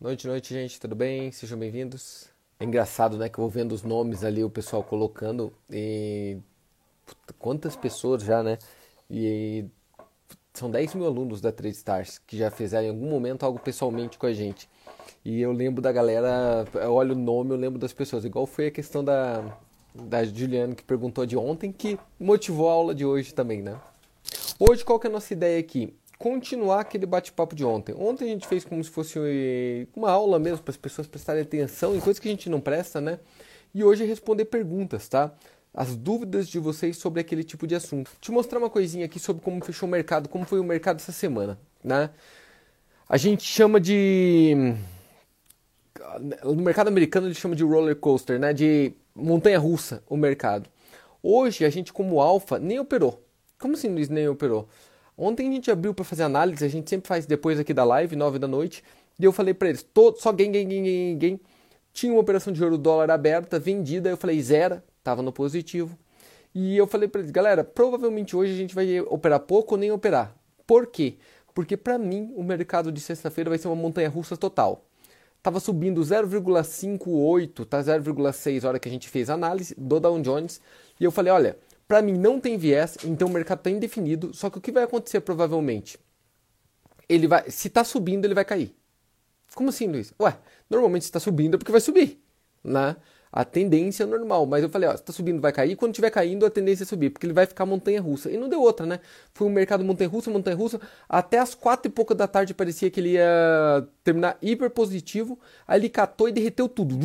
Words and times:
Noite, 0.00 0.26
noite, 0.26 0.54
gente, 0.54 0.80
tudo 0.80 0.96
bem? 0.96 1.30
Sejam 1.30 1.58
bem-vindos. 1.58 2.30
É 2.58 2.64
engraçado, 2.64 3.18
né, 3.18 3.28
que 3.28 3.38
eu 3.38 3.42
vou 3.42 3.50
vendo 3.50 3.72
os 3.72 3.82
nomes 3.82 4.24
ali, 4.24 4.42
o 4.42 4.48
pessoal 4.48 4.82
colocando 4.82 5.52
e... 5.70 6.38
Quantas 7.38 7.76
pessoas 7.76 8.22
já, 8.22 8.42
né? 8.42 8.56
E 9.10 9.66
são 10.54 10.70
10 10.70 10.94
mil 10.94 11.04
alunos 11.04 11.42
da 11.42 11.52
Trade 11.52 11.76
Stars 11.76 12.16
que 12.16 12.38
já 12.38 12.50
fizeram 12.50 12.86
em 12.86 12.88
algum 12.88 13.10
momento 13.10 13.44
algo 13.44 13.58
pessoalmente 13.58 14.16
com 14.16 14.24
a 14.24 14.32
gente. 14.32 14.70
E 15.22 15.38
eu 15.42 15.52
lembro 15.52 15.82
da 15.82 15.92
galera, 15.92 16.64
eu 16.72 16.94
olho 16.94 17.14
o 17.14 17.18
nome, 17.18 17.50
eu 17.50 17.58
lembro 17.58 17.78
das 17.78 17.92
pessoas. 17.92 18.24
Igual 18.24 18.46
foi 18.46 18.68
a 18.68 18.70
questão 18.70 19.04
da, 19.04 19.54
da 19.94 20.24
Juliane 20.24 20.74
que 20.74 20.82
perguntou 20.82 21.26
de 21.26 21.36
ontem, 21.36 21.70
que 21.70 21.98
motivou 22.18 22.70
a 22.70 22.72
aula 22.72 22.94
de 22.94 23.04
hoje 23.04 23.34
também, 23.34 23.60
né? 23.60 23.78
Hoje, 24.58 24.82
qual 24.82 24.98
que 24.98 25.06
é 25.06 25.10
a 25.10 25.12
nossa 25.12 25.34
ideia 25.34 25.60
aqui? 25.60 25.94
Continuar 26.20 26.80
aquele 26.80 27.06
bate-papo 27.06 27.56
de 27.56 27.64
ontem. 27.64 27.94
Ontem 27.98 28.26
a 28.26 28.28
gente 28.28 28.46
fez 28.46 28.62
como 28.62 28.84
se 28.84 28.90
fosse 28.90 29.18
uma 29.96 30.10
aula 30.10 30.38
mesmo 30.38 30.62
para 30.62 30.70
as 30.70 30.76
pessoas 30.76 31.06
prestarem 31.06 31.40
atenção 31.40 31.96
em 31.96 31.98
coisas 31.98 32.20
que 32.20 32.28
a 32.28 32.30
gente 32.30 32.50
não 32.50 32.60
presta, 32.60 33.00
né? 33.00 33.18
E 33.74 33.82
hoje 33.82 34.04
é 34.04 34.06
responder 34.06 34.44
perguntas, 34.44 35.08
tá? 35.08 35.32
As 35.72 35.96
dúvidas 35.96 36.46
de 36.46 36.58
vocês 36.58 36.98
sobre 36.98 37.22
aquele 37.22 37.42
tipo 37.42 37.66
de 37.66 37.74
assunto. 37.74 38.10
Te 38.20 38.30
mostrar 38.30 38.58
uma 38.58 38.68
coisinha 38.68 39.06
aqui 39.06 39.18
sobre 39.18 39.42
como 39.42 39.64
fechou 39.64 39.88
o 39.88 39.90
mercado, 39.90 40.28
como 40.28 40.44
foi 40.44 40.60
o 40.60 40.64
mercado 40.64 40.98
essa 40.98 41.10
semana, 41.10 41.58
né? 41.82 42.10
A 43.08 43.16
gente 43.16 43.42
chama 43.42 43.80
de 43.80 44.74
no 46.44 46.56
mercado 46.56 46.88
americano 46.88 47.28
ele 47.28 47.34
chama 47.34 47.56
de 47.56 47.64
roller 47.64 47.96
coaster, 47.96 48.38
né? 48.38 48.52
De 48.52 48.92
montanha 49.14 49.58
russa 49.58 50.02
o 50.06 50.18
mercado. 50.18 50.68
Hoje 51.22 51.64
a 51.64 51.70
gente 51.70 51.94
como 51.94 52.20
alfa 52.20 52.58
nem 52.58 52.78
operou. 52.78 53.24
Como 53.58 53.72
assim 53.72 53.88
Luiz 53.88 54.10
nem 54.10 54.28
operou? 54.28 54.68
Ontem 55.22 55.50
a 55.50 55.52
gente 55.52 55.70
abriu 55.70 55.92
para 55.92 56.02
fazer 56.02 56.22
análise, 56.22 56.64
a 56.64 56.68
gente 56.68 56.88
sempre 56.88 57.06
faz 57.06 57.26
depois 57.26 57.60
aqui 57.60 57.74
da 57.74 57.84
live, 57.84 58.16
9 58.16 58.38
da 58.38 58.48
noite, 58.48 58.82
e 59.18 59.24
eu 59.24 59.30
falei 59.30 59.52
para 59.52 59.68
eles, 59.68 59.82
todo, 59.82 60.18
só 60.18 60.32
gain, 60.32 60.50
gain, 60.50 60.66
gain, 60.66 61.18
gain. 61.18 61.40
Tinha 61.92 62.10
uma 62.10 62.22
operação 62.22 62.50
de 62.50 62.64
ouro 62.64 62.78
dólar 62.78 63.10
aberta, 63.10 63.58
vendida, 63.58 64.08
eu 64.08 64.16
falei 64.16 64.40
zero, 64.40 64.82
tava 65.04 65.20
no 65.20 65.30
positivo. 65.30 65.94
E 66.54 66.74
eu 66.74 66.86
falei 66.86 67.06
para 67.06 67.20
eles, 67.20 67.30
galera, 67.30 67.62
provavelmente 67.62 68.34
hoje 68.34 68.54
a 68.54 68.56
gente 68.56 68.74
vai 68.74 68.98
operar 69.00 69.40
pouco 69.40 69.74
ou 69.74 69.78
nem 69.78 69.92
operar. 69.92 70.34
Por 70.66 70.86
quê? 70.86 71.16
Porque 71.52 71.76
para 71.76 71.98
mim 71.98 72.32
o 72.34 72.42
mercado 72.42 72.90
de 72.90 72.98
sexta-feira 72.98 73.50
vai 73.50 73.58
ser 73.58 73.68
uma 73.68 73.76
montanha 73.76 74.08
russa 74.08 74.38
total. 74.38 74.86
Tava 75.42 75.60
subindo 75.60 76.00
0,58, 76.00 77.66
tá 77.66 77.78
0,6 77.82 78.66
hora 78.66 78.78
que 78.78 78.88
a 78.88 78.92
gente 78.92 79.06
fez 79.06 79.28
a 79.28 79.34
análise 79.34 79.74
do 79.76 80.00
Dow 80.00 80.18
Jones, 80.22 80.62
e 80.98 81.04
eu 81.04 81.10
falei, 81.10 81.30
olha, 81.30 81.58
para 81.90 82.02
mim 82.02 82.16
não 82.16 82.38
tem 82.38 82.56
viés, 82.56 82.96
então 83.02 83.26
o 83.26 83.32
mercado 83.32 83.58
está 83.58 83.68
indefinido. 83.68 84.32
Só 84.32 84.48
que 84.48 84.58
o 84.58 84.60
que 84.60 84.70
vai 84.70 84.84
acontecer 84.84 85.18
provavelmente? 85.22 85.98
Ele 87.08 87.26
vai, 87.26 87.50
se 87.50 87.66
está 87.66 87.82
subindo, 87.82 88.24
ele 88.24 88.32
vai 88.32 88.44
cair. 88.44 88.72
Como 89.56 89.70
assim, 89.70 89.88
Luiz? 89.88 90.14
Ué, 90.20 90.38
normalmente 90.70 91.02
se 91.02 91.08
está 91.08 91.18
subindo 91.18 91.56
é 91.56 91.58
porque 91.58 91.72
vai 91.72 91.80
subir, 91.80 92.22
né? 92.62 92.94
A 93.32 93.44
tendência 93.44 94.04
é 94.04 94.06
normal, 94.06 94.46
mas 94.46 94.62
eu 94.62 94.68
falei, 94.68 94.88
ó, 94.88 94.92
se 94.92 95.02
está 95.02 95.12
subindo 95.12 95.40
vai 95.40 95.50
cair, 95.50 95.74
quando 95.74 95.90
estiver 95.90 96.10
caindo 96.10 96.46
a 96.46 96.50
tendência 96.50 96.84
é 96.84 96.86
subir, 96.86 97.10
porque 97.10 97.26
ele 97.26 97.32
vai 97.32 97.44
ficar 97.44 97.66
montanha 97.66 98.00
russa. 98.00 98.30
E 98.30 98.36
não 98.36 98.48
deu 98.48 98.62
outra, 98.62 98.86
né? 98.86 99.00
Foi 99.34 99.48
um 99.48 99.50
mercado 99.50 99.82
montanha 99.82 100.08
russa, 100.08 100.30
montanha 100.30 100.56
russa, 100.56 100.80
até 101.08 101.38
as 101.38 101.56
quatro 101.56 101.90
e 101.90 101.92
pouca 101.92 102.14
da 102.14 102.28
tarde 102.28 102.54
parecia 102.54 102.88
que 102.88 103.00
ele 103.00 103.14
ia 103.14 103.84
terminar 104.04 104.38
hiper 104.40 104.70
positivo, 104.70 105.36
aí 105.66 105.80
ele 105.80 105.88
catou 105.88 106.28
e 106.28 106.32
derreteu 106.32 106.68
tudo. 106.68 106.96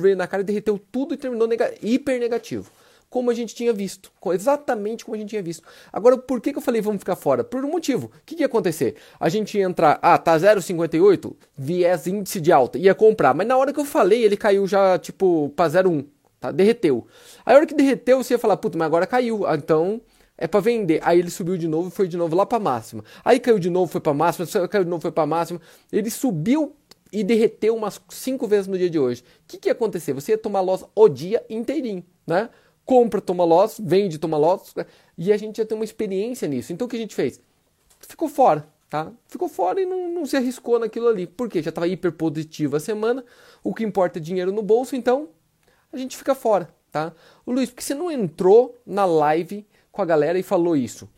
Veio 0.00 0.16
na 0.16 0.26
cara 0.26 0.40
e 0.42 0.46
derreteu 0.46 0.80
tudo 0.90 1.12
e 1.12 1.18
terminou 1.18 1.46
hiper 1.82 2.18
negativo 2.18 2.72
como 3.10 3.28
a 3.30 3.34
gente 3.34 3.54
tinha 3.54 3.72
visto. 3.72 4.12
Exatamente 4.32 5.04
como 5.04 5.16
a 5.16 5.18
gente 5.18 5.30
tinha 5.30 5.42
visto. 5.42 5.64
Agora, 5.92 6.16
por 6.16 6.40
que, 6.40 6.52
que 6.52 6.58
eu 6.58 6.62
falei 6.62 6.80
vamos 6.80 7.00
ficar 7.00 7.16
fora? 7.16 7.42
Por 7.42 7.64
um 7.64 7.70
motivo. 7.70 8.06
O 8.06 8.10
que, 8.24 8.36
que 8.36 8.42
ia 8.42 8.46
acontecer? 8.46 8.94
A 9.18 9.28
gente 9.28 9.58
ia 9.58 9.64
entrar, 9.64 9.98
ah, 10.00 10.16
tá 10.16 10.36
0,58, 10.38 11.34
viés 11.58 12.06
índice 12.06 12.40
de 12.40 12.52
alta, 12.52 12.78
ia 12.78 12.94
comprar. 12.94 13.34
Mas 13.34 13.48
na 13.48 13.56
hora 13.56 13.72
que 13.72 13.80
eu 13.80 13.84
falei, 13.84 14.22
ele 14.22 14.36
caiu 14.36 14.66
já, 14.66 14.96
tipo, 14.96 15.52
pra 15.56 15.66
0,1, 15.66 16.06
tá? 16.38 16.52
Derreteu. 16.52 17.04
Aí 17.44 17.54
a 17.54 17.56
hora 17.56 17.66
que 17.66 17.74
derreteu, 17.74 18.22
você 18.22 18.34
ia 18.34 18.38
falar, 18.38 18.56
puta, 18.56 18.78
mas 18.78 18.86
agora 18.86 19.06
caiu. 19.08 19.44
Ah, 19.44 19.56
então, 19.56 20.00
é 20.38 20.46
para 20.46 20.60
vender. 20.60 21.00
Aí 21.02 21.18
ele 21.18 21.30
subiu 21.30 21.56
de 21.56 21.66
novo 21.66 21.88
e 21.88 21.90
foi 21.90 22.06
de 22.06 22.16
novo 22.16 22.36
lá 22.36 22.46
para 22.46 22.60
máxima. 22.60 23.04
Aí 23.24 23.40
caiu 23.40 23.58
de 23.58 23.68
novo, 23.68 23.90
foi 23.90 24.00
para 24.00 24.14
máxima, 24.14 24.46
caiu 24.68 24.84
de 24.84 24.90
novo, 24.90 25.02
foi 25.02 25.12
para 25.12 25.26
máxima. 25.26 25.60
Ele 25.92 26.10
subiu 26.10 26.76
e 27.12 27.24
derreteu 27.24 27.74
umas 27.74 28.00
cinco 28.08 28.46
vezes 28.46 28.68
no 28.68 28.78
dia 28.78 28.88
de 28.88 28.98
hoje. 28.98 29.22
O 29.22 29.24
que, 29.48 29.58
que 29.58 29.68
ia 29.68 29.72
acontecer? 29.72 30.12
Você 30.12 30.32
ia 30.32 30.38
tomar 30.38 30.60
loss 30.60 30.84
o 30.94 31.08
dia 31.08 31.44
inteirinho, 31.50 32.04
né? 32.24 32.48
Compra 32.84 33.20
toma 33.20 33.44
loss, 33.44 33.80
vende 33.80 34.18
toma 34.18 34.36
loss, 34.36 34.74
e 35.16 35.32
a 35.32 35.36
gente 35.36 35.58
já 35.58 35.64
tem 35.64 35.76
uma 35.76 35.84
experiência 35.84 36.48
nisso. 36.48 36.72
Então 36.72 36.86
o 36.86 36.90
que 36.90 36.96
a 36.96 36.98
gente 36.98 37.14
fez? 37.14 37.40
Ficou 38.00 38.28
fora, 38.28 38.68
tá? 38.88 39.12
Ficou 39.28 39.48
fora 39.48 39.80
e 39.80 39.86
não, 39.86 40.08
não 40.08 40.26
se 40.26 40.36
arriscou 40.36 40.78
naquilo 40.78 41.08
ali. 41.08 41.26
Por 41.26 41.48
quê? 41.48 41.62
Já 41.62 41.68
estava 41.68 41.86
hiper 41.86 42.12
positivo 42.12 42.76
a 42.76 42.80
semana, 42.80 43.24
o 43.62 43.74
que 43.74 43.84
importa 43.84 44.18
é 44.18 44.22
dinheiro 44.22 44.52
no 44.52 44.62
bolso, 44.62 44.96
então 44.96 45.28
a 45.92 45.96
gente 45.96 46.16
fica 46.16 46.34
fora, 46.34 46.74
tá? 46.90 47.12
O 47.46 47.52
Luiz, 47.52 47.70
por 47.70 47.76
que 47.76 47.84
você 47.84 47.94
não 47.94 48.10
entrou 48.10 48.78
na 48.84 49.04
live 49.04 49.66
com 49.92 50.02
a 50.02 50.04
galera 50.04 50.38
e 50.38 50.42
falou 50.42 50.76
isso? 50.76 51.08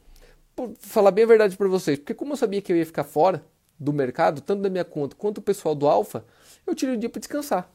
Vou 0.56 0.74
falar 0.78 1.10
bem 1.10 1.24
a 1.24 1.28
verdade 1.28 1.56
para 1.56 1.68
vocês, 1.68 1.98
porque 1.98 2.12
como 2.12 2.32
eu 2.32 2.36
sabia 2.36 2.60
que 2.60 2.72
eu 2.72 2.76
ia 2.76 2.84
ficar 2.84 3.04
fora 3.04 3.44
do 3.78 3.92
mercado, 3.92 4.40
tanto 4.40 4.62
da 4.62 4.68
minha 4.68 4.84
conta 4.84 5.16
quanto 5.16 5.38
o 5.38 5.42
pessoal 5.42 5.74
do 5.74 5.88
Alfa, 5.88 6.24
eu 6.66 6.74
tirei 6.74 6.94
o 6.94 6.98
dia 6.98 7.08
para 7.08 7.20
descansar. 7.20 7.72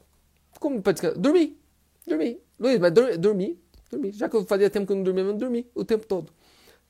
Como 0.60 0.80
para 0.80 0.92
descansar? 0.92 1.18
Dormi. 1.18 1.58
Dormi. 2.06 2.40
Luiz, 2.58 2.78
mas 2.78 2.92
dormi 3.18 3.58
dormir. 3.90 4.12
Já 4.12 4.28
que 4.28 4.36
eu 4.36 4.44
fazia 4.44 4.70
tempo 4.70 4.86
que 4.86 4.92
eu 4.92 4.96
não 4.96 5.02
dormia, 5.02 5.24
eu 5.24 5.28
não 5.28 5.36
dormi 5.36 5.66
o 5.74 5.84
tempo 5.84 6.06
todo, 6.06 6.32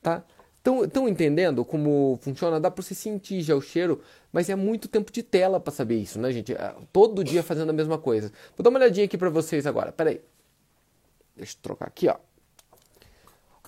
tá? 0.01 0.23
Estão 0.83 1.07
entendendo 1.07 1.63
como 1.63 2.19
funciona? 2.21 2.59
Dá 2.59 2.69
para 2.69 2.83
você 2.83 2.93
sentir 2.93 3.41
já 3.41 3.55
o 3.55 3.61
cheiro, 3.61 4.01
mas 4.31 4.49
é 4.49 4.55
muito 4.55 4.87
tempo 4.87 5.11
de 5.11 5.23
tela 5.23 5.59
para 5.59 5.71
saber 5.71 5.95
isso, 5.95 6.19
né, 6.19 6.31
gente? 6.31 6.53
É, 6.53 6.75
todo 6.91 7.23
dia 7.23 7.41
fazendo 7.41 7.69
a 7.69 7.73
mesma 7.73 7.97
coisa. 7.97 8.31
Vou 8.57 8.63
dar 8.63 8.69
uma 8.69 8.77
olhadinha 8.77 9.05
aqui 9.05 9.17
para 9.17 9.29
vocês 9.29 9.65
agora. 9.65 9.91
Pera 9.91 10.09
aí. 10.09 10.21
Deixa 11.35 11.53
eu 11.53 11.61
trocar 11.61 11.87
aqui, 11.87 12.09
ó. 12.09 12.17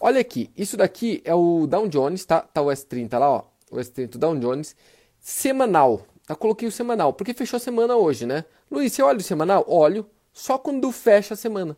Olha 0.01 0.19
aqui, 0.19 0.51
isso 0.57 0.75
daqui 0.75 1.21
é 1.23 1.33
o 1.33 1.65
Dow 1.65 1.87
Jones, 1.87 2.25
tá? 2.25 2.41
Tá 2.41 2.61
o 2.61 2.67
S30 2.67 3.17
lá, 3.17 3.29
ó. 3.29 3.43
O 3.71 3.77
S30 3.77 4.17
Dow 4.17 4.37
Jones 4.37 4.75
semanal. 5.19 6.05
Tá? 6.27 6.35
Coloquei 6.35 6.67
o 6.67 6.71
semanal, 6.71 7.13
porque 7.13 7.33
fechou 7.33 7.57
a 7.57 7.59
semana 7.59 7.95
hoje, 7.95 8.25
né? 8.25 8.43
Luiz, 8.69 8.91
você 8.91 9.01
olha 9.01 9.19
o 9.19 9.23
semanal? 9.23 9.63
Olho, 9.67 10.05
só 10.33 10.57
quando 10.57 10.91
fecha 10.91 11.35
a 11.35 11.37
semana 11.37 11.77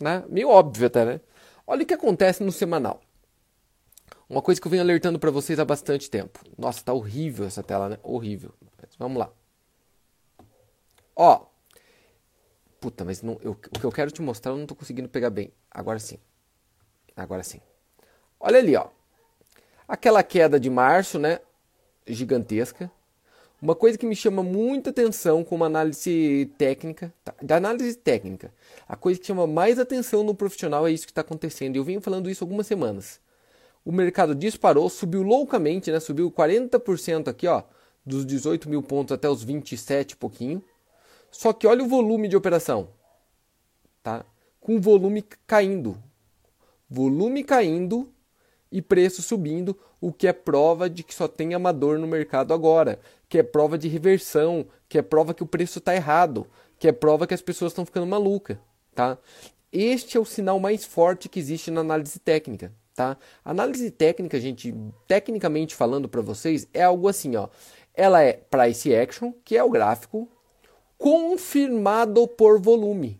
né? 0.00 0.24
Meio 0.28 0.48
óbvio 0.48 0.86
até, 0.86 1.04
né? 1.04 1.20
Olha 1.66 1.82
o 1.82 1.86
que 1.86 1.94
acontece 1.94 2.42
no 2.42 2.52
semanal. 2.52 3.00
Uma 4.28 4.42
coisa 4.42 4.60
que 4.60 4.66
eu 4.66 4.70
venho 4.70 4.82
alertando 4.82 5.18
para 5.18 5.30
vocês 5.30 5.58
há 5.58 5.64
bastante 5.64 6.10
tempo. 6.10 6.40
Nossa, 6.56 6.82
tá 6.82 6.92
horrível 6.92 7.46
essa 7.46 7.62
tela, 7.62 7.88
né? 7.88 7.98
Horrível. 8.02 8.52
Mas 8.80 8.96
vamos 8.96 9.18
lá. 9.18 9.30
Ó. 11.14 11.46
Puta, 12.80 13.04
mas 13.04 13.22
não, 13.22 13.38
eu, 13.42 13.52
o 13.52 13.54
que 13.54 13.84
eu 13.84 13.92
quero 13.92 14.10
te 14.10 14.22
mostrar 14.22 14.52
eu 14.52 14.56
não 14.56 14.66
tô 14.66 14.74
conseguindo 14.74 15.08
pegar 15.08 15.30
bem. 15.30 15.52
Agora 15.70 15.98
sim. 15.98 16.18
Agora 17.14 17.42
sim. 17.42 17.60
Olha 18.40 18.58
ali, 18.58 18.74
ó. 18.74 18.88
Aquela 19.86 20.22
queda 20.22 20.58
de 20.58 20.70
março, 20.70 21.18
né? 21.18 21.38
Gigantesca. 22.06 22.90
Uma 23.62 23.76
coisa 23.76 23.96
que 23.96 24.04
me 24.04 24.16
chama 24.16 24.42
muita 24.42 24.90
atenção 24.90 25.44
com 25.44 25.54
uma 25.54 25.66
análise 25.66 26.52
técnica, 26.58 27.14
tá? 27.22 27.32
da 27.40 27.58
análise 27.58 27.94
técnica, 27.94 28.52
a 28.88 28.96
coisa 28.96 29.20
que 29.20 29.26
chama 29.26 29.46
mais 29.46 29.78
atenção 29.78 30.24
no 30.24 30.34
profissional 30.34 30.84
é 30.84 30.90
isso 30.90 31.06
que 31.06 31.12
está 31.12 31.20
acontecendo. 31.20 31.76
Eu 31.76 31.84
venho 31.84 32.00
falando 32.00 32.28
isso 32.28 32.42
algumas 32.42 32.66
semanas. 32.66 33.20
O 33.84 33.92
mercado 33.92 34.34
disparou, 34.34 34.90
subiu 34.90 35.22
loucamente, 35.22 35.92
né? 35.92 36.00
Subiu 36.00 36.28
40% 36.28 37.28
aqui, 37.28 37.46
ó, 37.46 37.62
dos 38.04 38.26
18 38.26 38.68
mil 38.68 38.82
pontos 38.82 39.12
até 39.12 39.28
os 39.28 39.44
27 39.44 40.16
pouquinho. 40.16 40.60
Só 41.30 41.52
que 41.52 41.64
olha 41.64 41.84
o 41.84 41.88
volume 41.88 42.26
de 42.26 42.36
operação, 42.36 42.88
tá? 44.02 44.24
Com 44.60 44.80
volume 44.80 45.22
caindo, 45.46 45.96
volume 46.90 47.44
caindo 47.44 48.12
e 48.72 48.82
preço 48.82 49.22
subindo, 49.22 49.78
o 50.00 50.12
que 50.12 50.26
é 50.26 50.32
prova 50.32 50.90
de 50.90 51.04
que 51.04 51.14
só 51.14 51.28
tem 51.28 51.54
amador 51.54 51.98
no 51.98 52.06
mercado 52.06 52.52
agora 52.52 52.98
que 53.32 53.38
é 53.38 53.42
prova 53.42 53.78
de 53.78 53.88
reversão, 53.88 54.66
que 54.90 54.98
é 54.98 55.02
prova 55.02 55.32
que 55.32 55.42
o 55.42 55.46
preço 55.46 55.78
está 55.78 55.94
errado, 55.94 56.46
que 56.78 56.86
é 56.86 56.92
prova 56.92 57.26
que 57.26 57.32
as 57.32 57.40
pessoas 57.40 57.72
estão 57.72 57.86
ficando 57.86 58.06
malucas, 58.06 58.58
tá? 58.94 59.16
Este 59.72 60.18
é 60.18 60.20
o 60.20 60.24
sinal 60.26 60.60
mais 60.60 60.84
forte 60.84 61.30
que 61.30 61.40
existe 61.40 61.70
na 61.70 61.80
análise 61.80 62.18
técnica, 62.18 62.74
tá? 62.94 63.16
análise 63.42 63.90
técnica, 63.90 64.38
gente, 64.38 64.74
tecnicamente 65.08 65.74
falando 65.74 66.10
para 66.10 66.20
vocês, 66.20 66.68
é 66.74 66.82
algo 66.82 67.08
assim, 67.08 67.34
ó. 67.34 67.48
Ela 67.94 68.22
é 68.22 68.34
price 68.34 68.94
action, 68.94 69.32
que 69.42 69.56
é 69.56 69.64
o 69.64 69.70
gráfico, 69.70 70.28
confirmado 70.98 72.28
por 72.28 72.60
volume. 72.60 73.18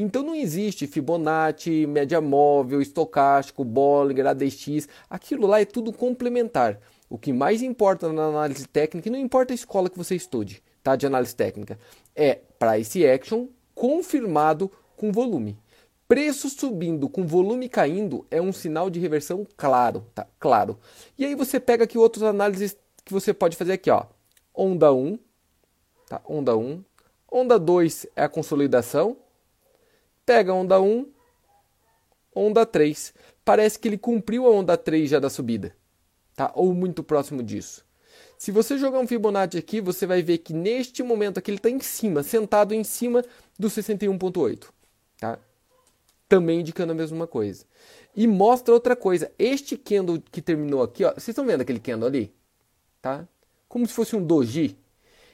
Então 0.00 0.22
não 0.22 0.32
existe 0.32 0.86
Fibonacci, 0.86 1.84
média 1.84 2.20
móvel, 2.20 2.80
estocástico, 2.80 3.64
Bollinger, 3.64 4.28
ADX, 4.28 4.88
aquilo 5.10 5.44
lá 5.44 5.60
é 5.60 5.64
tudo 5.64 5.92
complementar. 5.92 6.78
O 7.10 7.18
que 7.18 7.32
mais 7.32 7.62
importa 7.62 8.12
na 8.12 8.26
análise 8.26 8.64
técnica, 8.68 9.08
e 9.08 9.10
não 9.10 9.18
importa 9.18 9.52
a 9.52 9.56
escola 9.56 9.90
que 9.90 9.98
você 9.98 10.14
estude, 10.14 10.62
tá, 10.84 10.94
de 10.94 11.04
análise 11.04 11.34
técnica, 11.34 11.76
é 12.14 12.38
price 12.60 13.04
action 13.04 13.48
confirmado 13.74 14.70
com 14.96 15.10
volume. 15.10 15.58
Preço 16.06 16.48
subindo 16.48 17.08
com 17.08 17.26
volume 17.26 17.68
caindo 17.68 18.24
é 18.30 18.40
um 18.40 18.52
sinal 18.52 18.88
de 18.88 19.00
reversão 19.00 19.44
claro, 19.56 20.06
tá? 20.14 20.28
Claro. 20.38 20.78
E 21.18 21.24
aí 21.24 21.34
você 21.34 21.58
pega 21.58 21.82
aqui 21.82 21.98
outras 21.98 22.22
análises 22.22 22.76
que 23.04 23.12
você 23.12 23.34
pode 23.34 23.56
fazer 23.56 23.72
aqui, 23.72 23.90
ó. 23.90 24.04
Onda 24.54 24.92
1, 24.92 25.18
Tá? 26.08 26.20
Onda 26.24 26.56
1. 26.56 26.84
Onda 27.30 27.58
2 27.58 28.06
é 28.14 28.22
a 28.22 28.28
consolidação. 28.28 29.16
Pega 30.28 30.52
onda 30.52 30.78
1, 30.78 31.10
onda 32.34 32.66
3. 32.66 33.14
Parece 33.42 33.78
que 33.78 33.88
ele 33.88 33.96
cumpriu 33.96 34.46
a 34.46 34.50
onda 34.50 34.76
3 34.76 35.08
já 35.08 35.18
da 35.18 35.30
subida, 35.30 35.74
tá? 36.36 36.52
Ou 36.54 36.74
muito 36.74 37.02
próximo 37.02 37.42
disso. 37.42 37.82
Se 38.36 38.50
você 38.50 38.76
jogar 38.76 38.98
um 38.98 39.06
Fibonacci 39.06 39.56
aqui, 39.56 39.80
você 39.80 40.04
vai 40.04 40.20
ver 40.20 40.36
que 40.36 40.52
neste 40.52 41.02
momento 41.02 41.38
aqui 41.38 41.50
ele 41.50 41.56
está 41.56 41.70
em 41.70 41.80
cima, 41.80 42.22
sentado 42.22 42.74
em 42.74 42.84
cima 42.84 43.24
do 43.58 43.68
61.8, 43.68 44.68
tá? 45.18 45.38
Também 46.28 46.60
indicando 46.60 46.92
a 46.92 46.94
mesma 46.94 47.26
coisa. 47.26 47.64
E 48.14 48.26
mostra 48.26 48.74
outra 48.74 48.94
coisa. 48.94 49.32
Este 49.38 49.78
candle 49.78 50.22
que 50.30 50.42
terminou 50.42 50.82
aqui, 50.82 51.06
ó, 51.06 51.12
vocês 51.12 51.28
estão 51.28 51.46
vendo 51.46 51.62
aquele 51.62 51.80
candle 51.80 52.06
ali? 52.06 52.34
Tá? 53.00 53.26
Como 53.66 53.86
se 53.86 53.94
fosse 53.94 54.14
um 54.14 54.22
doji. 54.22 54.76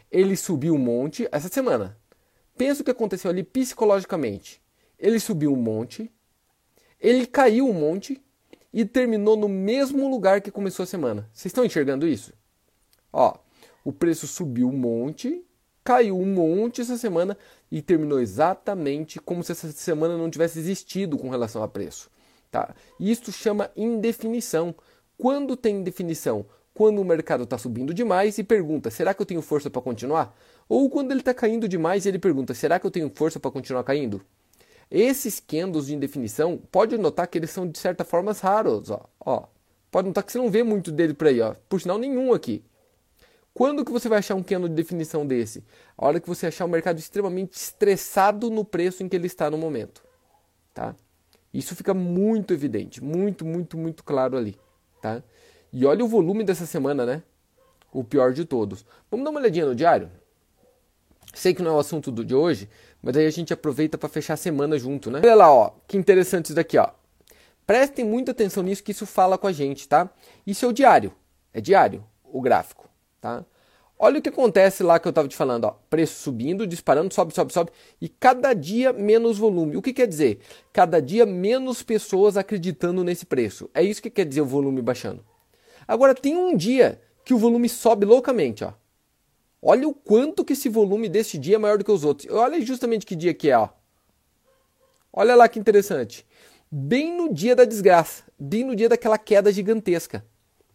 Ele 0.08 0.36
subiu 0.36 0.76
um 0.76 0.78
monte 0.78 1.28
essa 1.32 1.48
semana. 1.48 1.98
Pensa 2.56 2.82
o 2.82 2.84
que 2.84 2.92
aconteceu 2.92 3.28
ali 3.28 3.42
psicologicamente. 3.42 4.62
Ele 5.04 5.20
subiu 5.20 5.52
um 5.52 5.56
monte, 5.56 6.10
ele 6.98 7.26
caiu 7.26 7.68
um 7.68 7.74
monte 7.74 8.22
e 8.72 8.86
terminou 8.86 9.36
no 9.36 9.50
mesmo 9.50 10.08
lugar 10.08 10.40
que 10.40 10.50
começou 10.50 10.84
a 10.84 10.86
semana. 10.86 11.28
Vocês 11.30 11.50
estão 11.50 11.62
enxergando 11.62 12.08
isso? 12.08 12.32
Ó, 13.12 13.34
o 13.84 13.92
preço 13.92 14.26
subiu 14.26 14.66
um 14.66 14.72
monte, 14.72 15.44
caiu 15.84 16.18
um 16.18 16.24
monte 16.24 16.80
essa 16.80 16.96
semana 16.96 17.36
e 17.70 17.82
terminou 17.82 18.18
exatamente 18.18 19.20
como 19.20 19.44
se 19.44 19.52
essa 19.52 19.70
semana 19.72 20.16
não 20.16 20.30
tivesse 20.30 20.58
existido 20.58 21.18
com 21.18 21.28
relação 21.28 21.62
a 21.62 21.68
preço. 21.68 22.10
Tá? 22.50 22.74
Isso 22.98 23.30
chama 23.30 23.70
indefinição. 23.76 24.74
Quando 25.18 25.54
tem 25.54 25.76
indefinição? 25.76 26.46
Quando 26.72 27.02
o 27.02 27.04
mercado 27.04 27.44
está 27.44 27.58
subindo 27.58 27.92
demais 27.92 28.38
e 28.38 28.42
pergunta: 28.42 28.90
será 28.90 29.12
que 29.12 29.20
eu 29.20 29.26
tenho 29.26 29.42
força 29.42 29.68
para 29.68 29.82
continuar? 29.82 30.34
Ou 30.66 30.88
quando 30.88 31.10
ele 31.10 31.20
está 31.20 31.34
caindo 31.34 31.68
demais 31.68 32.06
e 32.06 32.08
ele 32.08 32.18
pergunta: 32.18 32.54
será 32.54 32.80
que 32.80 32.86
eu 32.86 32.90
tenho 32.90 33.12
força 33.14 33.38
para 33.38 33.50
continuar 33.50 33.84
caindo? 33.84 34.24
Esses 34.90 35.40
candles 35.40 35.86
de 35.86 35.94
indefinição, 35.94 36.58
pode 36.70 36.96
notar 36.96 37.26
que 37.26 37.38
eles 37.38 37.50
são 37.50 37.68
de 37.68 37.78
certa 37.78 38.04
forma 38.04 38.32
raros, 38.32 38.90
ó. 38.90 39.04
ó. 39.20 39.44
Pode 39.90 40.08
notar 40.08 40.24
que 40.24 40.32
você 40.32 40.38
não 40.38 40.50
vê 40.50 40.62
muito 40.62 40.90
dele 40.90 41.14
por 41.14 41.28
aí, 41.28 41.40
ó. 41.40 41.54
Por 41.68 41.80
sinal 41.80 41.98
nenhum 41.98 42.32
aqui. 42.32 42.64
Quando 43.54 43.84
que 43.84 43.92
você 43.92 44.08
vai 44.08 44.18
achar 44.18 44.34
um 44.34 44.42
candle 44.42 44.68
de 44.68 44.74
definição 44.74 45.24
desse? 45.24 45.64
A 45.96 46.06
hora 46.06 46.18
que 46.18 46.28
você 46.28 46.48
achar 46.48 46.64
o 46.64 46.68
mercado 46.68 46.98
extremamente 46.98 47.52
estressado 47.52 48.50
no 48.50 48.64
preço 48.64 49.04
em 49.04 49.08
que 49.08 49.14
ele 49.14 49.28
está 49.28 49.48
no 49.48 49.56
momento, 49.56 50.02
tá? 50.74 50.96
Isso 51.52 51.76
fica 51.76 51.94
muito 51.94 52.52
evidente, 52.52 53.02
muito, 53.02 53.44
muito, 53.44 53.78
muito 53.78 54.02
claro 54.02 54.36
ali, 54.36 54.58
tá? 55.00 55.22
E 55.72 55.86
olha 55.86 56.04
o 56.04 56.08
volume 56.08 56.42
dessa 56.42 56.66
semana, 56.66 57.06
né? 57.06 57.22
O 57.92 58.02
pior 58.02 58.32
de 58.32 58.44
todos. 58.44 58.84
Vamos 59.08 59.22
dar 59.22 59.30
uma 59.30 59.38
olhadinha 59.38 59.66
no 59.66 59.74
diário? 59.74 60.10
Sei 61.32 61.54
que 61.54 61.62
não 61.62 61.70
é 61.70 61.74
o 61.74 61.78
assunto 61.78 62.10
do, 62.10 62.24
de 62.24 62.34
hoje, 62.34 62.68
mas 63.04 63.16
aí 63.18 63.26
a 63.26 63.30
gente 63.30 63.52
aproveita 63.52 63.98
para 63.98 64.08
fechar 64.08 64.32
a 64.32 64.38
semana 64.38 64.78
junto, 64.78 65.10
né? 65.10 65.20
Olha 65.22 65.34
lá, 65.34 65.52
ó, 65.52 65.72
que 65.86 65.98
interessante 65.98 66.46
isso 66.46 66.54
daqui, 66.54 66.78
ó. 66.78 66.88
Prestem 67.66 68.02
muita 68.02 68.32
atenção 68.32 68.62
nisso 68.62 68.82
que 68.82 68.92
isso 68.92 69.04
fala 69.04 69.36
com 69.36 69.46
a 69.46 69.52
gente, 69.52 69.86
tá? 69.86 70.10
Isso 70.46 70.64
é 70.64 70.68
o 70.68 70.72
diário. 70.72 71.12
É 71.52 71.60
diário 71.60 72.02
o 72.24 72.40
gráfico, 72.40 72.88
tá? 73.20 73.44
Olha 73.98 74.18
o 74.18 74.22
que 74.22 74.30
acontece 74.30 74.82
lá 74.82 74.98
que 74.98 75.06
eu 75.06 75.10
estava 75.10 75.28
te 75.28 75.36
falando, 75.36 75.64
ó. 75.64 75.76
Preço 75.90 76.20
subindo, 76.22 76.66
disparando, 76.66 77.12
sobe, 77.12 77.34
sobe, 77.34 77.52
sobe. 77.52 77.70
E 78.00 78.08
cada 78.08 78.54
dia 78.54 78.90
menos 78.92 79.36
volume. 79.36 79.76
O 79.76 79.82
que 79.82 79.92
quer 79.92 80.06
dizer? 80.06 80.40
Cada 80.72 81.00
dia 81.00 81.26
menos 81.26 81.82
pessoas 81.82 82.38
acreditando 82.38 83.04
nesse 83.04 83.26
preço. 83.26 83.68
É 83.74 83.82
isso 83.82 84.02
que 84.02 84.10
quer 84.10 84.24
dizer 84.24 84.40
o 84.40 84.46
volume 84.46 84.80
baixando. 84.80 85.24
Agora 85.86 86.14
tem 86.14 86.36
um 86.36 86.56
dia 86.56 87.00
que 87.22 87.34
o 87.34 87.38
volume 87.38 87.68
sobe 87.68 88.06
loucamente, 88.06 88.64
ó. 88.64 88.72
Olha 89.66 89.88
o 89.88 89.94
quanto 89.94 90.44
que 90.44 90.52
esse 90.52 90.68
volume 90.68 91.08
deste 91.08 91.38
dia 91.38 91.54
é 91.54 91.58
maior 91.58 91.78
do 91.78 91.84
que 91.84 91.90
os 91.90 92.04
outros. 92.04 92.30
Olha 92.30 92.60
justamente 92.60 93.06
que 93.06 93.16
dia 93.16 93.32
que 93.32 93.48
é, 93.48 93.56
ó. 93.56 93.70
Olha 95.10 95.34
lá 95.34 95.48
que 95.48 95.58
interessante. 95.58 96.26
Bem 96.70 97.16
no 97.16 97.32
dia 97.32 97.56
da 97.56 97.64
desgraça, 97.64 98.24
bem 98.38 98.62
no 98.62 98.76
dia 98.76 98.90
daquela 98.90 99.16
queda 99.16 99.50
gigantesca, 99.50 100.22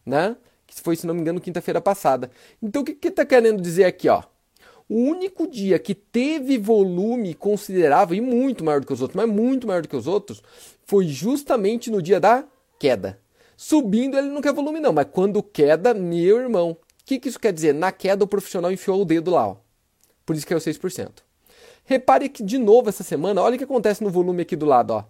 né? 0.04 0.36
Que 0.66 0.74
foi, 0.82 0.96
se 0.96 1.06
não 1.06 1.14
me 1.14 1.22
engano, 1.22 1.40
quinta-feira 1.40 1.80
passada. 1.80 2.32
Então 2.60 2.82
o 2.82 2.86
que 2.86 2.96
que 2.96 3.12
tá 3.12 3.24
querendo 3.24 3.62
dizer 3.62 3.84
aqui, 3.84 4.10
ó? 4.10 4.24
O 4.88 4.96
único 4.96 5.46
dia 5.46 5.78
que 5.78 5.94
teve 5.94 6.58
volume 6.58 7.36
considerável 7.36 8.18
e 8.18 8.22
muito 8.22 8.66
maior 8.66 8.82
do 8.82 8.88
que 8.88 8.94
os 8.94 9.04
outros, 9.04 9.16
mas 9.16 9.32
muito 9.32 9.68
maior 9.68 9.84
do 9.84 9.88
que 9.88 9.96
os 9.96 10.08
outros, 10.08 10.42
foi 10.88 11.06
justamente 11.06 11.92
no 11.92 12.02
dia 12.02 12.20
da 12.20 12.44
queda. 12.80 13.20
Subindo 13.56 14.18
ele 14.18 14.30
não 14.30 14.42
quer 14.42 14.52
volume 14.52 14.80
não, 14.80 14.94
mas 14.94 15.06
quando 15.12 15.44
queda, 15.44 15.94
meu 15.94 16.40
irmão, 16.40 16.76
que, 17.10 17.18
que 17.18 17.30
isso 17.30 17.40
quer 17.40 17.52
dizer? 17.52 17.74
Na 17.74 17.92
queda, 17.92 18.24
o 18.24 18.28
profissional 18.28 18.72
enfiou 18.72 19.02
o 19.02 19.06
dedo 19.06 19.32
lá. 19.32 19.48
Ó. 19.48 19.58
Por 20.24 20.36
isso 20.36 20.46
que 20.46 20.54
é 20.54 20.56
o 20.56 20.60
6%. 20.60 21.24
Repare 21.84 22.30
que, 22.30 22.44
de 22.44 22.60
novo, 22.60 22.88
essa 22.88 23.04
semana, 23.04 23.42
olha 23.42 23.56
o 23.56 23.58
que 23.58 23.64
acontece 23.64 24.04
no 24.04 24.12
volume 24.12 24.44
aqui 24.44 24.56
do 24.56 24.68
lado. 24.68 24.92
Ó. 24.92 25.04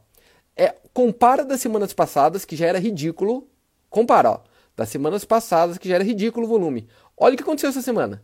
É, 0.55 0.75
compara 0.93 1.43
das 1.43 1.59
semanas 1.59 1.91
passadas, 1.91 2.45
que 2.45 2.55
já 2.55 2.67
era 2.67 2.79
ridículo. 2.79 3.49
Compara, 3.89 4.31
ó. 4.31 4.39
Das 4.77 4.87
semanas 4.87 5.25
passadas, 5.25 5.77
que 5.77 5.89
já 5.89 5.95
era 5.95 6.03
ridículo 6.03 6.45
o 6.45 6.49
volume. 6.49 6.87
Olha 7.17 7.33
o 7.33 7.37
que 7.37 7.43
aconteceu 7.43 7.69
essa 7.69 7.81
semana. 7.81 8.23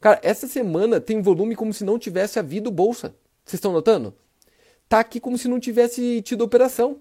Cara, 0.00 0.20
essa 0.22 0.46
semana 0.46 1.00
tem 1.00 1.20
volume 1.20 1.56
como 1.56 1.72
se 1.72 1.82
não 1.82 1.98
tivesse 1.98 2.38
havido 2.38 2.70
bolsa. 2.70 3.08
Vocês 3.44 3.54
estão 3.54 3.72
notando? 3.72 4.14
Tá 4.88 5.00
aqui 5.00 5.18
como 5.18 5.36
se 5.36 5.48
não 5.48 5.58
tivesse 5.58 6.22
tido 6.22 6.42
operação. 6.42 7.00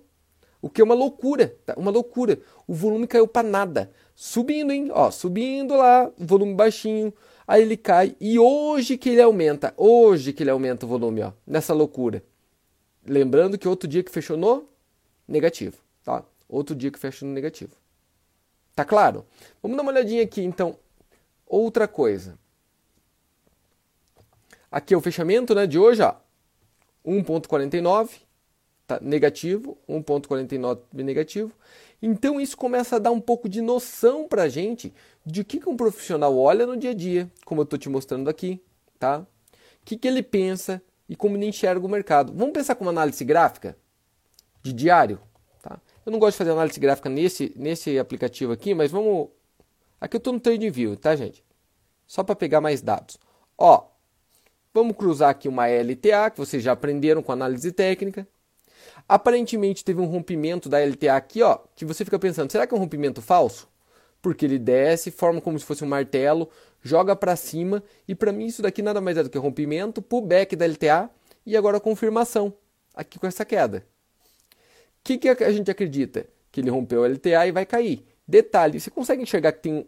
O 0.65 0.69
que 0.69 0.81
é 0.81 0.83
uma 0.83 0.95
loucura, 0.95 1.55
tá? 1.63 1.75
uma 1.77 1.91
loucura. 1.91 2.39
O 2.65 2.73
volume 2.73 3.05
caiu 3.05 3.27
para 3.27 3.47
nada. 3.47 3.91
Subindo, 4.15 4.73
hein? 4.73 4.89
Ó, 4.91 5.11
subindo 5.11 5.75
lá, 5.75 6.11
volume 6.17 6.55
baixinho. 6.55 7.13
Aí 7.47 7.61
ele 7.61 7.77
cai 7.77 8.15
e 8.19 8.39
hoje 8.39 8.97
que 8.97 9.09
ele 9.09 9.21
aumenta, 9.21 9.75
hoje 9.77 10.33
que 10.33 10.41
ele 10.41 10.49
aumenta 10.49 10.83
o 10.83 10.89
volume, 10.89 11.21
ó, 11.21 11.33
nessa 11.45 11.71
loucura. 11.71 12.23
Lembrando 13.05 13.59
que 13.59 13.67
outro 13.67 13.87
dia 13.87 14.01
que 14.01 14.09
fechou 14.09 14.37
no 14.37 14.67
negativo, 15.27 15.77
tá? 16.03 16.25
Outro 16.49 16.75
dia 16.75 16.89
que 16.89 16.97
fechou 16.97 17.27
no 17.27 17.33
negativo. 17.35 17.75
Tá 18.75 18.83
claro? 18.83 19.23
Vamos 19.61 19.77
dar 19.77 19.83
uma 19.83 19.91
olhadinha 19.91 20.23
aqui, 20.23 20.41
então. 20.41 20.79
Outra 21.45 21.87
coisa. 21.87 22.39
Aqui 24.71 24.95
é 24.95 24.97
o 24.97 25.01
fechamento, 25.01 25.53
né, 25.53 25.67
de 25.67 25.77
hoje, 25.77 26.01
ó. 26.01 26.15
1.49 27.05 28.24
tá 28.87 28.99
negativo, 29.01 29.77
1,49 29.89 30.79
negativo. 30.93 31.51
Então 32.01 32.39
isso 32.39 32.55
começa 32.57 32.97
a 32.97 32.99
dar 32.99 33.11
um 33.11 33.19
pouco 33.19 33.49
de 33.49 33.61
noção 33.61 34.27
para 34.27 34.43
a 34.43 34.49
gente 34.49 34.93
de 35.25 35.41
o 35.41 35.45
que, 35.45 35.59
que 35.59 35.69
um 35.69 35.77
profissional 35.77 36.37
olha 36.37 36.65
no 36.65 36.77
dia 36.77 36.91
a 36.91 36.93
dia, 36.93 37.31
como 37.45 37.61
eu 37.61 37.63
estou 37.63 37.79
te 37.79 37.89
mostrando 37.89 38.29
aqui, 38.29 38.61
tá? 38.99 39.19
O 39.19 39.85
que, 39.85 39.97
que 39.97 40.07
ele 40.07 40.21
pensa 40.21 40.81
e 41.07 41.15
como 41.15 41.37
ele 41.37 41.47
enxerga 41.47 41.85
o 41.85 41.89
mercado. 41.89 42.33
Vamos 42.33 42.53
pensar 42.53 42.75
com 42.75 42.83
uma 42.83 42.91
análise 42.91 43.23
gráfica 43.23 43.77
de 44.61 44.73
diário, 44.73 45.19
tá? 45.61 45.79
Eu 46.05 46.11
não 46.11 46.19
gosto 46.19 46.33
de 46.33 46.37
fazer 46.39 46.51
análise 46.51 46.79
gráfica 46.79 47.09
nesse, 47.09 47.53
nesse 47.55 47.97
aplicativo 47.97 48.51
aqui, 48.51 48.73
mas 48.73 48.91
vamos... 48.91 49.29
Aqui 49.99 50.15
eu 50.15 50.19
estou 50.19 50.33
no 50.33 50.39
TradingView, 50.39 50.97
tá, 50.97 51.15
gente? 51.15 51.43
Só 52.05 52.23
para 52.23 52.35
pegar 52.35 52.61
mais 52.61 52.81
dados. 52.81 53.17
Ó, 53.57 53.85
vamos 54.73 54.95
cruzar 54.95 55.29
aqui 55.29 55.47
uma 55.47 55.67
LTA, 55.67 56.29
que 56.31 56.37
vocês 56.37 56.61
já 56.61 56.73
aprenderam 56.73 57.23
com 57.23 57.31
análise 57.31 57.71
técnica. 57.71 58.27
Aparentemente 59.07 59.85
teve 59.85 60.01
um 60.01 60.05
rompimento 60.05 60.67
da 60.67 60.79
LTA 60.79 61.15
aqui, 61.15 61.41
ó, 61.43 61.59
que 61.75 61.85
você 61.85 62.03
fica 62.03 62.17
pensando, 62.17 62.51
será 62.51 62.65
que 62.65 62.73
é 62.73 62.77
um 62.77 62.79
rompimento 62.79 63.21
falso? 63.21 63.67
Porque 64.21 64.45
ele 64.45 64.57
desce, 64.57 65.11
forma 65.11 65.39
como 65.39 65.59
se 65.59 65.65
fosse 65.65 65.83
um 65.83 65.87
martelo, 65.87 66.49
joga 66.81 67.15
para 67.15 67.35
cima 67.35 67.83
e 68.07 68.15
para 68.15 68.31
mim 68.31 68.45
isso 68.45 68.63
daqui 68.63 68.81
nada 68.81 68.99
mais 68.99 69.17
é 69.17 69.23
do 69.23 69.29
que 69.29 69.37
rompimento, 69.37 70.01
pullback 70.01 70.55
da 70.55 70.65
LTA 70.65 71.09
e 71.45 71.55
agora 71.55 71.79
confirmação 71.79 72.53
aqui 72.95 73.19
com 73.19 73.27
essa 73.27 73.45
queda. 73.45 73.85
O 74.49 75.03
que, 75.03 75.19
que 75.19 75.29
a 75.29 75.51
gente 75.51 75.69
acredita? 75.69 76.25
Que 76.51 76.61
ele 76.61 76.71
rompeu 76.71 77.03
a 77.03 77.07
LTA 77.07 77.47
e 77.47 77.51
vai 77.51 77.65
cair. 77.65 78.03
Detalhe, 78.27 78.79
você 78.79 78.89
consegue 78.89 79.21
enxergar 79.21 79.51
que 79.51 79.61
tem 79.61 79.87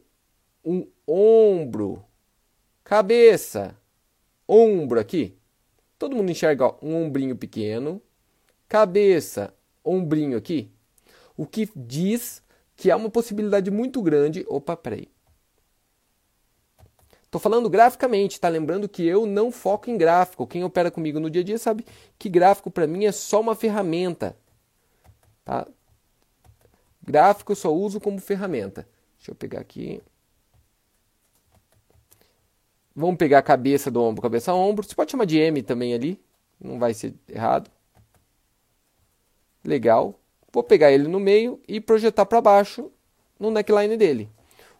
um, 0.63 0.87
ombro, 1.07 2.03
cabeça, 2.83 3.75
ombro 4.47 4.99
aqui? 4.99 5.35
Todo 5.97 6.15
mundo 6.15 6.29
enxerga 6.29 6.65
ó, 6.65 6.75
um 6.83 6.95
ombrinho 6.95 7.35
pequeno, 7.35 7.99
cabeça, 8.67 9.53
ombrinho 9.83 10.37
aqui, 10.37 10.71
o 11.35 11.45
que 11.45 11.69
diz 11.75 12.41
que 12.75 12.91
há 12.91 12.95
uma 12.95 13.09
possibilidade 13.09 13.71
muito 13.71 14.01
grande. 14.01 14.45
Opa, 14.47 14.75
peraí. 14.77 15.09
Estou 17.23 17.41
falando 17.41 17.69
graficamente, 17.69 18.39
tá? 18.39 18.47
Lembrando 18.47 18.87
que 18.87 19.05
eu 19.05 19.25
não 19.25 19.51
foco 19.51 19.89
em 19.89 19.97
gráfico. 19.97 20.47
Quem 20.47 20.63
opera 20.63 20.89
comigo 20.89 21.19
no 21.19 21.29
dia 21.29 21.41
a 21.41 21.45
dia 21.45 21.57
sabe 21.57 21.85
que 22.17 22.29
gráfico 22.29 22.71
para 22.71 22.87
mim 22.87 23.05
é 23.05 23.11
só 23.11 23.41
uma 23.41 23.53
ferramenta. 23.53 24.37
Tá? 25.43 25.67
Gráfico 27.03 27.51
eu 27.51 27.55
só 27.55 27.73
uso 27.73 27.99
como 27.99 28.19
ferramenta. 28.19 28.87
Deixa 29.17 29.31
eu 29.31 29.35
pegar 29.35 29.59
aqui. 29.59 30.01
Vamos 32.95 33.17
pegar 33.17 33.39
a 33.39 33.43
cabeça 33.43 33.91
do 33.91 34.01
ombro, 34.01 34.21
cabeça 34.21 34.53
ombro. 34.53 34.87
Você 34.87 34.95
pode 34.95 35.11
chamar 35.11 35.25
de 35.25 35.37
M 35.37 35.61
também 35.61 35.93
ali, 35.93 36.19
não 36.59 36.79
vai 36.79 36.93
ser 36.93 37.13
errado. 37.27 37.69
Legal. 39.67 40.17
Vou 40.53 40.63
pegar 40.63 40.93
ele 40.93 41.09
no 41.09 41.19
meio 41.19 41.61
e 41.67 41.81
projetar 41.81 42.25
para 42.25 42.39
baixo 42.39 42.89
no 43.37 43.51
neckline 43.51 43.97
dele. 43.97 44.31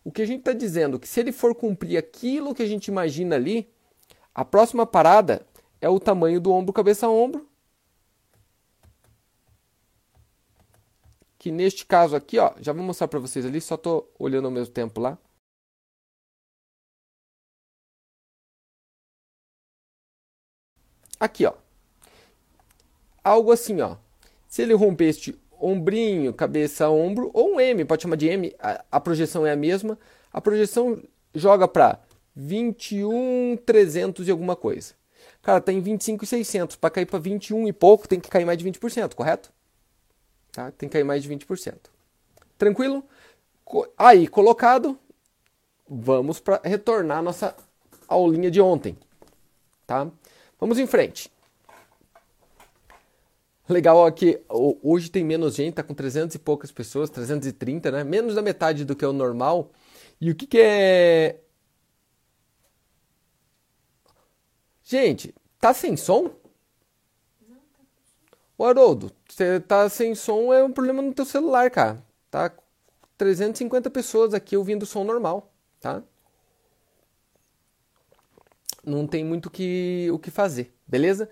O 0.02 0.12
que 0.12 0.22
a 0.22 0.26
gente 0.26 0.40
está 0.40 0.54
dizendo 0.54 0.96
é 0.96 1.00
que 1.00 1.08
se 1.08 1.20
ele 1.20 1.34
for 1.34 1.54
cumprir 1.54 1.98
aquilo 1.98 2.56
que 2.56 2.64
a 2.64 2.66
gente 2.66 2.88
imagina 2.88 3.36
ali, 3.36 3.70
a 4.34 4.46
próxima 4.46 4.86
parada 4.86 5.46
é 5.82 5.90
o 5.90 6.00
tamanho 6.00 6.40
do 6.40 6.52
ombro 6.52 6.72
cabeça 6.72 7.06
a 7.06 7.10
ombro. 7.10 7.46
Que 11.38 11.52
neste 11.52 11.86
caso 11.86 12.16
aqui, 12.16 12.40
ó, 12.40 12.54
já 12.62 12.72
vou 12.72 12.82
mostrar 12.82 13.10
para 13.10 13.20
vocês 13.20 13.46
ali, 13.46 13.60
só 13.60 13.76
estou 13.76 14.10
olhando 14.18 14.46
ao 14.46 14.52
mesmo 14.52 14.74
tempo 14.74 15.02
lá. 15.02 15.18
Aqui, 21.20 21.46
ó. 21.46 21.54
Algo 23.24 23.52
assim, 23.52 23.82
ó. 23.82 23.98
Se 24.58 24.64
ele 24.64 24.74
romper 24.74 25.10
este 25.10 25.40
ombrinho, 25.62 26.34
cabeça, 26.34 26.90
ombro, 26.90 27.30
ou 27.32 27.54
um 27.54 27.60
M, 27.60 27.86
pode 27.86 28.02
chamar 28.02 28.16
de 28.16 28.28
M, 28.28 28.56
a, 28.58 28.84
a 28.94 29.00
projeção 29.00 29.46
é 29.46 29.52
a 29.52 29.56
mesma. 29.56 30.00
A 30.34 30.42
projeção 30.42 31.00
joga 31.32 31.68
para 31.68 32.00
21,300 32.36 34.28
e 34.28 34.32
alguma 34.32 34.56
coisa. 34.56 34.96
Cara, 35.44 35.62
tá 35.62 35.72
em 35.72 35.80
25,600. 35.80 36.76
Para 36.76 36.90
cair 36.90 37.06
para 37.06 37.20
21 37.20 37.68
e 37.68 37.72
pouco, 37.72 38.08
tem 38.08 38.20
que 38.20 38.32
cair 38.32 38.46
mais 38.46 38.58
de 38.58 38.66
20%, 38.68 39.14
correto? 39.14 39.54
Tá? 40.52 40.72
Tem 40.72 40.90
que 40.90 40.94
cair 40.94 41.04
mais 41.04 41.22
de 41.22 41.30
20%. 41.30 41.76
Tranquilo? 42.58 43.04
Aí, 43.96 44.28
colocado, 44.28 44.98
vamos 45.88 46.40
para 46.40 46.60
retornar 46.64 47.22
nossa 47.22 47.56
aulinha 48.08 48.50
de 48.50 48.60
ontem. 48.60 48.98
Tá? 49.86 50.10
Vamos 50.60 50.80
em 50.80 50.88
frente. 50.88 51.32
Legal 53.70 54.06
aqui, 54.06 54.40
hoje 54.50 55.10
tem 55.10 55.26
menos 55.26 55.56
gente, 55.56 55.76
tá 55.76 55.84
com 55.84 55.94
300 55.94 56.36
e 56.36 56.40
poucas 56.40 56.72
pessoas, 56.72 57.10
330, 57.10 57.92
né? 57.92 58.04
Menos 58.04 58.36
da 58.36 58.42
metade 58.42 58.86
do 58.86 58.96
que 58.96 59.04
é 59.04 59.08
o 59.08 59.14
normal. 59.14 59.72
E 60.22 60.32
o 60.32 60.36
que, 60.36 60.48
que 60.48 60.60
é. 60.60 61.42
Gente, 64.84 65.36
tá 65.60 65.74
sem 65.74 65.98
som? 65.98 66.32
Ô 68.58 68.66
Haroldo, 68.66 69.12
você 69.28 69.60
tá 69.60 69.88
sem 69.90 70.16
som 70.16 70.52
é 70.54 70.64
um 70.64 70.72
problema 70.72 71.02
no 71.02 71.14
teu 71.14 71.26
celular, 71.26 71.70
cara. 71.70 72.02
Tá 72.32 72.52
350 73.18 73.90
pessoas 73.90 74.34
aqui 74.34 74.56
ouvindo 74.56 74.86
som 74.86 75.04
normal, 75.04 75.52
tá? 75.82 76.02
Não 78.86 79.06
tem 79.06 79.26
muito 79.26 79.50
que, 79.50 80.08
o 80.12 80.18
que 80.18 80.32
fazer, 80.32 80.74
beleza? 80.88 81.30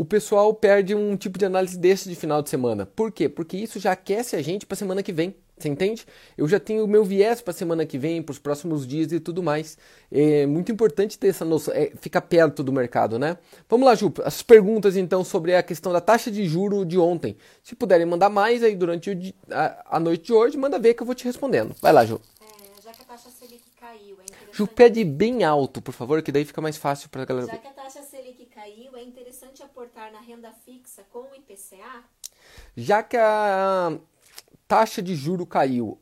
O 0.00 0.04
pessoal 0.06 0.54
perde 0.54 0.94
um 0.94 1.14
tipo 1.14 1.38
de 1.38 1.44
análise 1.44 1.78
desse 1.78 2.08
de 2.08 2.14
final 2.14 2.40
de 2.40 2.48
semana. 2.48 2.86
Por 2.86 3.12
quê? 3.12 3.28
Porque 3.28 3.58
isso 3.58 3.78
já 3.78 3.92
aquece 3.92 4.34
a 4.34 4.40
gente 4.40 4.64
para 4.64 4.74
semana 4.74 5.02
que 5.02 5.12
vem. 5.12 5.34
Você 5.58 5.68
entende? 5.68 6.06
Eu 6.38 6.48
já 6.48 6.58
tenho 6.58 6.86
o 6.86 6.88
meu 6.88 7.04
viés 7.04 7.42
para 7.42 7.52
semana 7.52 7.84
que 7.84 7.98
vem, 7.98 8.22
para 8.22 8.32
os 8.32 8.38
próximos 8.38 8.86
dias 8.86 9.12
e 9.12 9.20
tudo 9.20 9.42
mais. 9.42 9.76
É 10.10 10.46
muito 10.46 10.72
importante 10.72 11.18
ter 11.18 11.28
essa 11.28 11.44
noção, 11.44 11.74
é, 11.74 11.92
ficar 12.00 12.22
perto 12.22 12.62
do 12.62 12.72
mercado, 12.72 13.18
né? 13.18 13.36
Vamos 13.68 13.84
lá, 13.84 13.94
Ju. 13.94 14.10
As 14.24 14.40
perguntas 14.42 14.96
então 14.96 15.22
sobre 15.22 15.54
a 15.54 15.62
questão 15.62 15.92
da 15.92 16.00
taxa 16.00 16.30
de 16.30 16.48
juro 16.48 16.86
de 16.86 16.98
ontem. 16.98 17.36
Se 17.62 17.74
puderem 17.74 18.06
mandar 18.06 18.30
mais 18.30 18.62
aí 18.62 18.74
durante 18.74 19.34
a, 19.50 19.96
a 19.98 20.00
noite 20.00 20.24
de 20.24 20.32
hoje, 20.32 20.56
manda 20.56 20.78
ver 20.78 20.94
que 20.94 21.02
eu 21.02 21.06
vou 21.06 21.14
te 21.14 21.26
respondendo. 21.26 21.76
Vai 21.78 21.92
lá, 21.92 22.06
Ju. 22.06 22.18
É, 22.40 22.82
já 22.82 22.90
que 22.92 23.02
a 23.02 23.04
taxa 23.04 23.28
Selic 23.28 23.64
caiu, 23.78 24.16
é. 24.18 24.30
Ju, 24.50 24.66
pede 24.66 25.04
bem 25.04 25.44
alto, 25.44 25.82
por 25.82 25.92
favor, 25.92 26.22
que 26.22 26.32
daí 26.32 26.46
fica 26.46 26.62
mais 26.62 26.78
fácil 26.78 27.10
para 27.10 27.20
a 27.20 27.26
galera. 27.26 27.48
Já 27.48 27.58
que 27.58 27.68
a 27.68 27.72
taxa 27.72 28.02
Selic 28.02 28.46
caiu, 28.46 28.96
é 28.96 29.02
interessante 29.02 29.62
aportar 29.80 30.12
na 30.12 30.20
renda 30.20 30.52
fixa 30.52 31.02
com 31.10 31.20
o 31.20 31.34
IPCA? 31.34 32.04
Já 32.76 33.02
que 33.02 33.16
a 33.16 33.98
taxa 34.68 35.00
de 35.00 35.16
juro 35.16 35.46
caiu, 35.46 35.98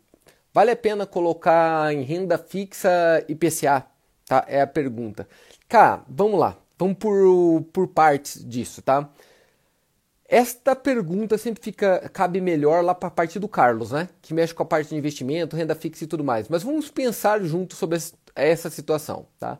vale 0.53 0.73
a 0.73 0.77
pena 0.77 1.07
colocar 1.07 1.93
em 1.95 2.03
renda 2.03 2.37
fixa 2.37 2.91
IPCA? 3.29 3.87
Tá? 4.27 4.45
É 4.49 4.61
a 4.61 4.67
pergunta. 4.67 5.29
Cara, 5.69 6.03
vamos 6.09 6.41
lá. 6.41 6.59
Vamos 6.77 6.97
por, 6.99 7.63
por 7.73 7.89
partes 7.89 8.45
disso, 8.45 8.83
tá? 8.83 9.09
Esta 10.29 10.75
pergunta 10.75 11.39
sempre 11.39 11.63
fica 11.63 12.09
cabe 12.13 12.41
melhor 12.41 12.85
lá 12.85 12.95
para 12.95 13.09
a 13.09 13.13
parte 13.13 13.39
do 13.39 13.49
Carlos, 13.49 13.93
né? 13.93 14.09
Que 14.21 14.35
mexe 14.35 14.53
com 14.53 14.63
a 14.63 14.67
parte 14.67 14.89
de 14.91 14.97
investimento, 14.97 15.57
renda 15.57 15.75
fixa 15.75 16.05
e 16.05 16.07
tudo 16.07 16.25
mais. 16.25 16.49
Mas 16.49 16.65
vamos 16.65 16.91
pensar 16.91 17.41
junto 17.43 17.77
sobre 17.77 17.99
essa 18.35 18.69
situação, 18.71 19.27
tá? 19.39 19.59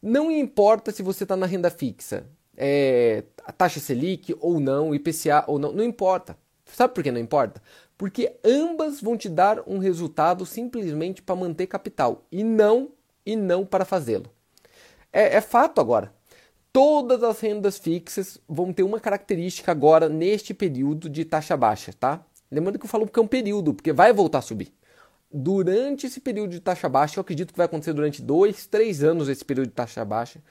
Não 0.00 0.30
importa 0.30 0.92
se 0.92 1.02
você 1.02 1.24
está 1.24 1.34
na 1.36 1.46
renda 1.46 1.70
fixa, 1.70 2.26
é, 2.56 3.24
a 3.44 3.52
taxa 3.52 3.80
Selic 3.80 4.34
ou 4.40 4.60
não, 4.60 4.94
IPCA 4.94 5.44
ou 5.46 5.58
não, 5.58 5.72
não 5.72 5.84
importa. 5.84 6.36
Sabe 6.66 6.94
por 6.94 7.02
que 7.04 7.12
não 7.12 7.20
importa? 7.20 7.60
porque 7.96 8.36
ambas 8.44 9.00
vão 9.00 9.16
te 9.16 9.28
dar 9.28 9.62
um 9.66 9.78
resultado 9.78 10.44
simplesmente 10.44 11.22
para 11.22 11.36
manter 11.36 11.66
capital 11.66 12.26
e 12.30 12.42
não 12.42 12.90
e 13.24 13.36
não 13.36 13.64
para 13.64 13.84
fazê-lo. 13.84 14.30
É, 15.12 15.36
é, 15.36 15.40
fato 15.40 15.80
agora. 15.80 16.12
Todas 16.72 17.22
as 17.22 17.38
rendas 17.38 17.78
fixas 17.78 18.38
vão 18.48 18.72
ter 18.72 18.82
uma 18.82 18.98
característica 18.98 19.70
agora 19.70 20.08
neste 20.08 20.52
período 20.52 21.08
de 21.08 21.24
taxa 21.24 21.56
baixa, 21.56 21.92
tá? 21.92 22.24
Lembrando 22.50 22.78
que 22.78 22.84
eu 22.84 22.88
falo 22.90 23.06
que 23.06 23.18
é 23.18 23.22
um 23.22 23.28
período, 23.28 23.72
porque 23.72 23.92
vai 23.92 24.12
voltar 24.12 24.38
a 24.38 24.42
subir. 24.42 24.74
Durante 25.32 26.06
esse 26.06 26.20
período 26.20 26.50
de 26.50 26.60
taxa 26.60 26.88
baixa, 26.88 27.18
eu 27.18 27.20
acredito 27.20 27.52
que 27.52 27.56
vai 27.56 27.66
acontecer 27.66 27.92
durante 27.92 28.20
dois, 28.20 28.66
três 28.66 29.04
anos 29.04 29.28
esse 29.28 29.44
período 29.44 29.68
de 29.68 29.74
taxa 29.74 30.04
baixa. 30.04 30.42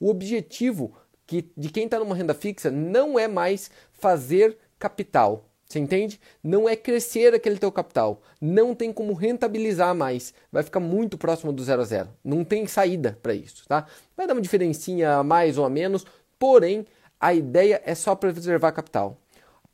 O 0.00 0.10
objetivo 0.10 0.94
que, 1.28 1.48
de 1.56 1.68
quem 1.68 1.84
está 1.84 1.98
numa 2.00 2.16
renda 2.16 2.34
fixa 2.34 2.70
não 2.70 3.18
é 3.18 3.28
mais 3.28 3.70
fazer 3.92 4.56
capital, 4.78 5.48
você 5.68 5.78
entende? 5.78 6.18
Não 6.42 6.66
é 6.66 6.74
crescer 6.74 7.34
aquele 7.34 7.58
teu 7.58 7.70
capital. 7.70 8.22
Não 8.40 8.74
tem 8.74 8.90
como 8.90 9.12
rentabilizar 9.12 9.94
mais. 9.94 10.32
Vai 10.50 10.62
ficar 10.62 10.80
muito 10.80 11.18
próximo 11.18 11.52
do 11.52 11.62
zero 11.62 11.82
a 11.82 11.84
zero. 11.84 12.08
Não 12.24 12.42
tem 12.42 12.66
saída 12.66 13.18
para 13.22 13.34
isso, 13.34 13.68
tá? 13.68 13.86
Vai 14.16 14.26
dar 14.26 14.32
uma 14.32 14.40
diferencinha 14.40 15.16
a 15.16 15.22
mais 15.22 15.58
ou 15.58 15.66
a 15.66 15.70
menos, 15.70 16.06
porém 16.38 16.86
a 17.20 17.34
ideia 17.34 17.82
é 17.84 17.94
só 17.94 18.14
preservar 18.14 18.72
capital. 18.72 19.18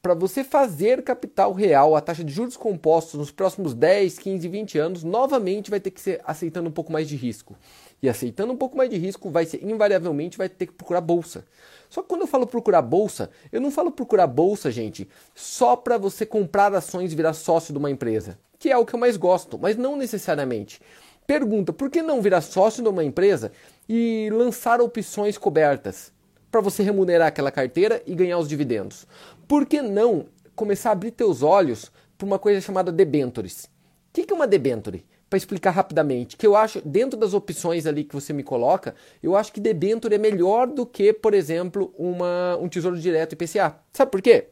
Para 0.03 0.15
você 0.15 0.43
fazer 0.43 1.03
capital 1.03 1.53
real, 1.53 1.95
a 1.95 2.01
taxa 2.01 2.25
de 2.25 2.33
juros 2.33 2.57
compostos 2.57 3.15
nos 3.15 3.31
próximos 3.31 3.73
10, 3.73 4.19
15, 4.19 4.49
20 4.49 4.79
anos, 4.79 5.05
novamente 5.05 5.71
vai 5.71 5.79
ter 5.79 5.93
que 5.93 6.01
ser 6.01 6.21
aceitando 6.25 6.69
um 6.69 6.73
pouco 6.73 6.93
mais 6.93 7.09
de 7.09 7.15
risco. 7.15 7.57
E 8.05 8.09
aceitando 8.11 8.53
um 8.53 8.57
pouco 8.59 8.77
mais 8.77 8.91
de 8.91 8.99
risco, 8.99 9.31
vai 9.31 9.47
ser 9.47 9.65
invariavelmente 9.65 10.37
vai 10.37 10.47
ter 10.47 10.67
que 10.67 10.75
procurar 10.75 11.01
bolsa. 11.01 11.47
Só 11.89 12.03
que 12.03 12.09
quando 12.09 12.21
eu 12.21 12.27
falo 12.27 12.47
procurar 12.47 12.83
bolsa, 12.83 13.31
eu 13.51 13.63
não 13.63 13.71
falo 13.71 13.91
procurar 13.91 14.27
bolsa, 14.27 14.71
gente, 14.71 15.09
só 15.35 15.75
para 15.75 15.97
você 15.97 16.27
comprar 16.27 16.75
ações 16.75 17.15
e 17.15 17.17
virar 17.17 17.33
sócio 17.33 17.73
de 17.73 17.79
uma 17.79 17.91
empresa, 17.91 18.39
que 18.59 18.71
é 18.71 18.77
o 18.77 18.85
que 18.85 18.95
eu 18.95 18.99
mais 18.99 19.17
gosto, 19.17 19.59
mas 19.59 19.79
não 19.79 19.97
necessariamente. 19.97 20.83
Pergunta: 21.27 21.73
por 21.73 21.89
que 21.89 22.03
não 22.03 22.21
virar 22.21 22.43
sócio 22.43 22.83
de 22.83 22.91
uma 22.91 23.03
empresa 23.03 23.51
e 23.89 24.29
lançar 24.31 24.83
opções 24.83 25.39
cobertas 25.39 26.13
para 26.51 26.61
você 26.61 26.83
remunerar 26.83 27.29
aquela 27.29 27.51
carteira 27.51 28.03
e 28.07 28.15
ganhar 28.15 28.37
os 28.37 28.51
dividendos? 28.51 29.07
Por 29.49 29.65
que 29.65 29.81
não 29.81 30.27
começar 30.55 30.91
a 30.91 30.93
abrir 30.93 31.13
teus 31.13 31.43
olhos 31.43 31.91
para 32.19 32.27
uma 32.27 32.39
coisa 32.39 32.61
chamada 32.61 32.93
debentures? 32.93 33.65
O 33.65 34.13
que 34.13 34.31
é 34.31 34.37
uma 34.37 34.47
debenture? 34.47 35.07
Para 35.35 35.39
explicar 35.39 35.71
rapidamente, 35.73 36.37
que 36.37 36.47
eu 36.47 36.55
acho, 36.55 36.81
dentro 36.83 37.19
das 37.19 37.35
opções 37.35 37.87
ali 37.87 38.05
que 38.05 38.15
você 38.15 38.33
me 38.33 38.45
coloca, 38.45 38.95
eu 39.21 39.35
acho 39.35 39.53
que 39.53 39.59
debenture 39.59 40.15
é 40.15 40.19
melhor 40.19 40.69
do 40.69 40.87
que, 40.87 41.13
por 41.13 41.35
exemplo, 41.35 41.93
uma, 41.99 42.57
um 42.59 42.69
tesouro 42.69 42.97
direto 42.97 43.33
IPCA. 43.33 43.77
Sabe 43.93 44.13
por 44.13 44.23
quê? 44.23 44.51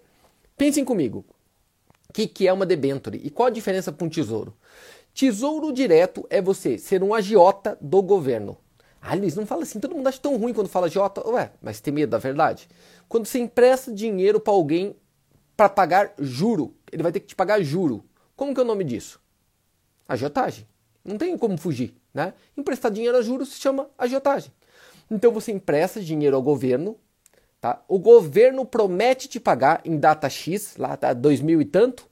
Pensem 0.56 0.84
comigo. 0.84 1.24
O 2.08 2.12
que, 2.12 2.26
que 2.26 2.48
é 2.48 2.52
uma 2.52 2.66
debenture 2.66 3.20
e 3.22 3.30
qual 3.30 3.46
a 3.46 3.50
diferença 3.50 3.92
para 3.92 4.04
um 4.04 4.10
tesouro? 4.10 4.52
Tesouro 5.14 5.72
direto 5.72 6.26
é 6.28 6.42
você 6.42 6.76
ser 6.76 7.00
um 7.00 7.14
agiota 7.14 7.78
do 7.80 8.02
governo. 8.02 8.58
Ah, 9.00 9.14
Luiz, 9.14 9.36
não 9.36 9.46
fala 9.46 9.62
assim, 9.62 9.78
todo 9.78 9.94
mundo 9.94 10.08
acha 10.08 10.18
tão 10.18 10.36
ruim 10.36 10.52
quando 10.52 10.68
fala 10.68 10.86
agiota. 10.86 11.24
Ué, 11.28 11.52
mas 11.62 11.80
tem 11.80 11.94
medo 11.94 12.10
da 12.10 12.18
verdade? 12.18 12.68
Quando 13.08 13.26
você 13.26 13.38
empresta 13.38 13.92
dinheiro 13.92 14.40
para 14.40 14.52
alguém 14.52 14.96
para 15.56 15.68
pagar 15.68 16.12
juro, 16.18 16.74
ele 16.90 17.04
vai 17.04 17.12
ter 17.12 17.20
que 17.20 17.26
te 17.26 17.36
pagar 17.36 17.62
juro. 17.62 18.04
Como 18.34 18.52
que 18.52 18.60
é 18.60 18.64
o 18.64 18.66
nome 18.66 18.82
disso? 18.82 19.20
Agiotagem. 20.08 20.66
Não 21.04 21.18
tem 21.18 21.36
como 21.36 21.56
fugir, 21.56 21.94
né? 22.14 22.32
Emprestar 22.56 22.90
dinheiro 22.90 23.16
a 23.16 23.22
juros 23.22 23.48
se 23.48 23.60
chama 23.60 23.88
agiotagem. 23.98 24.52
Então 25.10 25.32
você 25.32 25.52
empresta 25.52 26.00
dinheiro 26.00 26.36
ao 26.36 26.42
governo, 26.42 26.96
tá? 27.60 27.82
O 27.88 27.98
governo 27.98 28.64
promete 28.64 29.28
te 29.28 29.40
pagar 29.40 29.80
em 29.84 29.98
data 29.98 30.28
X, 30.28 30.76
lá 30.76 30.96
tá 30.96 31.12
dois 31.12 31.40
mil 31.40 31.60
e 31.60 31.64
tanto, 31.64 32.06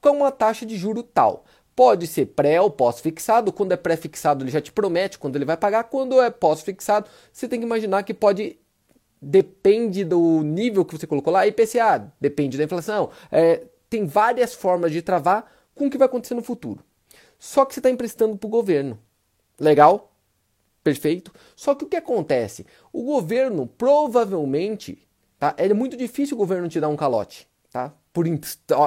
com 0.00 0.10
uma 0.10 0.32
taxa 0.32 0.64
de 0.64 0.76
juro 0.76 1.02
tal. 1.02 1.44
Pode 1.74 2.06
ser 2.06 2.26
pré 2.26 2.58
ou 2.58 2.70
pós-fixado. 2.70 3.52
Quando 3.52 3.72
é 3.72 3.76
pré-fixado, 3.76 4.42
ele 4.42 4.50
já 4.50 4.62
te 4.62 4.72
promete 4.72 5.18
quando 5.18 5.36
ele 5.36 5.44
vai 5.44 5.58
pagar. 5.58 5.84
Quando 5.84 6.20
é 6.22 6.30
pós-fixado, 6.30 7.06
você 7.30 7.46
tem 7.46 7.60
que 7.60 7.66
imaginar 7.66 8.02
que 8.02 8.14
pode. 8.14 8.58
Depende 9.20 10.04
do 10.04 10.42
nível 10.42 10.84
que 10.84 10.96
você 10.96 11.06
colocou 11.06 11.32
lá, 11.32 11.46
IPCA, 11.46 12.12
depende 12.20 12.56
da 12.56 12.64
inflação. 12.64 13.10
É, 13.30 13.64
tem 13.90 14.06
várias 14.06 14.54
formas 14.54 14.92
de 14.92 15.02
travar 15.02 15.50
com 15.74 15.86
o 15.86 15.90
que 15.90 15.98
vai 15.98 16.06
acontecer 16.06 16.34
no 16.34 16.42
futuro. 16.42 16.82
Só 17.38 17.64
que 17.64 17.74
você 17.74 17.80
está 17.80 17.90
emprestando 17.90 18.36
para 18.36 18.46
o 18.46 18.50
governo. 18.50 18.98
Legal? 19.58 20.12
Perfeito? 20.82 21.32
Só 21.54 21.74
que 21.74 21.84
o 21.84 21.88
que 21.88 21.96
acontece? 21.96 22.66
O 22.92 23.02
governo 23.02 23.66
provavelmente, 23.66 25.06
tá? 25.38 25.54
É 25.56 25.72
muito 25.74 25.96
difícil 25.96 26.36
o 26.36 26.38
governo 26.38 26.68
te 26.68 26.80
dar 26.80 26.88
um 26.88 26.96
calote. 26.96 27.48
tá? 27.70 27.92
Por, 28.12 28.26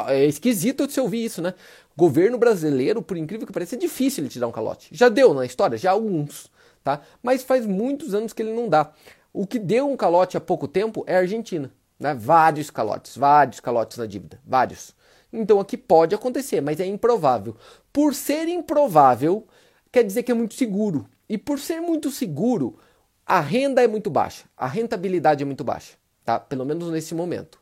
é 0.07 0.25
esquisito 0.25 0.89
se 0.89 0.99
ouvir 0.99 1.25
isso, 1.25 1.41
né? 1.41 1.53
Governo 1.95 2.37
brasileiro, 2.37 3.01
por 3.01 3.17
incrível 3.17 3.45
que 3.45 3.53
pareça, 3.53 3.75
é 3.75 3.77
difícil 3.77 4.23
ele 4.23 4.29
te 4.29 4.39
dar 4.39 4.47
um 4.47 4.51
calote. 4.51 4.89
Já 4.91 5.09
deu 5.09 5.33
na 5.33 5.45
história, 5.45 5.77
já 5.77 5.91
alguns, 5.91 6.49
tá? 6.83 7.01
Mas 7.21 7.43
faz 7.43 7.65
muitos 7.65 8.13
anos 8.13 8.33
que 8.33 8.41
ele 8.41 8.53
não 8.53 8.69
dá. 8.69 8.93
O 9.33 9.45
que 9.45 9.59
deu 9.59 9.87
um 9.87 9.97
calote 9.97 10.37
há 10.37 10.39
pouco 10.39 10.67
tempo 10.67 11.03
é 11.05 11.15
a 11.15 11.19
Argentina, 11.19 11.71
né? 11.99 12.15
Vários 12.15 12.71
calotes, 12.71 13.15
vários 13.17 13.59
calotes 13.59 13.97
na 13.97 14.05
dívida, 14.05 14.39
vários. 14.45 14.95
Então 15.31 15.59
aqui 15.59 15.77
pode 15.77 16.15
acontecer, 16.15 16.61
mas 16.61 16.79
é 16.79 16.85
improvável. 16.87 17.55
Por 17.91 18.13
ser 18.13 18.48
improvável, 18.48 19.48
quer 19.91 20.03
dizer 20.03 20.24
que 20.24 20.31
é 20.31 20.36
muito 20.36 20.53
seguro. 20.53 21.08
E 21.27 21.38
por 21.38 21.60
ser 21.60 21.79
muito 21.79 22.10
seguro, 22.10 22.77
a 23.25 23.39
renda 23.39 23.84
é 23.84 23.88
muito 23.88 24.10
baixa, 24.10 24.46
a 24.58 24.65
rentabilidade 24.65 25.43
é 25.43 25.46
muito 25.46 25.63
baixa, 25.63 25.93
tá? 26.25 26.39
Pelo 26.39 26.65
menos 26.65 26.89
nesse 26.89 27.13
momento. 27.13 27.60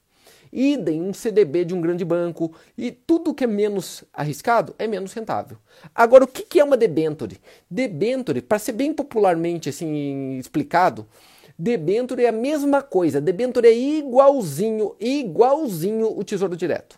Idem 0.51 1.01
um 1.01 1.13
CDB 1.13 1.65
de 1.65 1.73
um 1.73 1.81
grande 1.81 2.05
banco 2.05 2.53
e 2.77 2.89
tudo 2.89 3.33
que 3.33 3.43
é 3.43 3.47
menos 3.47 4.05
arriscado 4.13 4.73
é 4.79 4.87
menos 4.87 5.11
rentável. 5.11 5.57
Agora, 5.93 6.23
o 6.23 6.27
que 6.27 6.59
é 6.59 6.63
uma 6.63 6.77
debenture? 6.77 7.37
Debenture, 7.69 8.41
para 8.41 8.57
ser 8.57 8.71
bem 8.71 8.93
popularmente 8.93 9.67
assim 9.67 10.37
explicado, 10.37 11.05
debenture 11.59 12.23
é 12.23 12.29
a 12.29 12.31
mesma 12.31 12.81
coisa. 12.81 13.19
Debenture 13.19 13.67
é 13.67 13.77
igualzinho, 13.77 14.95
igualzinho 15.01 16.17
o 16.17 16.23
Tesouro 16.23 16.55
Direto, 16.55 16.97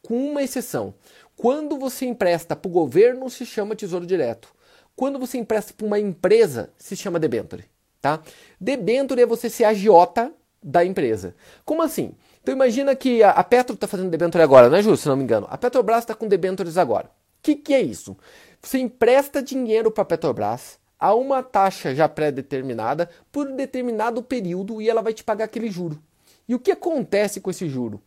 com 0.00 0.30
uma 0.30 0.42
exceção. 0.42 0.94
Quando 1.36 1.78
você 1.78 2.06
empresta 2.06 2.54
para 2.54 2.68
o 2.68 2.72
governo, 2.72 3.28
se 3.28 3.44
chama 3.44 3.76
Tesouro 3.76 4.06
Direto. 4.06 4.54
Quando 4.96 5.18
você 5.18 5.38
empresta 5.38 5.72
para 5.76 5.86
uma 5.86 5.98
empresa, 5.98 6.70
se 6.78 6.96
chama 6.96 7.18
debenture, 7.18 7.64
tá? 8.00 8.20
Debenture 8.60 9.20
é 9.20 9.26
você 9.26 9.50
ser 9.50 9.64
agiota 9.64 10.32
da 10.62 10.84
empresa. 10.84 11.34
Como 11.64 11.82
assim? 11.82 12.14
Então 12.40 12.54
imagina 12.54 12.94
que 12.94 13.22
a, 13.22 13.42
Petro 13.42 13.74
está 13.74 13.86
fazendo 13.86 14.10
debenture 14.10 14.42
agora, 14.42 14.68
não 14.68 14.76
é 14.76 14.82
justo, 14.82 15.02
se 15.02 15.08
não 15.08 15.16
me 15.16 15.24
engano. 15.24 15.46
A 15.50 15.58
Petrobras 15.58 16.00
está 16.00 16.14
com 16.14 16.28
debentures 16.28 16.78
agora. 16.78 17.06
O 17.06 17.42
que, 17.42 17.56
que 17.56 17.74
é 17.74 17.82
isso? 17.82 18.16
Você 18.62 18.78
empresta 18.78 19.42
dinheiro 19.42 19.90
para 19.90 20.02
a 20.02 20.06
Petrobras 20.06 20.78
a 20.98 21.14
uma 21.14 21.42
taxa 21.42 21.94
já 21.94 22.08
pré-determinada 22.08 23.10
por 23.30 23.48
um 23.48 23.56
determinado 23.56 24.22
período 24.22 24.80
e 24.80 24.88
ela 24.88 25.02
vai 25.02 25.12
te 25.12 25.24
pagar 25.24 25.44
aquele 25.44 25.70
juro. 25.70 26.00
E 26.48 26.54
o 26.54 26.60
que 26.60 26.70
acontece 26.70 27.40
com 27.40 27.50
esse 27.50 27.68
juro? 27.68 28.00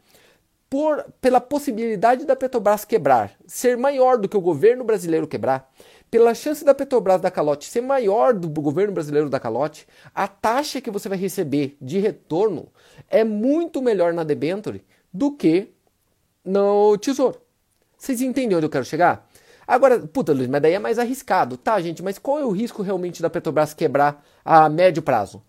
Por, 0.70 1.06
pela 1.22 1.40
possibilidade 1.40 2.26
da 2.26 2.36
Petrobras 2.36 2.84
quebrar 2.84 3.32
ser 3.46 3.78
maior 3.78 4.18
do 4.18 4.28
que 4.28 4.36
o 4.36 4.42
governo 4.42 4.84
brasileiro 4.84 5.26
quebrar, 5.26 5.72
pela 6.12 6.34
chance 6.34 6.64
da 6.64 6.74
Petrobras 6.74 7.22
da 7.22 7.32
calote 7.32 7.70
ser 7.70 7.82
maior 7.82 8.34
do 8.34 8.50
governo 8.50 8.94
brasileiro 8.94 9.30
da 9.30 9.40
calote, 9.40 9.88
a 10.14 10.28
taxa 10.28 10.82
que 10.82 10.92
você 10.92 11.08
vai 11.08 11.18
receber 11.18 11.78
de 11.82 12.00
retorno 12.00 12.70
é 13.10 13.24
muito 13.24 13.82
melhor 13.82 14.14
na 14.14 14.24
debenture 14.24 14.84
do 15.14 15.32
que 15.32 15.74
no 16.44 16.98
tesouro. 16.98 17.42
Vocês 17.98 18.22
entendem 18.22 18.56
onde 18.56 18.66
eu 18.66 18.70
quero 18.70 18.86
chegar? 18.86 19.28
Agora, 19.68 20.00
puta, 20.00 20.32
Luiz, 20.32 20.48
mas 20.48 20.62
daí 20.62 20.74
é 20.74 20.80
mais 20.80 20.98
arriscado. 20.98 21.58
Tá, 21.58 21.80
gente, 21.82 22.02
mas 22.02 22.18
qual 22.18 22.40
é 22.40 22.46
o 22.46 22.52
risco 22.52 22.82
realmente 22.82 23.22
da 23.22 23.30
Petrobras 23.30 23.74
quebrar 23.74 24.26
a 24.46 24.70
médio 24.70 25.04
prazo? 25.04 25.44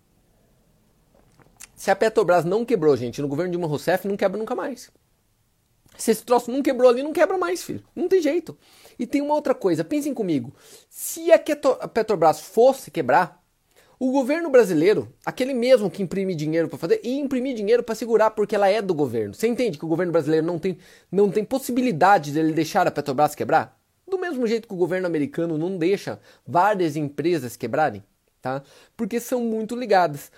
Se 1.76 1.92
a 1.92 1.96
Petrobras 1.96 2.44
não 2.44 2.64
quebrou, 2.64 2.96
gente, 2.96 3.22
no 3.22 3.28
governo 3.28 3.52
de 3.52 3.56
Dilma 3.56 3.68
Rousseff, 3.68 4.08
não 4.08 4.16
quebra 4.16 4.36
nunca 4.36 4.56
mais. 4.56 4.90
Se 5.98 6.12
esse 6.12 6.24
troço 6.24 6.50
não 6.50 6.62
quebrou 6.62 6.88
ali, 6.88 7.02
não 7.02 7.12
quebra 7.12 7.36
mais, 7.36 7.62
filho. 7.62 7.82
Não 7.94 8.08
tem 8.08 8.22
jeito. 8.22 8.56
E 8.98 9.06
tem 9.06 9.20
uma 9.20 9.34
outra 9.34 9.54
coisa, 9.54 9.84
pensem 9.84 10.14
comigo. 10.14 10.54
Se 10.88 11.30
a 11.32 11.38
Petrobras 11.88 12.40
fosse 12.40 12.90
quebrar, 12.90 13.42
o 13.98 14.12
governo 14.12 14.48
brasileiro, 14.48 15.12
aquele 15.26 15.52
mesmo 15.52 15.90
que 15.90 16.00
imprime 16.00 16.32
dinheiro 16.32 16.68
para 16.68 16.78
fazer, 16.78 17.00
ia 17.02 17.18
imprimir 17.18 17.56
dinheiro 17.56 17.82
para 17.82 17.96
segurar 17.96 18.30
porque 18.30 18.54
ela 18.54 18.68
é 18.68 18.80
do 18.80 18.94
governo. 18.94 19.34
Você 19.34 19.48
entende 19.48 19.76
que 19.76 19.84
o 19.84 19.88
governo 19.88 20.12
brasileiro 20.12 20.46
não 20.46 20.56
tem, 20.56 20.78
não 21.10 21.32
tem 21.32 21.44
possibilidade 21.44 22.30
de 22.30 22.38
ele 22.38 22.52
deixar 22.52 22.86
a 22.86 22.92
Petrobras 22.92 23.34
quebrar? 23.34 23.76
Do 24.06 24.18
mesmo 24.18 24.46
jeito 24.46 24.68
que 24.68 24.74
o 24.74 24.78
governo 24.78 25.08
americano 25.08 25.58
não 25.58 25.76
deixa 25.76 26.20
várias 26.46 26.94
empresas 26.94 27.56
quebrarem, 27.56 28.04
tá? 28.40 28.62
Porque 28.96 29.18
são 29.18 29.40
muito 29.40 29.74
ligadas. 29.74 30.30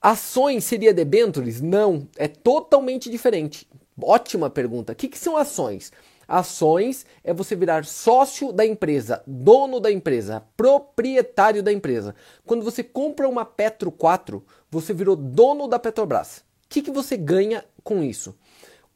Ações 0.00 0.64
seria 0.64 0.94
debentures? 0.94 1.60
Não, 1.60 2.08
é 2.16 2.26
totalmente 2.26 3.10
diferente. 3.10 3.68
Ótima 4.02 4.50
pergunta. 4.50 4.92
O 4.92 4.96
que, 4.96 5.08
que 5.08 5.18
são 5.18 5.36
ações? 5.36 5.92
Ações 6.26 7.04
é 7.24 7.34
você 7.34 7.56
virar 7.56 7.84
sócio 7.84 8.52
da 8.52 8.64
empresa, 8.64 9.20
dono 9.26 9.80
da 9.80 9.90
empresa, 9.90 10.44
proprietário 10.56 11.62
da 11.62 11.72
empresa. 11.72 12.14
Quando 12.46 12.64
você 12.64 12.84
compra 12.84 13.28
uma 13.28 13.44
Petro 13.44 13.90
4, 13.90 14.44
você 14.70 14.94
virou 14.94 15.16
dono 15.16 15.66
da 15.66 15.78
Petrobras. 15.78 16.38
O 16.38 16.68
que, 16.68 16.82
que 16.82 16.90
você 16.92 17.16
ganha 17.16 17.64
com 17.82 18.00
isso? 18.00 18.36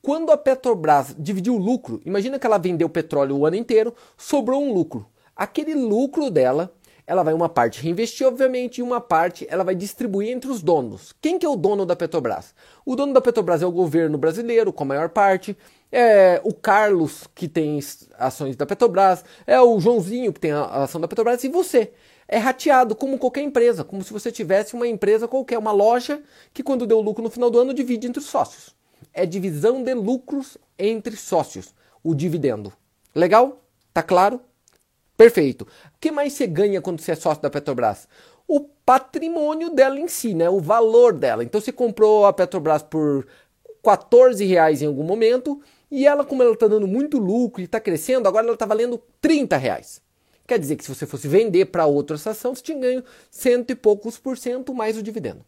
Quando 0.01 0.31
a 0.31 0.37
Petrobras 0.37 1.17
dividiu 1.19 1.57
o 1.57 1.59
lucro, 1.59 2.01
imagina 2.05 2.39
que 2.39 2.47
ela 2.47 2.59
vendeu 2.59 2.89
petróleo 2.89 3.37
o 3.37 3.47
ano 3.47 3.57
inteiro, 3.57 3.95
sobrou 4.17 4.63
um 4.63 4.73
lucro. 4.73 5.07
Aquele 5.35 5.75
lucro 5.75 6.31
dela, 6.31 6.73
ela 7.07 7.23
vai 7.23 7.35
uma 7.35 7.49
parte 7.49 7.83
reinvestir, 7.83 8.27
obviamente, 8.27 8.79
e 8.79 8.83
uma 8.83 9.01
parte 9.01 9.47
ela 9.51 9.65
vai 9.65 9.75
distribuir 9.75 10.31
entre 10.31 10.51
os 10.51 10.63
donos. 10.63 11.15
Quem 11.21 11.39
que 11.39 11.45
é 11.45 11.49
o 11.49 11.57
dono 11.57 11.85
da 11.85 11.95
Petrobras? 11.95 12.55
O 12.85 12.97
dono 12.97 13.13
da 13.13 13.21
Petrobras 13.21 13.63
é 13.63 13.67
o 13.67 13.73
governo 13.73 14.17
brasileiro, 14.17 14.73
com 14.73 14.85
a 14.85 14.87
maior 14.87 15.09
parte 15.11 15.57
é 15.97 16.41
o 16.43 16.53
Carlos, 16.53 17.29
que 17.37 17.47
tem 17.47 17.79
ações 18.19 18.57
da 18.57 18.67
Petrobras, 18.67 19.25
é 19.47 19.61
o 19.61 19.79
Joãozinho, 19.79 20.33
que 20.33 20.41
tem 20.41 20.51
a 20.51 20.83
ação 20.83 21.01
da 21.01 21.07
Petrobras, 21.07 21.45
e 21.45 21.49
você. 21.49 21.93
É 22.27 22.37
rateado 22.37 22.97
como 22.97 23.17
qualquer 23.17 23.43
empresa, 23.43 23.85
como 23.85 24.03
se 24.03 24.13
você 24.13 24.33
tivesse 24.33 24.75
uma 24.75 24.89
empresa 24.89 25.29
qualquer, 25.29 25.57
uma 25.57 25.71
loja 25.71 26.21
que, 26.53 26.65
quando 26.65 26.85
deu 26.85 27.01
lucro 27.01 27.23
no 27.23 27.31
final 27.31 27.49
do 27.49 27.61
ano, 27.61 27.73
divide 27.73 28.09
entre 28.09 28.19
os 28.19 28.27
sócios. 28.27 28.75
É 29.13 29.25
divisão 29.25 29.85
de 29.85 29.95
lucros 29.95 30.59
entre 30.77 31.17
sócios, 31.17 31.73
o 32.03 32.13
dividendo. 32.13 32.73
Legal? 33.15 33.63
Tá 33.93 34.03
claro? 34.03 34.41
Perfeito. 35.17 35.63
O 35.63 35.99
que 36.01 36.11
mais 36.11 36.33
você 36.33 36.47
ganha 36.47 36.81
quando 36.81 37.01
você 37.01 37.13
é 37.13 37.15
sócio 37.15 37.43
da 37.43 37.51
Petrobras? 37.51 38.09
O 38.47 38.61
patrimônio 38.61 39.71
dela 39.71 39.99
em 39.99 40.09
si, 40.09 40.35
né? 40.35 40.49
O 40.51 40.61
valor 40.61 41.13
dela. 41.13 41.45
Então 41.45 41.61
você 41.61 41.73
comprou 41.73 42.27
a 42.27 42.33
Petrobras 42.33 42.83
por 42.83 43.27
14 43.83 44.45
reais 44.45 44.83
em 44.83 44.87
algum 44.87 45.05
momento 45.05 45.61
e 45.91 46.07
ela, 46.07 46.25
como 46.25 46.43
ela 46.43 46.53
está 46.53 46.67
dando 46.67 46.89
muito 46.89 47.19
lucro 47.19 47.61
e 47.61 47.67
está 47.67 47.79
crescendo, 47.79 48.27
agora 48.27 48.45
ela 48.45 48.55
está 48.55 48.67
valendo 48.67 49.01
30 49.21 49.57
reais. 49.57 50.03
Quer 50.47 50.59
dizer 50.59 50.77
que 50.77 50.85
se 50.85 50.95
você 50.95 51.07
fosse 51.07 51.29
vender 51.29 51.67
para 51.67 51.87
outra 51.87 52.17
estação, 52.17 52.55
você 52.55 52.63
tinha 52.63 52.79
ganho 52.79 53.05
cento 53.31 53.71
e 53.71 53.75
poucos 53.75 54.19
por 54.19 54.37
cento 54.37 54.75
mais 54.75 54.97
o 54.97 55.03
dividendo. 55.03 55.45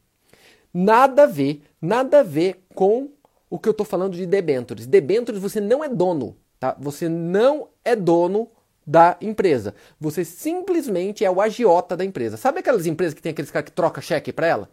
Nada 0.72 1.24
a 1.24 1.26
ver, 1.26 1.62
nada 1.80 2.20
a 2.20 2.22
ver 2.22 2.62
com 2.74 3.10
o 3.50 3.58
que 3.58 3.68
eu 3.68 3.72
estou 3.72 3.84
falando 3.84 4.16
de 4.16 4.24
debentures. 4.24 4.86
Debentures 4.86 5.40
você 5.40 5.60
não 5.60 5.82
é 5.82 5.88
dono, 5.88 6.36
tá? 6.58 6.76
Você 6.78 7.08
não 7.08 7.68
é 7.84 7.94
dono 7.94 8.48
da 8.86 9.16
empresa. 9.20 9.74
Você 10.00 10.24
simplesmente 10.24 11.24
é 11.24 11.30
o 11.30 11.40
agiota 11.40 11.96
da 11.96 12.04
empresa. 12.04 12.36
Sabe 12.36 12.60
aquelas 12.60 12.86
empresas 12.86 13.14
que 13.14 13.22
tem 13.22 13.32
aqueles 13.32 13.50
caras 13.50 13.68
que 13.68 13.74
troca 13.74 14.00
cheque 14.00 14.32
para 14.32 14.46
ela? 14.46 14.70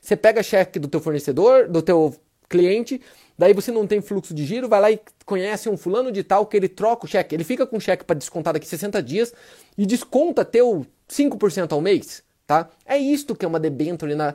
Você 0.00 0.16
pega 0.16 0.42
cheque 0.42 0.78
do 0.78 0.88
teu 0.88 1.00
fornecedor, 1.00 1.68
do 1.68 1.80
teu 1.80 2.14
cliente, 2.48 3.00
daí 3.38 3.54
você 3.54 3.70
não 3.70 3.86
tem 3.86 4.02
fluxo 4.02 4.34
de 4.34 4.44
giro, 4.44 4.68
vai 4.68 4.80
lá 4.80 4.90
e 4.90 5.00
conhece 5.24 5.68
um 5.68 5.76
fulano 5.76 6.10
de 6.12 6.22
tal 6.22 6.44
que 6.44 6.56
ele 6.56 6.68
troca 6.68 7.06
o 7.06 7.08
cheque, 7.08 7.34
ele 7.34 7.44
fica 7.44 7.66
com 7.66 7.76
o 7.78 7.80
cheque 7.80 8.04
para 8.04 8.18
descontar 8.18 8.52
daqui 8.52 8.66
60 8.66 9.02
dias 9.02 9.32
e 9.78 9.86
desconta 9.86 10.44
teu 10.44 10.84
5% 11.08 11.72
ao 11.72 11.80
mês, 11.80 12.22
tá? 12.46 12.68
É 12.84 12.98
isto 12.98 13.34
que 13.34 13.44
é 13.44 13.48
uma 13.48 13.60
debênture 13.60 14.14
na 14.14 14.34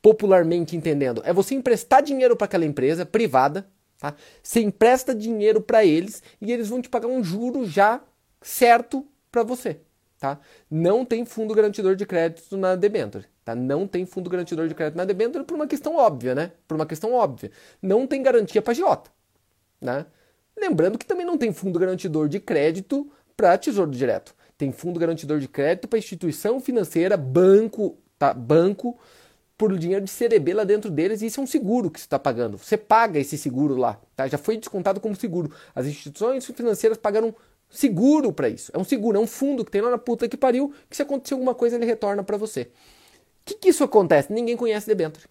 popularmente 0.00 0.76
entendendo. 0.76 1.20
É 1.24 1.32
você 1.32 1.54
emprestar 1.54 2.02
dinheiro 2.02 2.36
para 2.36 2.46
aquela 2.46 2.64
empresa 2.64 3.04
privada, 3.04 3.68
tá? 3.98 4.14
Você 4.42 4.60
empresta 4.60 5.14
dinheiro 5.14 5.60
para 5.60 5.84
eles 5.84 6.22
e 6.40 6.52
eles 6.52 6.68
vão 6.68 6.80
te 6.80 6.88
pagar 6.88 7.08
um 7.08 7.22
juro 7.22 7.66
já 7.66 8.00
certo 8.40 9.06
para 9.30 9.42
você, 9.42 9.80
tá? 10.18 10.38
Não 10.70 11.04
tem 11.04 11.24
fundo 11.24 11.54
garantidor 11.54 11.94
de 11.94 12.06
crédito 12.06 12.56
na 12.56 12.74
debenture. 12.74 13.26
Tá? 13.48 13.54
Não 13.54 13.86
tem 13.86 14.04
fundo 14.04 14.28
garantidor 14.28 14.68
de 14.68 14.74
crédito 14.74 14.98
na 14.98 15.06
debênture 15.06 15.42
por 15.42 15.54
uma 15.54 15.66
questão 15.66 15.96
óbvia, 15.96 16.34
né? 16.34 16.52
Por 16.66 16.74
uma 16.74 16.84
questão 16.84 17.14
óbvia. 17.14 17.50
Não 17.80 18.06
tem 18.06 18.22
garantia 18.22 18.60
para 18.60 18.72
agiota, 18.72 19.10
né? 19.80 20.04
Lembrando 20.54 20.98
que 20.98 21.06
também 21.06 21.24
não 21.24 21.38
tem 21.38 21.50
fundo 21.50 21.78
garantidor 21.78 22.28
de 22.28 22.40
crédito 22.40 23.10
para 23.34 23.56
tesouro 23.56 23.90
direto. 23.90 24.34
Tem 24.58 24.70
fundo 24.70 25.00
garantidor 25.00 25.38
de 25.38 25.48
crédito 25.48 25.88
para 25.88 25.98
instituição 25.98 26.60
financeira, 26.60 27.16
banco, 27.16 27.96
tá? 28.18 28.34
Banco, 28.34 28.98
por 29.56 29.78
dinheiro 29.78 30.04
de 30.04 30.10
CDB 30.10 30.52
lá 30.52 30.64
dentro 30.64 30.90
deles, 30.90 31.22
e 31.22 31.26
isso 31.26 31.40
é 31.40 31.42
um 31.42 31.46
seguro 31.46 31.90
que 31.90 31.98
você 31.98 32.04
está 32.04 32.18
pagando. 32.18 32.58
Você 32.58 32.76
paga 32.76 33.18
esse 33.18 33.38
seguro 33.38 33.76
lá, 33.76 33.98
tá? 34.14 34.28
Já 34.28 34.36
foi 34.36 34.58
descontado 34.58 35.00
como 35.00 35.16
seguro. 35.16 35.50
As 35.74 35.86
instituições 35.86 36.44
financeiras 36.44 36.98
pagaram 36.98 37.34
seguro 37.70 38.32
para 38.32 38.48
isso. 38.48 38.70
É 38.74 38.78
um 38.78 38.84
seguro, 38.84 39.18
é 39.18 39.20
um 39.20 39.26
fundo 39.26 39.64
que 39.64 39.70
tem 39.70 39.80
lá 39.80 39.90
na 39.90 39.98
puta 39.98 40.28
que 40.28 40.36
pariu, 40.36 40.72
que 40.88 40.96
se 40.96 41.02
acontecer 41.02 41.34
alguma 41.34 41.54
coisa 41.54 41.76
ele 41.76 41.86
retorna 41.86 42.22
para 42.22 42.36
você 42.36 42.70
que, 43.48 43.54
que 43.54 43.68
isso 43.70 43.82
acontece? 43.82 44.32
Ninguém 44.32 44.56
conhece 44.56 44.86
debenture. 44.86 45.26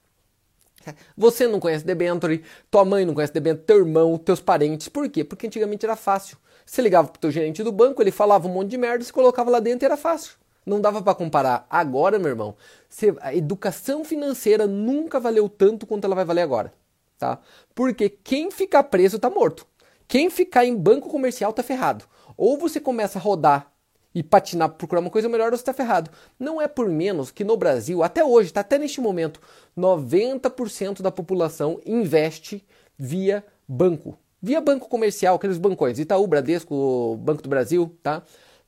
Você 1.15 1.47
não 1.47 1.59
conhece 1.59 1.85
debenture, 1.85 2.43
tua 2.71 2.85
mãe 2.85 3.05
não 3.05 3.13
conhece 3.13 3.33
debenture, 3.33 3.65
teu 3.65 3.77
irmão, 3.77 4.17
teus 4.17 4.39
parentes. 4.39 4.87
Por 4.87 5.07
quê? 5.09 5.23
Porque 5.23 5.47
antigamente 5.47 5.85
era 5.85 5.95
fácil. 5.95 6.37
Você 6.65 6.81
ligava 6.81 7.07
pro 7.07 7.19
teu 7.19 7.29
gerente 7.29 7.61
do 7.63 7.71
banco, 7.71 8.01
ele 8.01 8.11
falava 8.11 8.47
um 8.47 8.51
monte 8.51 8.69
de 8.69 8.77
merda, 8.77 9.03
você 9.03 9.11
colocava 9.11 9.51
lá 9.51 9.59
dentro 9.59 9.85
e 9.85 9.87
era 9.87 9.97
fácil. 9.97 10.33
Não 10.65 10.81
dava 10.81 11.01
para 11.01 11.15
comparar. 11.15 11.65
Agora, 11.69 12.19
meu 12.19 12.29
irmão, 12.29 12.55
você, 12.89 13.15
a 13.21 13.33
educação 13.33 14.03
financeira 14.03 14.67
nunca 14.67 15.19
valeu 15.19 15.47
tanto 15.47 15.85
quanto 15.85 16.05
ela 16.05 16.15
vai 16.15 16.25
valer 16.25 16.41
agora. 16.41 16.73
tá? 17.17 17.39
Porque 17.73 18.09
quem 18.09 18.51
ficar 18.51 18.83
preso 18.83 19.19
tá 19.19 19.29
morto. 19.29 19.65
Quem 20.07 20.29
ficar 20.29 20.65
em 20.65 20.75
banco 20.75 21.09
comercial 21.09 21.53
tá 21.53 21.63
ferrado. 21.63 22.05
Ou 22.37 22.57
você 22.57 22.79
começa 22.79 23.17
a 23.17 23.21
rodar 23.21 23.71
e 24.13 24.23
patinar 24.23 24.69
procurar 24.69 25.01
uma 25.01 25.09
coisa 25.09 25.27
melhor, 25.27 25.51
ou 25.51 25.57
você 25.57 25.63
tá 25.63 25.73
ferrado. 25.73 26.09
Não 26.39 26.61
é 26.61 26.67
por 26.67 26.87
menos 26.87 27.31
que 27.31 27.43
no 27.43 27.57
Brasil, 27.57 28.03
até 28.03 28.23
hoje, 28.23 28.53
tá 28.53 28.61
até 28.61 28.77
neste 28.77 29.01
momento, 29.01 29.41
90% 29.77 31.01
da 31.01 31.11
população 31.11 31.79
investe 31.85 32.65
via 32.97 33.45
banco. 33.67 34.17
Via 34.41 34.61
banco 34.61 34.87
comercial, 34.87 35.35
aqueles 35.35 35.57
bancões, 35.57 35.99
Itaú, 35.99 36.25
Bradesco, 36.27 37.17
Banco 37.17 37.41
do 37.41 37.49
Brasil, 37.49 37.95
tá? 38.01 38.23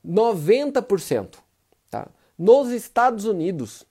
90%, 0.06 1.36
tá? 1.90 2.08
Nos 2.38 2.72
Estados 2.72 3.26
Unidos, 3.26 3.86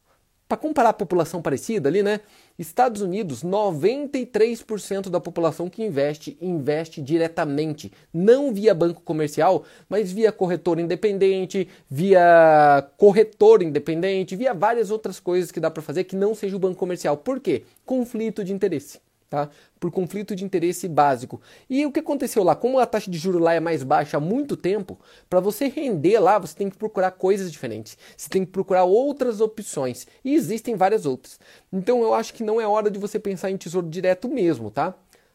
para 0.48 0.56
comparar 0.56 0.90
a 0.90 0.94
população 0.94 1.42
parecida 1.42 1.88
ali, 1.88 2.02
né? 2.02 2.20
Estados 2.58 3.00
Unidos, 3.00 3.44
93% 3.44 5.08
da 5.08 5.20
população 5.20 5.70
que 5.70 5.84
investe, 5.84 6.36
investe 6.40 7.00
diretamente, 7.00 7.92
não 8.12 8.52
via 8.52 8.74
banco 8.74 9.00
comercial, 9.00 9.64
mas 9.88 10.10
via 10.10 10.32
corretor 10.32 10.80
independente, 10.80 11.68
via 11.88 12.84
corretor 12.96 13.62
independente, 13.62 14.34
via 14.34 14.52
várias 14.52 14.90
outras 14.90 15.20
coisas 15.20 15.52
que 15.52 15.60
dá 15.60 15.70
para 15.70 15.82
fazer 15.82 16.02
que 16.04 16.16
não 16.16 16.34
seja 16.34 16.56
o 16.56 16.58
banco 16.58 16.80
comercial. 16.80 17.16
Por 17.16 17.38
quê? 17.38 17.62
Conflito 17.86 18.42
de 18.42 18.52
interesse 18.52 18.98
tá? 19.28 19.50
por 19.78 19.90
conflito 19.90 20.34
de 20.34 20.44
interesse 20.44 20.88
básico. 20.88 21.40
E 21.68 21.84
o 21.86 21.92
que 21.92 22.00
aconteceu 22.00 22.42
lá? 22.42 22.54
Como 22.54 22.78
a 22.78 22.86
taxa 22.86 23.10
de 23.10 23.18
juros 23.18 23.40
lá 23.40 23.54
é 23.54 23.60
mais 23.60 23.82
baixa 23.82 24.16
há 24.16 24.20
muito 24.20 24.56
tempo, 24.56 24.98
para 25.28 25.40
você 25.40 25.68
render 25.68 26.18
lá, 26.18 26.38
você 26.38 26.54
tem 26.54 26.68
que 26.68 26.76
procurar 26.76 27.12
coisas 27.12 27.50
diferentes. 27.50 27.96
Você 28.16 28.28
tem 28.28 28.44
que 28.44 28.50
procurar 28.50 28.84
outras 28.84 29.40
opções. 29.40 30.06
E 30.24 30.34
existem 30.34 30.74
várias 30.74 31.06
outras. 31.06 31.38
Então 31.72 32.02
eu 32.02 32.14
acho 32.14 32.34
que 32.34 32.42
não 32.42 32.60
é 32.60 32.66
hora 32.66 32.90
de 32.90 32.98
você 32.98 33.18
pensar 33.18 33.50
em 33.50 33.56
tesouro 33.56 33.88
direto 33.88 34.28
mesmo, 34.28 34.70
tá? 34.70 34.94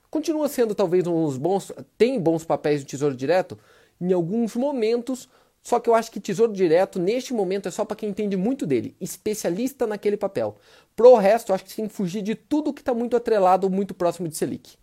Continua 0.09 0.47
sendo 0.47 0.75
talvez 0.75 1.07
uns 1.07 1.37
bons, 1.37 1.71
tem 1.97 2.19
bons 2.19 2.45
papéis 2.45 2.81
de 2.81 2.85
tesouro 2.85 3.15
direto 3.15 3.57
em 3.99 4.11
alguns 4.11 4.55
momentos, 4.55 5.29
só 5.63 5.79
que 5.79 5.89
eu 5.89 5.95
acho 5.95 6.11
que 6.11 6.19
tesouro 6.19 6.51
direto, 6.51 6.99
neste 6.99 7.33
momento, 7.33 7.69
é 7.69 7.71
só 7.71 7.85
para 7.85 7.95
quem 7.95 8.09
entende 8.09 8.35
muito 8.35 8.67
dele, 8.67 8.95
especialista 8.99 9.87
naquele 9.87 10.17
papel. 10.17 10.57
Pro 10.93 11.15
resto, 11.15 11.49
eu 11.49 11.55
acho 11.55 11.63
que 11.63 11.69
você 11.69 11.77
tem 11.77 11.87
que 11.87 11.93
fugir 11.93 12.21
de 12.21 12.35
tudo 12.35 12.73
que 12.73 12.81
está 12.81 12.93
muito 12.93 13.15
atrelado, 13.15 13.69
muito 13.69 13.93
próximo 13.93 14.27
de 14.27 14.35
Selic. 14.35 14.75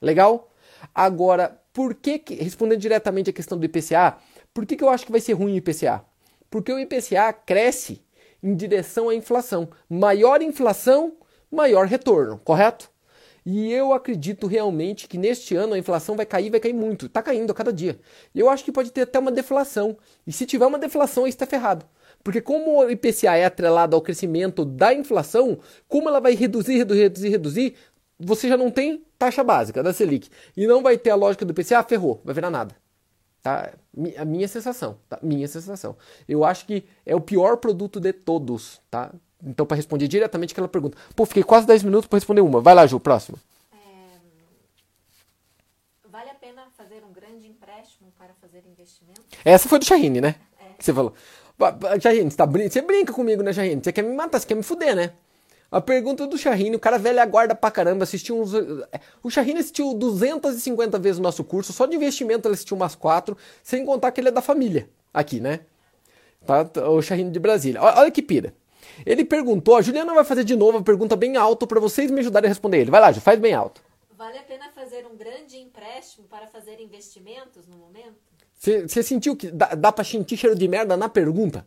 Legal? 0.00 0.50
Agora, 0.94 1.60
por 1.74 1.94
que, 1.94 2.18
que 2.18 2.34
respondendo 2.36 2.80
diretamente 2.80 3.28
a 3.28 3.32
questão 3.34 3.58
do 3.58 3.66
IPCA, 3.66 4.16
por 4.54 4.64
que, 4.64 4.76
que 4.76 4.82
eu 4.82 4.88
acho 4.88 5.04
que 5.04 5.12
vai 5.12 5.20
ser 5.20 5.34
ruim 5.34 5.52
o 5.52 5.56
IPCA? 5.56 6.02
Porque 6.48 6.72
o 6.72 6.78
IPCA 6.78 7.32
cresce 7.32 8.02
em 8.42 8.54
direção 8.54 9.10
à 9.10 9.14
inflação. 9.14 9.68
Maior 9.88 10.40
inflação, 10.40 11.16
maior 11.50 11.86
retorno, 11.86 12.38
correto? 12.38 12.90
E 13.46 13.70
eu 13.70 13.92
acredito 13.92 14.46
realmente 14.46 15.06
que 15.06 15.18
neste 15.18 15.54
ano 15.54 15.74
a 15.74 15.78
inflação 15.78 16.16
vai 16.16 16.24
cair, 16.24 16.50
vai 16.50 16.60
cair 16.60 16.72
muito. 16.72 17.06
Está 17.06 17.22
caindo 17.22 17.50
a 17.50 17.54
cada 17.54 17.72
dia. 17.72 18.00
Eu 18.34 18.48
acho 18.48 18.64
que 18.64 18.72
pode 18.72 18.90
ter 18.90 19.02
até 19.02 19.18
uma 19.18 19.30
deflação. 19.30 19.96
E 20.26 20.32
se 20.32 20.46
tiver 20.46 20.66
uma 20.66 20.78
deflação, 20.78 21.24
aí 21.24 21.30
está 21.30 21.46
ferrado. 21.46 21.84
Porque 22.22 22.40
como 22.40 22.78
o 22.82 22.90
IPCA 22.90 23.36
é 23.36 23.44
atrelado 23.44 23.94
ao 23.94 24.00
crescimento 24.00 24.64
da 24.64 24.94
inflação, 24.94 25.58
como 25.86 26.08
ela 26.08 26.20
vai 26.20 26.34
reduzir, 26.34 26.78
reduzir, 26.78 27.02
reduzir, 27.02 27.28
reduzir, 27.28 27.74
você 28.18 28.48
já 28.48 28.56
não 28.56 28.70
tem 28.70 29.04
taxa 29.18 29.44
básica 29.44 29.82
da 29.82 29.92
Selic. 29.92 30.30
E 30.56 30.66
não 30.66 30.82
vai 30.82 30.96
ter 30.96 31.10
a 31.10 31.14
lógica 31.14 31.44
do 31.44 31.50
IPCA, 31.50 31.82
ferrou, 31.82 32.22
vai 32.24 32.34
virar 32.34 32.50
nada. 32.50 32.74
Tá? 33.42 33.74
A 34.16 34.24
minha 34.24 34.48
sensação, 34.48 34.96
tá? 35.06 35.18
Minha 35.22 35.46
sensação. 35.46 35.98
Eu 36.26 36.44
acho 36.44 36.64
que 36.64 36.84
é 37.04 37.14
o 37.14 37.20
pior 37.20 37.58
produto 37.58 38.00
de 38.00 38.10
todos, 38.10 38.80
tá? 38.90 39.12
Então, 39.44 39.66
para 39.66 39.76
responder 39.76 40.08
diretamente 40.08 40.52
aquela 40.52 40.68
pergunta. 40.68 40.96
Pô, 41.14 41.26
fiquei 41.26 41.42
quase 41.42 41.66
10 41.66 41.82
minutos 41.82 42.08
para 42.08 42.16
responder 42.16 42.40
uma. 42.40 42.60
Vai 42.60 42.74
lá, 42.74 42.86
Ju, 42.86 42.98
próximo. 42.98 43.38
É... 43.72 43.76
Vale 46.08 46.30
a 46.30 46.34
pena 46.34 46.62
fazer 46.76 47.02
um 47.08 47.12
grande 47.12 47.46
empréstimo 47.46 48.12
para 48.18 48.32
fazer 48.40 48.62
investimento? 48.66 49.20
Essa 49.44 49.68
foi 49.68 49.78
do 49.78 49.84
Shahine, 49.84 50.20
né? 50.20 50.36
É. 50.58 50.72
Que 50.78 50.84
você 50.84 50.94
falou. 50.94 51.12
Shahine, 52.00 52.30
você, 52.30 52.36
tá 52.36 52.46
brin... 52.46 52.68
você 52.68 52.80
brinca 52.80 53.12
comigo, 53.12 53.42
né, 53.42 53.52
Shahine? 53.52 53.82
Você 53.84 53.92
quer 53.92 54.02
me 54.02 54.14
matar, 54.14 54.40
você 54.40 54.46
quer 54.46 54.54
me 54.54 54.62
fuder, 54.62 54.96
né? 54.96 55.12
A 55.70 55.80
pergunta 55.80 56.26
do 56.26 56.38
Shahine, 56.38 56.76
o 56.76 56.78
cara 56.78 56.98
velho 56.98 57.20
aguarda 57.20 57.54
pra 57.54 57.70
caramba, 57.70 58.04
assistiu 58.04 58.40
uns... 58.40 58.52
O 59.22 59.28
Shahine 59.28 59.58
assistiu 59.58 59.92
250 59.92 60.98
vezes 61.00 61.18
o 61.18 61.22
nosso 61.22 61.42
curso, 61.42 61.72
só 61.72 61.84
de 61.84 61.96
investimento 61.96 62.46
ele 62.46 62.54
assistiu 62.54 62.76
umas 62.76 62.94
quatro, 62.94 63.36
sem 63.60 63.84
contar 63.84 64.12
que 64.12 64.20
ele 64.20 64.28
é 64.28 64.30
da 64.30 64.40
família, 64.40 64.88
aqui, 65.12 65.40
né? 65.40 65.60
Tá? 66.46 66.70
O 66.88 67.02
Shahine 67.02 67.30
de 67.30 67.40
Brasília. 67.40 67.82
Olha 67.82 68.10
que 68.10 68.22
pira. 68.22 68.54
Ele 69.04 69.24
perguntou, 69.24 69.76
a 69.76 69.82
Juliana 69.82 70.14
vai 70.14 70.24
fazer 70.24 70.44
de 70.44 70.56
novo 70.56 70.78
uma 70.78 70.84
pergunta 70.84 71.16
bem 71.16 71.36
alto 71.36 71.66
para 71.66 71.80
vocês 71.80 72.10
me 72.10 72.20
ajudarem 72.20 72.48
a 72.48 72.50
responder 72.50 72.78
ele. 72.80 72.90
Vai 72.90 73.00
lá, 73.00 73.12
Ju, 73.12 73.20
faz 73.20 73.38
bem 73.38 73.54
alto. 73.54 73.82
Vale 74.16 74.38
a 74.38 74.42
pena 74.42 74.70
fazer 74.74 75.06
um 75.06 75.16
grande 75.16 75.56
empréstimo 75.58 76.26
para 76.28 76.46
fazer 76.46 76.80
investimentos 76.80 77.66
no 77.66 77.76
momento? 77.76 78.14
Você 78.56 79.02
sentiu 79.02 79.36
que 79.36 79.50
dá, 79.50 79.74
dá 79.74 79.92
para 79.92 80.04
sentir 80.04 80.36
cheiro 80.36 80.56
de 80.56 80.66
merda 80.66 80.96
na 80.96 81.08
pergunta? 81.08 81.66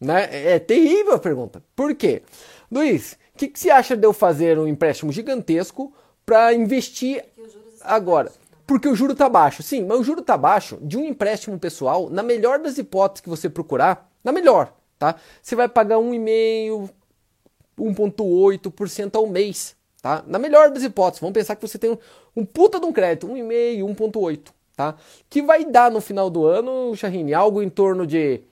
Né? 0.00 0.28
É, 0.30 0.52
é 0.52 0.58
terrível 0.58 1.14
a 1.14 1.18
pergunta. 1.18 1.62
Por 1.74 1.94
quê? 1.94 2.22
Luiz, 2.70 3.18
o 3.34 3.38
que, 3.38 3.50
você 3.52 3.70
acha 3.70 3.96
de 3.96 4.06
eu 4.06 4.12
fazer 4.12 4.58
um 4.58 4.66
empréstimo 4.66 5.10
gigantesco 5.10 5.92
para 6.24 6.54
investir 6.54 7.24
agora? 7.80 8.28
Baixo, 8.28 8.40
Porque 8.66 8.88
o 8.88 8.94
juro 8.94 9.12
está 9.12 9.28
baixo. 9.28 9.62
Sim, 9.62 9.84
mas 9.84 9.98
o 9.98 10.04
juro 10.04 10.20
está 10.20 10.36
baixo 10.36 10.78
de 10.80 10.96
um 10.96 11.04
empréstimo 11.04 11.58
pessoal, 11.58 12.08
na 12.08 12.22
melhor 12.22 12.58
das 12.60 12.78
hipóteses 12.78 13.22
que 13.22 13.28
você 13.28 13.48
procurar, 13.48 14.08
na 14.22 14.30
melhor, 14.30 14.72
tá? 15.00 15.16
Você 15.42 15.56
vai 15.56 15.66
pagar 15.66 15.96
1,5%, 15.96 16.90
1,8% 17.78 19.16
ao 19.16 19.26
mês, 19.26 19.74
tá? 20.02 20.22
Na 20.26 20.38
melhor 20.38 20.70
das 20.70 20.82
hipóteses, 20.82 21.20
vamos 21.20 21.32
pensar 21.32 21.56
que 21.56 21.66
você 21.66 21.78
tem 21.78 21.90
um, 21.90 21.98
um 22.36 22.44
puta 22.44 22.78
de 22.78 22.84
um 22.84 22.92
crédito, 22.92 23.26
1,5%, 23.26 23.96
1,8%, 23.96 24.40
tá? 24.76 24.94
Que 25.30 25.40
vai 25.40 25.64
dar 25.64 25.90
no 25.90 26.02
final 26.02 26.28
do 26.28 26.44
ano, 26.44 26.94
Charrine, 26.94 27.32
algo 27.32 27.62
em 27.62 27.70
torno 27.70 28.06
de, 28.06 28.42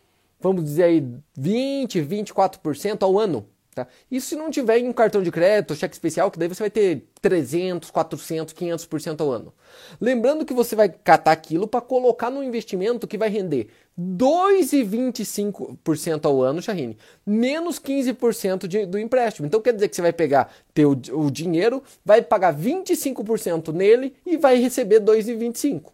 vamos 0.41 0.65
dizer 0.65 0.85
aí, 0.85 1.07
20, 1.37 2.01
24% 2.01 3.03
ao 3.03 3.19
ano, 3.19 3.47
Tá? 3.79 3.87
Isso 4.11 4.31
se 4.31 4.37
não 4.37 4.51
tiver 4.51 4.79
em 4.79 4.89
um 4.89 4.93
cartão 4.93 5.23
de 5.23 5.31
crédito, 5.31 5.77
cheque 5.77 5.95
especial, 5.95 6.33
que 6.33 6.39
daí 6.39 6.49
você 6.49 6.65
vai 6.65 6.71
ter 6.71 7.05
300, 7.23 7.93
400, 7.93 8.53
500% 8.53 9.21
ao 9.21 9.31
ano. 9.31 9.55
Lembrando 10.01 10.45
que 10.45 10.53
você 10.53 10.75
vai 10.75 10.89
catar 10.89 11.31
aquilo 11.31 11.69
para 11.69 11.81
colocar 11.81 12.29
no 12.29 12.43
investimento 12.43 13.07
que 13.07 13.17
vai 13.17 13.29
render 13.29 13.69
2,25% 13.99 16.25
ao 16.25 16.41
ano, 16.41 16.63
Charrine, 16.63 16.97
menos 17.27 17.81
15% 17.81 18.69
de, 18.69 18.87
do 18.87 18.99
empréstimo. 18.99 19.47
Então 19.47 19.61
quer 19.61 19.75
dizer 19.75 19.89
que 19.89 19.97
você 19.97 20.03
vai 20.03 20.13
pegar 20.13 20.53
teu, 20.73 20.91
o 20.91 21.31
dinheiro, 21.31 21.83
vai 22.05 22.23
pagar 22.23 22.57
25% 22.57 23.73
nele 23.73 24.15
e 24.25 24.37
vai 24.37 24.57
receber 24.59 25.01
2,25%. 25.01 25.87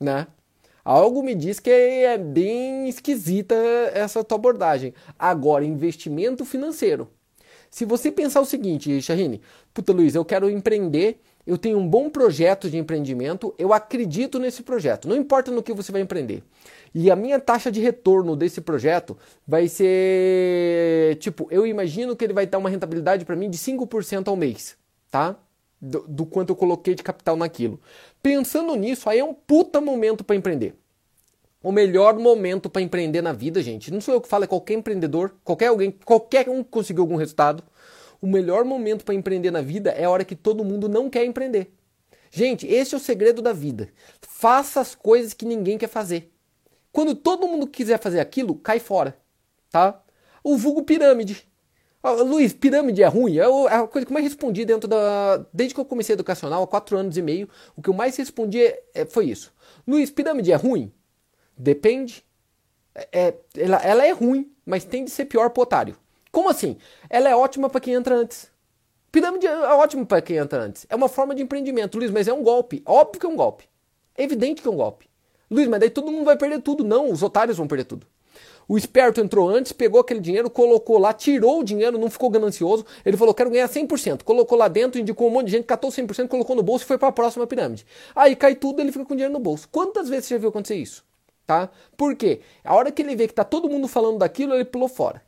Né? 0.00 0.26
Algo 0.84 1.22
me 1.22 1.34
diz 1.34 1.60
que 1.60 1.70
é 1.70 2.18
bem 2.18 2.88
esquisita 2.88 3.54
essa 3.92 4.22
tua 4.22 4.36
abordagem. 4.36 4.94
Agora, 5.18 5.64
investimento 5.64 6.44
financeiro. 6.44 7.08
Se 7.70 7.84
você 7.84 8.10
pensar 8.10 8.40
o 8.40 8.44
seguinte, 8.44 9.00
Shahine, 9.02 9.40
puta 9.74 9.92
Luiz, 9.92 10.14
eu 10.14 10.24
quero 10.24 10.48
empreender, 10.48 11.20
eu 11.46 11.58
tenho 11.58 11.78
um 11.78 11.88
bom 11.88 12.08
projeto 12.08 12.70
de 12.70 12.78
empreendimento, 12.78 13.54
eu 13.58 13.72
acredito 13.72 14.38
nesse 14.38 14.62
projeto, 14.62 15.08
não 15.08 15.16
importa 15.16 15.50
no 15.50 15.62
que 15.62 15.72
você 15.72 15.92
vai 15.92 16.00
empreender. 16.00 16.42
E 16.98 17.10
a 17.10 17.14
minha 17.14 17.38
taxa 17.38 17.70
de 17.70 17.78
retorno 17.78 18.34
desse 18.34 18.58
projeto 18.58 19.18
vai 19.46 19.68
ser, 19.68 21.16
tipo, 21.16 21.46
eu 21.50 21.66
imagino 21.66 22.16
que 22.16 22.24
ele 22.24 22.32
vai 22.32 22.46
dar 22.46 22.56
uma 22.56 22.70
rentabilidade 22.70 23.22
para 23.26 23.36
mim 23.36 23.50
de 23.50 23.58
5% 23.58 24.28
ao 24.28 24.34
mês, 24.34 24.78
tá? 25.10 25.36
Do, 25.78 26.06
do 26.08 26.24
quanto 26.24 26.54
eu 26.54 26.56
coloquei 26.56 26.94
de 26.94 27.02
capital 27.02 27.36
naquilo. 27.36 27.78
Pensando 28.22 28.74
nisso, 28.76 29.10
aí 29.10 29.18
é 29.18 29.24
um 29.24 29.34
puta 29.34 29.78
momento 29.78 30.24
para 30.24 30.36
empreender. 30.36 30.74
O 31.62 31.70
melhor 31.70 32.18
momento 32.18 32.70
para 32.70 32.80
empreender 32.80 33.20
na 33.20 33.34
vida, 33.34 33.62
gente, 33.62 33.92
não 33.92 34.00
sou 34.00 34.14
eu 34.14 34.20
que 34.22 34.26
falo, 34.26 34.44
é 34.44 34.46
qualquer 34.46 34.72
empreendedor, 34.72 35.34
qualquer 35.44 35.66
alguém, 35.66 35.90
qualquer 36.02 36.48
um 36.48 36.64
que 36.64 36.70
conseguiu 36.70 37.02
algum 37.02 37.16
resultado. 37.16 37.62
O 38.22 38.26
melhor 38.26 38.64
momento 38.64 39.04
para 39.04 39.14
empreender 39.14 39.50
na 39.50 39.60
vida 39.60 39.90
é 39.90 40.04
a 40.04 40.10
hora 40.10 40.24
que 40.24 40.34
todo 40.34 40.64
mundo 40.64 40.88
não 40.88 41.10
quer 41.10 41.26
empreender. 41.26 41.70
Gente, 42.30 42.66
esse 42.66 42.94
é 42.94 42.96
o 42.96 43.00
segredo 43.00 43.42
da 43.42 43.52
vida. 43.52 43.90
Faça 44.22 44.80
as 44.80 44.94
coisas 44.94 45.34
que 45.34 45.44
ninguém 45.44 45.76
quer 45.76 45.88
fazer. 45.88 46.32
Quando 46.96 47.14
todo 47.14 47.46
mundo 47.46 47.66
quiser 47.66 47.98
fazer 47.98 48.20
aquilo, 48.20 48.54
cai 48.54 48.80
fora, 48.80 49.18
tá? 49.70 50.02
O 50.42 50.56
vulgo 50.56 50.82
pirâmide. 50.82 51.46
Luiz, 52.02 52.54
pirâmide 52.54 53.02
é 53.02 53.06
ruim? 53.06 53.36
É, 53.36 53.42
é 53.42 53.74
a 53.74 53.86
coisa 53.86 54.06
que 54.06 54.10
eu 54.10 54.14
mais 54.14 54.24
respondi 54.24 54.64
dentro 54.64 54.88
da. 54.88 55.44
Desde 55.52 55.74
que 55.74 55.80
eu 55.82 55.84
comecei 55.84 56.14
a 56.14 56.16
educacional, 56.16 56.62
há 56.62 56.66
quatro 56.66 56.96
anos 56.96 57.18
e 57.18 57.20
meio, 57.20 57.50
o 57.76 57.82
que 57.82 57.90
eu 57.90 57.92
mais 57.92 58.16
respondi 58.16 58.62
é, 58.64 58.82
é, 58.94 59.04
foi 59.04 59.26
isso. 59.26 59.52
Luiz, 59.86 60.10
pirâmide 60.10 60.50
é 60.50 60.54
ruim? 60.56 60.90
Depende. 61.54 62.24
É, 62.94 63.08
é, 63.12 63.34
ela, 63.58 63.76
ela 63.76 64.06
é 64.06 64.12
ruim, 64.12 64.50
mas 64.64 64.86
tem 64.86 65.04
de 65.04 65.10
ser 65.10 65.26
pior 65.26 65.50
pro 65.50 65.64
otário. 65.64 65.98
Como 66.32 66.48
assim? 66.48 66.78
Ela 67.10 67.28
é 67.28 67.36
ótima 67.36 67.68
para 67.68 67.82
quem 67.82 67.92
entra 67.92 68.14
antes. 68.14 68.50
Pirâmide 69.12 69.46
é 69.46 69.54
ótimo 69.54 70.06
para 70.06 70.22
quem 70.22 70.38
entra 70.38 70.62
antes. 70.62 70.86
É 70.88 70.96
uma 70.96 71.10
forma 71.10 71.34
de 71.34 71.42
empreendimento, 71.42 71.98
Luiz, 71.98 72.10
mas 72.10 72.26
é 72.26 72.32
um 72.32 72.42
golpe. 72.42 72.82
Óbvio 72.86 73.20
que 73.20 73.26
é 73.26 73.28
um 73.28 73.36
golpe. 73.36 73.68
É 74.16 74.22
evidente 74.22 74.62
que 74.62 74.68
é 74.68 74.70
um 74.70 74.76
golpe. 74.76 75.06
Luiz, 75.50 75.68
mas 75.68 75.80
daí 75.80 75.90
todo 75.90 76.10
mundo 76.10 76.24
vai 76.24 76.36
perder 76.36 76.60
tudo. 76.60 76.84
Não, 76.84 77.10
os 77.10 77.22
otários 77.22 77.56
vão 77.56 77.66
perder 77.66 77.84
tudo. 77.84 78.06
O 78.68 78.76
esperto 78.76 79.20
entrou 79.20 79.48
antes, 79.48 79.72
pegou 79.72 80.00
aquele 80.00 80.18
dinheiro, 80.18 80.50
colocou 80.50 80.98
lá, 80.98 81.12
tirou 81.12 81.60
o 81.60 81.64
dinheiro, 81.64 81.98
não 81.98 82.10
ficou 82.10 82.28
ganancioso. 82.28 82.84
Ele 83.04 83.16
falou: 83.16 83.32
quero 83.32 83.50
ganhar 83.50 83.68
100%. 83.68 84.24
Colocou 84.24 84.58
lá 84.58 84.66
dentro, 84.66 85.00
indicou 85.00 85.28
um 85.28 85.30
monte 85.30 85.46
de 85.46 85.52
gente, 85.52 85.64
catou 85.64 85.90
100%, 85.90 86.26
colocou 86.26 86.56
no 86.56 86.62
bolso 86.62 86.84
e 86.84 86.86
foi 86.86 86.98
para 86.98 87.08
a 87.08 87.12
próxima 87.12 87.46
pirâmide. 87.46 87.86
Aí 88.14 88.34
cai 88.34 88.56
tudo, 88.56 88.80
ele 88.80 88.90
fica 88.90 89.04
com 89.04 89.14
dinheiro 89.14 89.32
no 89.32 89.38
bolso. 89.38 89.68
Quantas 89.70 90.08
vezes 90.08 90.26
você 90.26 90.34
já 90.34 90.40
viu 90.40 90.48
acontecer 90.48 90.76
isso? 90.76 91.04
Tá? 91.46 91.70
Por 91.96 92.16
quê? 92.16 92.40
A 92.64 92.74
hora 92.74 92.90
que 92.90 93.00
ele 93.02 93.14
vê 93.14 93.28
que 93.28 93.34
tá 93.34 93.44
todo 93.44 93.70
mundo 93.70 93.86
falando 93.86 94.18
daquilo, 94.18 94.52
ele 94.52 94.64
pulou 94.64 94.88
fora. 94.88 95.22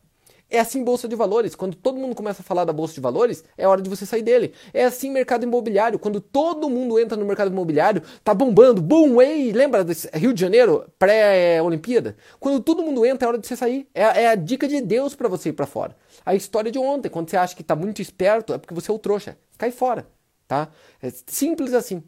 É 0.51 0.59
assim 0.61 0.83
bolsa 0.83 1.07
de 1.07 1.15
valores. 1.15 1.55
Quando 1.55 1.77
todo 1.77 1.99
mundo 1.99 2.15
começa 2.15 2.41
a 2.41 2.45
falar 2.45 2.65
da 2.65 2.73
bolsa 2.73 2.95
de 2.95 3.01
valores, 3.01 3.45
é 3.57 3.69
hora 3.69 3.83
de 3.83 3.91
você 3.91 4.07
sair 4.07 4.23
dele. 4.23 4.55
É 4.73 4.85
assim 4.85 5.11
mercado 5.11 5.43
imobiliário. 5.43 5.99
Quando 5.99 6.21
todo 6.21 6.71
mundo 6.71 6.99
entra 6.99 7.19
no 7.19 7.27
mercado 7.27 7.51
imobiliário, 7.51 8.03
tá 8.25 8.33
bombando. 8.33 8.81
Boom, 8.81 9.21
ei, 9.21 9.53
lembra 9.53 9.85
desse 9.85 10.09
Rio 10.15 10.33
de 10.33 10.41
Janeiro, 10.41 10.87
pré-Olimpíada? 10.99 12.17
Quando 12.41 12.61
todo 12.61 12.83
mundo 12.83 13.05
entra, 13.05 13.27
é 13.27 13.29
hora 13.29 13.39
de 13.39 13.47
você 13.47 13.57
sair. 13.57 13.87
É, 13.95 14.23
é 14.23 14.29
a 14.29 14.35
dica 14.35 14.67
de 14.67 14.81
Deus 14.81 15.15
para 15.15 15.29
você 15.29 15.51
ir 15.51 15.53
para 15.53 15.67
fora. 15.67 15.95
A 16.25 16.35
história 16.35 16.71
de 16.71 16.79
ontem, 16.79 17.11
quando 17.11 17.29
você 17.29 17.37
acha 17.37 17.55
que 17.55 17.63
tá 17.63 17.77
muito 17.77 18.01
esperto, 18.01 18.55
é 18.55 18.59
porque 18.59 18.75
você 18.75 18.91
é 18.91 18.95
o 18.95 18.99
trouxa. 18.99 19.37
Cai 19.59 19.71
fora, 19.71 20.07
tá? 20.47 20.69
É 21.03 21.11
simples 21.27 21.75
assim. 21.75 22.03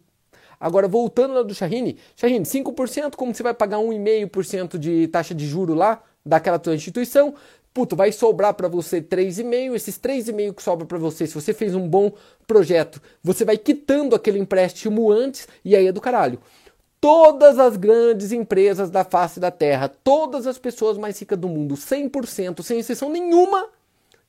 Agora, 0.58 0.88
voltando 0.88 1.34
lá 1.34 1.42
do 1.42 1.54
Shahine, 1.54 1.98
Shahine, 2.16 2.44
5%, 2.44 3.16
como 3.16 3.34
você 3.34 3.42
vai 3.42 3.54
pagar 3.54 3.78
1,5% 3.78 4.78
de 4.78 5.08
taxa 5.08 5.34
de 5.34 5.46
juro 5.46 5.74
lá, 5.74 6.02
daquela 6.24 6.58
tua 6.58 6.74
instituição, 6.74 7.34
Puto, 7.72 7.94
vai 7.94 8.10
sobrar 8.10 8.54
para 8.54 8.66
você 8.66 9.00
3,5, 9.00 9.74
esses 9.74 9.96
3,5 9.96 10.54
que 10.54 10.62
sobra 10.62 10.84
para 10.84 10.98
você, 10.98 11.26
se 11.26 11.34
você 11.34 11.54
fez 11.54 11.74
um 11.74 11.88
bom 11.88 12.12
projeto, 12.44 13.00
você 13.22 13.44
vai 13.44 13.56
quitando 13.56 14.16
aquele 14.16 14.40
empréstimo 14.40 15.10
antes 15.10 15.46
e 15.64 15.76
aí 15.76 15.86
é 15.86 15.92
do 15.92 16.00
caralho. 16.00 16.40
Todas 17.00 17.58
as 17.60 17.76
grandes 17.76 18.32
empresas 18.32 18.90
da 18.90 19.04
face 19.04 19.38
da 19.38 19.52
terra, 19.52 19.88
todas 19.88 20.48
as 20.48 20.58
pessoas 20.58 20.98
mais 20.98 21.18
ricas 21.18 21.38
do 21.38 21.48
mundo, 21.48 21.76
100%, 21.76 22.60
sem 22.62 22.80
exceção 22.80 23.08
nenhuma, 23.08 23.68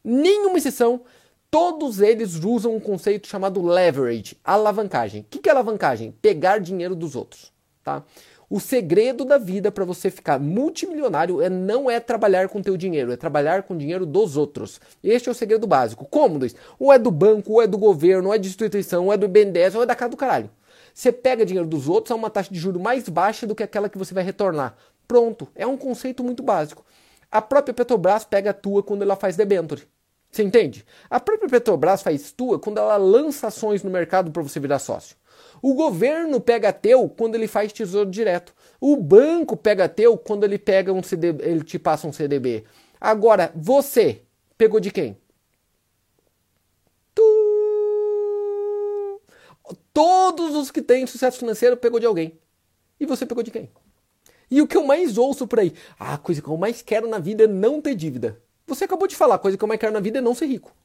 nenhuma 0.03 0.57
exceção, 0.57 1.01
todos 1.49 1.99
eles 1.99 2.35
usam 2.35 2.75
um 2.75 2.79
conceito 2.79 3.27
chamado 3.27 3.61
leverage, 3.61 4.37
alavancagem. 4.43 5.21
O 5.21 5.39
que 5.39 5.49
é 5.49 5.51
alavancagem? 5.51 6.15
Pegar 6.21 6.59
dinheiro 6.59 6.95
dos 6.95 7.15
outros, 7.15 7.51
tá? 7.83 8.03
O 8.53 8.59
segredo 8.59 9.23
da 9.23 9.37
vida 9.37 9.71
para 9.71 9.85
você 9.85 10.11
ficar 10.11 10.37
multimilionário 10.37 11.41
é 11.41 11.49
não 11.49 11.89
é 11.89 12.01
trabalhar 12.01 12.49
com 12.49 12.61
teu 12.61 12.75
dinheiro, 12.75 13.09
é 13.13 13.15
trabalhar 13.15 13.63
com 13.63 13.73
o 13.73 13.77
dinheiro 13.77 14.05
dos 14.05 14.35
outros. 14.35 14.81
Este 15.01 15.29
é 15.29 15.31
o 15.31 15.33
segredo 15.33 15.65
básico. 15.65 16.03
Como, 16.03 16.37
Luiz? 16.37 16.53
Ou 16.77 16.91
é 16.91 16.99
do 16.99 17.09
banco, 17.09 17.53
ou 17.53 17.61
é 17.61 17.65
do 17.65 17.77
governo, 17.77 18.27
ou 18.27 18.35
é 18.35 18.37
de 18.37 18.49
instituição, 18.49 19.05
ou 19.05 19.13
é 19.13 19.15
do 19.15 19.25
BNDES, 19.29 19.75
ou 19.75 19.83
é 19.83 19.85
da 19.85 19.95
casa 19.95 20.09
do 20.09 20.17
caralho. 20.17 20.49
Você 20.93 21.13
pega 21.13 21.45
dinheiro 21.45 21.65
dos 21.65 21.87
outros 21.87 22.11
a 22.11 22.15
uma 22.15 22.29
taxa 22.29 22.53
de 22.53 22.59
juro 22.59 22.77
mais 22.77 23.07
baixa 23.07 23.47
do 23.47 23.55
que 23.55 23.63
aquela 23.63 23.87
que 23.87 23.97
você 23.97 24.13
vai 24.13 24.21
retornar. 24.21 24.75
Pronto, 25.07 25.47
é 25.55 25.65
um 25.65 25.77
conceito 25.77 26.21
muito 26.21 26.43
básico. 26.43 26.83
A 27.31 27.41
própria 27.41 27.73
Petrobras 27.73 28.25
pega 28.25 28.49
a 28.49 28.53
tua 28.53 28.83
quando 28.83 29.01
ela 29.01 29.15
faz 29.15 29.37
debenture. 29.37 29.83
Você 30.29 30.43
entende? 30.43 30.85
A 31.09 31.21
própria 31.21 31.47
Petrobras 31.47 32.01
faz 32.01 32.33
tua 32.33 32.59
quando 32.59 32.79
ela 32.79 32.97
lança 32.97 33.47
ações 33.47 33.81
no 33.81 33.89
mercado 33.89 34.29
para 34.29 34.43
você 34.43 34.59
virar 34.59 34.79
sócio. 34.79 35.15
O 35.61 35.73
governo 35.73 36.41
pega 36.41 36.73
teu 36.73 37.07
quando 37.07 37.35
ele 37.35 37.47
faz 37.47 37.71
tesouro 37.71 38.09
direto. 38.09 38.53
O 38.79 38.97
banco 38.97 39.55
pega 39.55 39.87
teu 39.87 40.17
quando 40.17 40.43
ele 40.43 40.57
pega 40.57 40.91
um 40.91 41.03
CDB, 41.03 41.43
ele 41.43 41.63
te 41.63 41.77
passa 41.77 42.07
um 42.07 42.13
CDB. 42.13 42.63
Agora, 42.99 43.51
você 43.55 44.23
pegou 44.57 44.79
de 44.79 44.91
quem? 44.91 45.17
Tu... 47.13 47.21
Todos 49.93 50.55
os 50.55 50.71
que 50.71 50.81
têm 50.81 51.05
sucesso 51.05 51.39
financeiro 51.39 51.77
pegou 51.77 51.99
de 51.99 52.05
alguém. 52.05 52.39
E 52.99 53.05
você 53.05 53.25
pegou 53.25 53.43
de 53.43 53.51
quem? 53.51 53.69
E 54.49 54.61
o 54.61 54.67
que 54.67 54.75
eu 54.75 54.83
mais 54.83 55.17
ouço 55.17 55.47
por 55.47 55.59
aí? 55.59 55.73
Ah, 55.99 56.15
a 56.15 56.17
coisa 56.17 56.41
que 56.41 56.47
eu 56.47 56.57
mais 56.57 56.81
quero 56.81 57.07
na 57.07 57.19
vida 57.19 57.45
é 57.45 57.47
não 57.47 57.81
ter 57.81 57.95
dívida. 57.95 58.41
Você 58.67 58.83
acabou 58.83 59.07
de 59.07 59.15
falar, 59.15 59.35
a 59.35 59.39
coisa 59.39 59.57
que 59.57 59.63
eu 59.63 59.67
mais 59.67 59.79
quero 59.79 59.93
na 59.93 59.99
vida 59.99 60.19
é 60.19 60.21
não 60.21 60.35
ser 60.35 60.45
rico. 60.45 60.75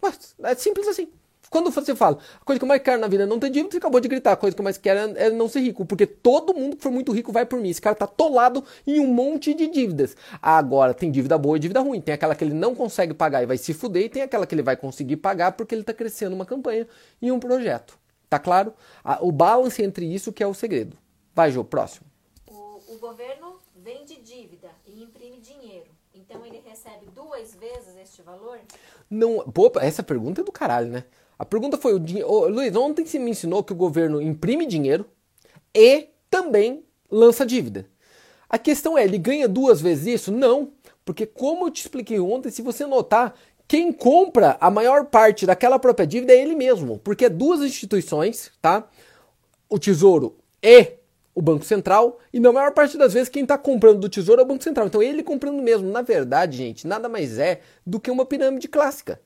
Mas 0.00 0.34
é 0.42 0.54
simples 0.54 0.86
assim. 0.86 1.08
Quando 1.50 1.70
você 1.70 1.94
fala, 1.94 2.18
a 2.40 2.44
coisa 2.44 2.58
que 2.58 2.64
eu 2.64 2.68
mais 2.68 2.82
quero 2.82 3.00
na 3.00 3.08
vida 3.08 3.22
é 3.22 3.26
não 3.26 3.38
ter 3.38 3.50
dívida, 3.50 3.72
você 3.72 3.78
acabou 3.78 4.00
de 4.00 4.08
gritar, 4.08 4.32
a 4.32 4.36
coisa 4.36 4.54
que 4.54 4.60
eu 4.60 4.64
mais 4.64 4.76
quero 4.76 5.16
é 5.16 5.30
não 5.30 5.48
ser 5.48 5.60
rico, 5.60 5.84
porque 5.86 6.06
todo 6.06 6.54
mundo 6.54 6.76
que 6.76 6.82
for 6.82 6.92
muito 6.92 7.10
rico 7.12 7.32
vai 7.32 7.46
por 7.46 7.58
mim. 7.58 7.70
Esse 7.70 7.80
cara 7.80 7.96
tá 7.96 8.06
tolado 8.06 8.62
em 8.86 9.00
um 9.00 9.06
monte 9.06 9.54
de 9.54 9.66
dívidas. 9.66 10.16
Agora, 10.42 10.92
tem 10.92 11.10
dívida 11.10 11.38
boa 11.38 11.56
e 11.56 11.60
dívida 11.60 11.80
ruim. 11.80 12.00
Tem 12.00 12.14
aquela 12.14 12.34
que 12.34 12.44
ele 12.44 12.54
não 12.54 12.74
consegue 12.74 13.14
pagar 13.14 13.42
e 13.42 13.46
vai 13.46 13.56
se 13.56 13.72
fuder, 13.72 14.04
e 14.04 14.08
tem 14.08 14.22
aquela 14.22 14.46
que 14.46 14.54
ele 14.54 14.62
vai 14.62 14.76
conseguir 14.76 15.16
pagar 15.16 15.52
porque 15.52 15.74
ele 15.74 15.84
tá 15.84 15.94
crescendo 15.94 16.34
uma 16.34 16.44
campanha 16.44 16.86
e 17.20 17.32
um 17.32 17.40
projeto. 17.40 17.98
Tá 18.28 18.38
claro? 18.38 18.74
O 19.20 19.32
balance 19.32 19.82
entre 19.82 20.04
isso 20.04 20.32
que 20.32 20.42
é 20.42 20.46
o 20.46 20.52
segredo. 20.52 20.96
Vai, 21.34 21.50
Jô, 21.50 21.64
próximo. 21.64 22.06
O, 22.46 22.94
o 22.94 22.98
governo 22.98 23.58
vende 23.74 24.16
dívida 24.16 24.68
e 24.86 25.02
imprime 25.02 25.40
dinheiro. 25.40 25.86
Então 26.14 26.44
ele 26.44 26.60
recebe 26.66 27.06
duas 27.14 27.54
vezes 27.54 27.96
este 27.96 28.20
valor? 28.22 28.58
Não, 29.08 29.38
pô, 29.50 29.72
essa 29.80 30.02
pergunta 30.02 30.40
é 30.42 30.44
do 30.44 30.52
caralho, 30.52 30.88
né? 30.88 31.04
A 31.38 31.44
pergunta 31.44 31.76
foi: 31.76 31.94
o 31.94 32.48
Luiz, 32.48 32.74
ontem 32.74 33.06
você 33.06 33.18
me 33.18 33.30
ensinou 33.30 33.62
que 33.62 33.72
o 33.72 33.76
governo 33.76 34.20
imprime 34.20 34.66
dinheiro 34.66 35.06
e 35.74 36.08
também 36.28 36.84
lança 37.10 37.46
dívida. 37.46 37.86
A 38.48 38.58
questão 38.58 38.98
é: 38.98 39.04
ele 39.04 39.18
ganha 39.18 39.46
duas 39.46 39.80
vezes 39.80 40.06
isso? 40.06 40.32
Não, 40.32 40.72
porque 41.04 41.24
como 41.26 41.66
eu 41.66 41.70
te 41.70 41.82
expliquei 41.82 42.18
ontem, 42.18 42.50
se 42.50 42.62
você 42.62 42.84
notar, 42.86 43.34
quem 43.68 43.92
compra 43.92 44.56
a 44.60 44.70
maior 44.70 45.06
parte 45.06 45.46
daquela 45.46 45.78
própria 45.78 46.06
dívida 46.06 46.32
é 46.32 46.40
ele 46.40 46.54
mesmo, 46.54 46.98
porque 46.98 47.26
é 47.26 47.28
duas 47.28 47.60
instituições, 47.60 48.50
tá? 48.60 48.88
O 49.68 49.78
Tesouro 49.78 50.38
e 50.62 50.98
o 51.34 51.42
Banco 51.42 51.64
Central, 51.64 52.18
e 52.32 52.40
na 52.40 52.50
maior 52.52 52.72
parte 52.72 52.98
das 52.98 53.12
vezes 53.12 53.28
quem 53.28 53.44
está 53.44 53.56
comprando 53.56 54.00
do 54.00 54.08
Tesouro 54.08 54.40
é 54.40 54.44
o 54.44 54.46
Banco 54.46 54.64
Central. 54.64 54.88
Então 54.88 55.00
ele 55.00 55.22
comprando 55.22 55.62
mesmo, 55.62 55.88
na 55.88 56.02
verdade, 56.02 56.56
gente, 56.56 56.84
nada 56.84 57.08
mais 57.08 57.38
é 57.38 57.60
do 57.86 58.00
que 58.00 58.10
uma 58.10 58.26
pirâmide 58.26 58.66
clássica. 58.66 59.20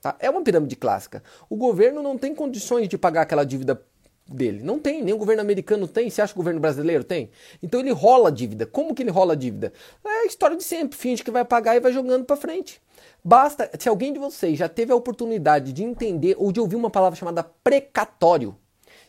Tá? 0.00 0.16
É 0.20 0.30
uma 0.30 0.42
pirâmide 0.42 0.76
clássica. 0.76 1.22
O 1.50 1.56
governo 1.56 2.02
não 2.02 2.16
tem 2.16 2.34
condições 2.34 2.88
de 2.88 2.96
pagar 2.96 3.22
aquela 3.22 3.44
dívida 3.44 3.82
dele. 4.28 4.62
Não 4.62 4.78
tem, 4.78 5.02
nem 5.02 5.14
o 5.14 5.18
governo 5.18 5.42
americano 5.42 5.88
tem. 5.88 6.08
Você 6.08 6.22
acha 6.22 6.32
que 6.32 6.38
o 6.38 6.42
governo 6.42 6.60
brasileiro 6.60 7.02
tem? 7.02 7.30
Então 7.62 7.80
ele 7.80 7.90
rola 7.90 8.28
a 8.28 8.30
dívida. 8.30 8.66
Como 8.66 8.94
que 8.94 9.02
ele 9.02 9.10
rola 9.10 9.32
a 9.32 9.36
dívida? 9.36 9.72
É 10.04 10.22
a 10.22 10.26
história 10.26 10.56
de 10.56 10.62
sempre. 10.62 10.96
Finge 10.96 11.24
que 11.24 11.30
vai 11.30 11.44
pagar 11.44 11.76
e 11.76 11.80
vai 11.80 11.92
jogando 11.92 12.24
para 12.24 12.36
frente. 12.36 12.80
Basta, 13.24 13.70
se 13.78 13.88
alguém 13.88 14.12
de 14.12 14.18
vocês 14.18 14.58
já 14.58 14.68
teve 14.68 14.92
a 14.92 14.96
oportunidade 14.96 15.72
de 15.72 15.82
entender 15.82 16.36
ou 16.38 16.52
de 16.52 16.60
ouvir 16.60 16.76
uma 16.76 16.90
palavra 16.90 17.18
chamada 17.18 17.42
precatório, 17.42 18.56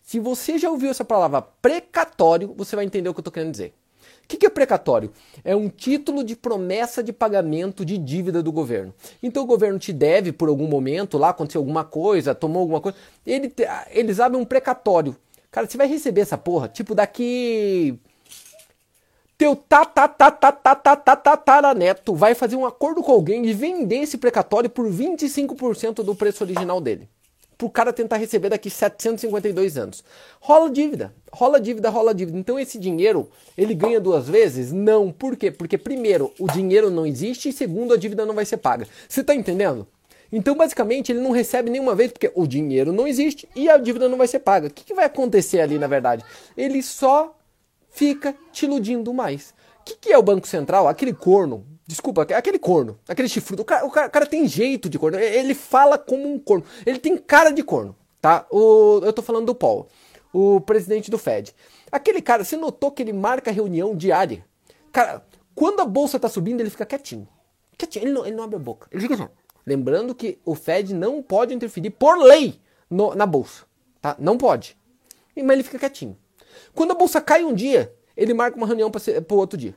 se 0.02 0.20
você 0.20 0.58
já 0.58 0.70
ouviu 0.70 0.90
essa 0.90 1.06
palavra 1.06 1.42
precatório, 1.42 2.54
você 2.56 2.76
vai 2.76 2.86
entender 2.86 3.10
o 3.10 3.14
que 3.14 3.20
eu 3.20 3.22
estou 3.22 3.34
querendo 3.34 3.52
dizer 3.52 3.74
que, 4.30 4.38
que 4.38 4.46
é 4.46 4.50
precatório? 4.50 5.12
É 5.44 5.56
um 5.56 5.68
título 5.68 6.24
de 6.24 6.36
promessa 6.36 7.02
de 7.02 7.12
pagamento 7.12 7.84
de 7.84 7.98
dívida 7.98 8.44
do 8.44 8.52
governo. 8.52 8.94
Então 9.24 9.42
o 9.42 9.48
governo 9.48 9.80
te 9.80 9.92
deve 9.92 10.32
por 10.32 10.48
algum 10.48 10.68
momento, 10.68 11.18
lá 11.18 11.30
aconteceu 11.30 11.60
alguma 11.60 11.84
coisa, 11.84 12.36
tomou 12.36 12.62
alguma 12.62 12.80
coisa, 12.80 12.96
ele, 13.26 13.52
eles 13.90 14.20
abrem 14.20 14.40
um 14.40 14.46
precatório. 14.46 15.16
Cara, 15.50 15.68
você 15.68 15.78
vai 15.78 15.88
receber 15.88 16.22
essa 16.22 16.38
porra, 16.38 16.68
tipo, 16.68 16.94
daqui 16.94 18.00
teu 19.36 19.56
tataraneto 21.26 22.14
vai 22.14 22.36
fazer 22.36 22.56
um 22.56 22.68
acordo 22.68 23.02
com 23.02 23.12
alguém 23.12 23.44
e 23.48 23.54
vender 23.54 24.02
esse 24.02 24.18
precatório 24.18 24.70
por 24.70 24.86
25% 24.86 26.04
do 26.04 26.14
preço 26.14 26.44
original 26.44 26.80
dele 26.80 27.10
pro 27.60 27.70
cara 27.70 27.92
tentar 27.92 28.16
receber 28.16 28.48
daqui 28.48 28.70
752 28.70 29.78
anos. 29.78 30.02
Rola 30.40 30.70
dívida, 30.70 31.14
rola 31.30 31.60
dívida, 31.60 31.90
rola 31.90 32.16
dívida. 32.16 32.38
Então 32.40 32.58
esse 32.58 32.80
dinheiro, 32.80 33.30
ele 33.58 33.76
ganha 33.76 34.00
duas 34.00 34.30
vezes? 34.30 34.72
Não. 34.72 35.12
Por 35.12 35.36
quê? 35.36 35.52
Porque 35.52 35.78
primeiro, 35.78 36.34
o 36.40 36.48
dinheiro 36.48 36.90
não 36.90 37.06
existe 37.06 37.50
e 37.50 37.54
segundo, 37.54 37.94
a 37.94 37.98
dívida 37.98 38.26
não 38.26 38.34
vai 38.34 38.46
ser 38.46 38.58
paga. 38.58 38.88
Você 39.10 39.22
tá 39.22 39.36
entendendo? 39.36 39.86
Então, 40.32 40.56
basicamente, 40.56 41.12
ele 41.12 41.20
não 41.20 41.32
recebe 41.32 41.70
nenhuma 41.70 41.96
vez 41.96 42.12
porque 42.12 42.32
o 42.34 42.48
dinheiro 42.48 42.94
não 42.94 43.06
existe 43.06 43.50
e 43.54 43.68
a 43.68 43.78
dívida 43.78 44.08
não 44.08 44.18
vai 44.18 44.28
ser 44.28 44.40
paga. 44.40 44.68
O 44.68 44.72
que, 44.72 44.86
que 44.86 44.94
vai 44.94 45.06
acontecer 45.06 45.60
ali, 45.60 45.78
na 45.78 45.88
verdade? 45.88 46.24
Ele 46.56 46.82
só 46.82 47.36
fica 47.90 48.34
te 48.54 48.66
iludindo 48.66 49.14
mais. 49.14 49.54
O 49.82 49.84
que, 49.84 49.96
que 49.96 50.14
é 50.14 50.18
o 50.18 50.24
Banco 50.24 50.48
Central? 50.48 50.88
Aquele 50.88 51.14
corno 51.14 51.66
Desculpa, 51.90 52.22
aquele 52.22 52.60
corno, 52.60 53.00
aquele 53.08 53.28
chifrudo. 53.28 53.64
O 53.64 53.66
cara, 53.66 53.84
o, 53.84 53.90
cara, 53.90 54.08
o 54.08 54.12
cara, 54.12 54.26
tem 54.28 54.48
jeito 54.48 54.88
de 54.88 55.00
corno. 55.00 55.18
Ele 55.18 55.56
fala 55.56 55.98
como 55.98 56.32
um 56.32 56.38
corno. 56.38 56.64
Ele 56.86 57.00
tem 57.00 57.18
cara 57.18 57.50
de 57.50 57.64
corno, 57.64 57.96
tá? 58.22 58.46
O, 58.52 59.02
eu 59.04 59.12
tô 59.12 59.24
falando 59.24 59.48
do 59.48 59.56
Paul, 59.56 59.88
o 60.32 60.62
presidente 60.62 61.10
do 61.10 61.18
Fed. 61.18 61.52
Aquele 61.92 62.22
cara, 62.22 62.44
você 62.44 62.56
notou 62.56 62.92
que 62.92 63.02
ele 63.02 63.12
marca 63.12 63.50
reunião 63.50 63.96
diária? 63.96 64.46
Cara, 64.92 65.26
quando 65.56 65.80
a 65.80 65.86
bolsa 65.86 66.20
tá 66.20 66.30
subindo, 66.30 66.60
ele 66.60 66.70
fica 66.70 66.86
quietinho. 66.86 67.28
Quietinho, 67.76 68.06
ele 68.06 68.14
não, 68.14 68.24
ele 68.24 68.36
não 68.36 68.44
abre 68.44 68.58
a 68.58 68.60
boca. 68.60 68.88
Ele 68.92 69.02
fica 69.02 69.16
assim. 69.16 69.28
Lembrando 69.66 70.14
que 70.14 70.38
o 70.46 70.54
Fed 70.54 70.94
não 70.94 71.24
pode 71.24 71.56
interferir 71.56 71.90
por 71.90 72.20
lei 72.20 72.62
no, 72.88 73.16
na 73.16 73.26
bolsa, 73.26 73.64
tá? 74.00 74.16
Não 74.20 74.38
pode. 74.38 74.78
Mas 75.36 75.50
ele 75.50 75.64
fica 75.64 75.80
quietinho. 75.80 76.16
Quando 76.76 76.92
a 76.92 76.96
bolsa 76.96 77.20
cai 77.20 77.44
um 77.44 77.52
dia, 77.52 77.92
ele 78.16 78.36
marca 78.36 78.56
uma 78.56 78.68
reunião 78.68 78.92
para 78.92 79.02
o 79.36 79.40
outro 79.40 79.58
dia. 79.58 79.74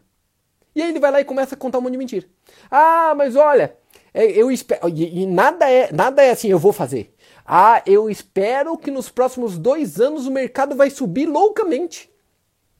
E 0.74 0.82
aí 0.82 0.88
ele 0.88 1.00
vai 1.00 1.10
lá 1.10 1.20
e 1.20 1.24
começa 1.24 1.54
a 1.54 1.58
contar 1.58 1.78
um 1.78 1.82
monte 1.82 1.92
de 1.92 1.98
mentira. 1.98 2.26
Ah, 2.70 3.14
mas 3.16 3.36
olha, 3.36 3.76
é, 4.14 4.26
eu 4.26 4.50
espero. 4.50 4.88
E, 4.88 5.26
nada 5.26 5.70
é, 5.70 5.92
nada 5.92 6.22
é 6.22 6.30
assim, 6.30 6.48
eu 6.48 6.58
vou 6.58 6.72
fazer. 6.72 7.14
Ah, 7.44 7.82
eu 7.86 8.08
espero 8.08 8.76
que 8.78 8.90
nos 8.90 9.08
próximos 9.08 9.58
dois 9.58 10.00
anos 10.00 10.26
o 10.26 10.30
mercado 10.30 10.76
vai 10.76 10.90
subir 10.90 11.26
loucamente. 11.26 12.10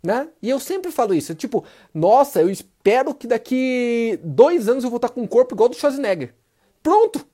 Né? 0.02 0.28
E 0.42 0.50
eu 0.50 0.58
sempre 0.58 0.90
falo 0.90 1.14
isso, 1.14 1.32
tipo, 1.32 1.64
nossa, 1.94 2.40
eu 2.40 2.50
espero 2.50 3.14
que 3.14 3.24
daqui 3.24 4.18
dois 4.24 4.68
anos 4.68 4.82
eu 4.82 4.90
vou 4.90 4.96
estar 4.96 5.10
com 5.10 5.22
um 5.22 5.28
corpo 5.28 5.54
igual 5.54 5.68
do 5.68 5.76
Schwarzenegger. 5.76 6.34
Pronto! 6.82 7.24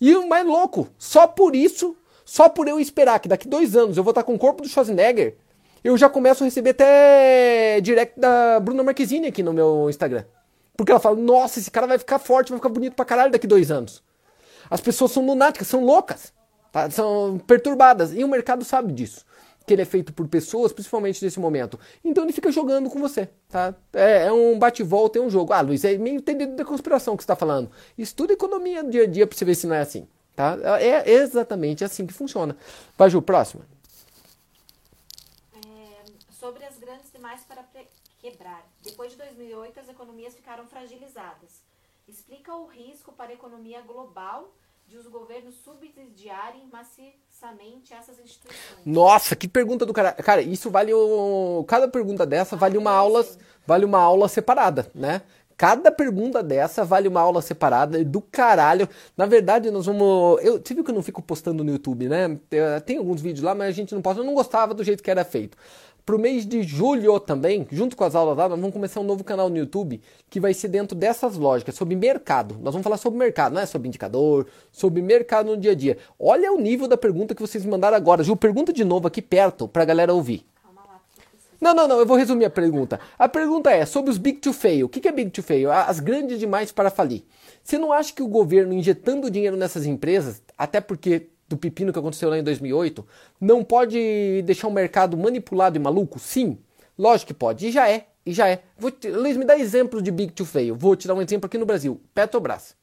E 0.00 0.14
o 0.16 0.28
mais 0.28 0.44
louco, 0.44 0.88
só 0.98 1.28
por 1.28 1.54
isso, 1.54 1.96
só 2.24 2.48
por 2.48 2.66
eu 2.66 2.80
esperar 2.80 3.20
que 3.20 3.28
daqui 3.28 3.46
dois 3.46 3.76
anos 3.76 3.96
eu 3.96 4.02
vou 4.02 4.10
estar 4.10 4.24
com 4.24 4.34
o 4.34 4.38
corpo 4.38 4.62
do 4.62 4.68
Schwarzenegger, 4.68 5.36
eu 5.86 5.96
já 5.96 6.08
começo 6.08 6.42
a 6.42 6.46
receber 6.46 6.70
até 6.70 7.80
direct 7.80 8.18
da 8.18 8.58
Bruna 8.58 8.82
Marquezine 8.82 9.28
aqui 9.28 9.42
no 9.42 9.52
meu 9.52 9.88
Instagram. 9.88 10.24
Porque 10.76 10.90
ela 10.90 11.00
fala, 11.00 11.16
nossa, 11.16 11.60
esse 11.60 11.70
cara 11.70 11.86
vai 11.86 11.96
ficar 11.96 12.18
forte, 12.18 12.50
vai 12.50 12.58
ficar 12.58 12.68
bonito 12.68 12.94
pra 12.94 13.04
caralho 13.04 13.30
daqui 13.30 13.46
dois 13.46 13.70
anos. 13.70 14.02
As 14.68 14.80
pessoas 14.80 15.12
são 15.12 15.24
lunáticas, 15.24 15.68
são 15.68 15.84
loucas, 15.84 16.32
tá? 16.72 16.90
são 16.90 17.38
perturbadas. 17.46 18.12
E 18.12 18.24
o 18.24 18.28
mercado 18.28 18.64
sabe 18.64 18.92
disso 18.92 19.24
que 19.64 19.74
ele 19.74 19.82
é 19.82 19.84
feito 19.84 20.12
por 20.12 20.28
pessoas, 20.28 20.72
principalmente 20.72 21.24
nesse 21.24 21.40
momento. 21.40 21.78
Então 22.04 22.22
ele 22.22 22.32
fica 22.32 22.52
jogando 22.52 22.88
com 22.88 23.00
você, 23.00 23.28
tá? 23.48 23.74
É, 23.92 24.26
é 24.26 24.32
um 24.32 24.56
bate-volta, 24.56 25.18
é 25.18 25.22
um 25.22 25.28
jogo. 25.28 25.52
Ah, 25.52 25.60
Luiz, 25.60 25.84
é 25.84 25.98
meio 25.98 26.16
entendido 26.16 26.54
da 26.54 26.64
conspiração 26.64 27.16
que 27.16 27.22
você 27.22 27.24
está 27.24 27.34
falando. 27.34 27.68
Estuda 27.98 28.32
economia 28.32 28.84
dia 28.84 29.02
a 29.02 29.06
dia 29.06 29.26
para 29.26 29.36
você 29.36 29.44
ver 29.44 29.56
se 29.56 29.66
não 29.66 29.74
é 29.74 29.80
assim, 29.80 30.06
tá? 30.36 30.56
É 30.80 31.10
exatamente 31.10 31.84
assim 31.84 32.06
que 32.06 32.14
funciona. 32.14 32.56
Vai, 32.96 33.10
Ju, 33.10 33.20
próxima. 33.20 33.64
Sobre 36.46 36.64
as 36.64 36.78
grandes 36.78 37.10
demais 37.10 37.40
para 37.42 37.64
quebrar. 38.20 38.64
Depois 38.84 39.10
de 39.10 39.18
2008, 39.18 39.80
as 39.80 39.88
economias 39.88 40.32
ficaram 40.32 40.64
fragilizadas. 40.64 41.60
Explica 42.06 42.54
o 42.54 42.66
risco 42.66 43.10
para 43.10 43.30
a 43.30 43.34
economia 43.34 43.80
global 43.80 44.54
de 44.86 44.96
os 44.96 45.08
governos 45.08 45.56
subsidiarem 45.64 46.62
maciçamente 46.70 47.92
essas 47.92 48.20
instituições? 48.20 48.78
Nossa, 48.86 49.34
que 49.34 49.48
pergunta 49.48 49.84
do 49.84 49.92
cara. 49.92 50.12
Cara, 50.12 50.40
isso 50.40 50.70
vale 50.70 50.94
o... 50.94 51.64
cada 51.66 51.88
pergunta 51.88 52.24
dessa 52.24 52.54
vale 52.54 52.78
uma 52.78 52.92
aula, 52.92 53.26
vale 53.66 53.84
uma 53.84 53.98
aula 53.98 54.28
separada, 54.28 54.88
né? 54.94 55.22
Cada 55.56 55.90
pergunta 55.90 56.44
dessa 56.44 56.84
vale 56.84 57.08
uma 57.08 57.22
aula 57.22 57.42
separada 57.42 58.04
do 58.04 58.20
caralho. 58.20 58.88
Na 59.16 59.26
verdade, 59.26 59.68
nós 59.72 59.86
vamos. 59.86 60.40
Eu, 60.44 60.62
você 60.62 60.74
viu 60.74 60.84
que 60.84 60.90
eu 60.92 60.94
não 60.94 61.02
fico 61.02 61.20
postando 61.20 61.64
no 61.64 61.72
YouTube, 61.72 62.08
né? 62.08 62.38
Tem 62.84 62.98
alguns 62.98 63.20
vídeos 63.20 63.42
lá, 63.42 63.52
mas 63.52 63.68
a 63.68 63.72
gente 63.72 63.92
não 63.92 64.02
posta. 64.02 64.20
Eu 64.20 64.26
não 64.26 64.34
gostava 64.34 64.74
do 64.74 64.84
jeito 64.84 65.02
que 65.02 65.10
era 65.10 65.24
feito. 65.24 65.56
Pro 66.06 66.20
mês 66.20 66.46
de 66.46 66.62
julho 66.62 67.18
também, 67.18 67.66
junto 67.68 67.96
com 67.96 68.04
as 68.04 68.14
aulas 68.14 68.36
lá, 68.36 68.48
nós 68.48 68.60
vamos 68.60 68.72
começar 68.72 69.00
um 69.00 69.02
novo 69.02 69.24
canal 69.24 69.50
no 69.50 69.56
YouTube 69.58 70.00
que 70.30 70.38
vai 70.38 70.54
ser 70.54 70.68
dentro 70.68 70.96
dessas 70.96 71.36
lógicas, 71.36 71.74
sobre 71.74 71.96
mercado. 71.96 72.56
Nós 72.62 72.72
vamos 72.72 72.84
falar 72.84 72.96
sobre 72.96 73.18
mercado, 73.18 73.54
não 73.54 73.60
é 73.60 73.66
sobre 73.66 73.88
indicador, 73.88 74.46
sobre 74.70 75.02
mercado 75.02 75.50
no 75.50 75.56
dia 75.56 75.72
a 75.72 75.74
dia. 75.74 75.98
Olha 76.16 76.52
o 76.52 76.60
nível 76.60 76.86
da 76.86 76.96
pergunta 76.96 77.34
que 77.34 77.42
vocês 77.42 77.66
mandaram 77.66 77.96
agora. 77.96 78.22
Ju, 78.22 78.36
pergunta 78.36 78.72
de 78.72 78.84
novo 78.84 79.08
aqui 79.08 79.20
perto 79.20 79.66
pra 79.66 79.84
galera 79.84 80.14
ouvir. 80.14 80.46
Não, 81.60 81.74
não, 81.74 81.88
não, 81.88 81.98
eu 81.98 82.06
vou 82.06 82.16
resumir 82.16 82.44
a 82.44 82.50
pergunta. 82.50 83.00
A 83.18 83.28
pergunta 83.28 83.72
é 83.72 83.84
sobre 83.84 84.08
os 84.08 84.16
big 84.16 84.38
to 84.38 84.52
fail. 84.52 84.86
O 84.86 84.88
que 84.88 85.08
é 85.08 85.10
big 85.10 85.30
to 85.30 85.42
fail? 85.42 85.72
As 85.72 85.98
grandes 85.98 86.38
demais 86.38 86.70
para 86.70 86.88
falir. 86.88 87.24
Você 87.64 87.78
não 87.78 87.92
acha 87.92 88.12
que 88.12 88.22
o 88.22 88.28
governo 88.28 88.72
injetando 88.72 89.28
dinheiro 89.28 89.56
nessas 89.56 89.84
empresas, 89.84 90.40
até 90.56 90.80
porque 90.80 91.30
do 91.48 91.56
pepino 91.56 91.92
que 91.92 91.98
aconteceu 91.98 92.28
lá 92.28 92.38
em 92.38 92.42
2008, 92.42 93.06
não 93.40 93.62
pode 93.62 94.42
deixar 94.42 94.68
o 94.68 94.72
mercado 94.72 95.16
manipulado 95.16 95.76
e 95.76 95.80
maluco? 95.80 96.18
Sim, 96.18 96.58
lógico 96.98 97.28
que 97.28 97.34
pode, 97.34 97.66
e 97.66 97.72
já 97.72 97.88
é, 97.88 98.06
e 98.24 98.32
já 98.32 98.48
é. 98.48 98.62
Vou 98.76 98.90
te, 98.90 99.08
Luiz, 99.10 99.36
me 99.36 99.44
dá 99.44 99.56
exemplo 99.58 100.02
de 100.02 100.10
big 100.10 100.32
to 100.32 100.44
fail. 100.44 100.74
Vou 100.74 100.96
te 100.96 101.06
dar 101.06 101.14
um 101.14 101.22
exemplo 101.22 101.46
aqui 101.46 101.56
no 101.56 101.66
Brasil, 101.66 102.00
Petrobras. 102.12 102.74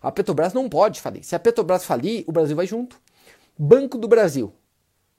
A 0.00 0.12
Petrobras 0.12 0.52
não 0.52 0.68
pode 0.68 1.00
falir. 1.00 1.24
Se 1.24 1.34
a 1.34 1.38
Petrobras 1.38 1.84
falir, 1.84 2.24
o 2.26 2.32
Brasil 2.32 2.54
vai 2.54 2.66
junto. 2.66 3.00
Banco 3.58 3.98
do 3.98 4.06
Brasil, 4.06 4.52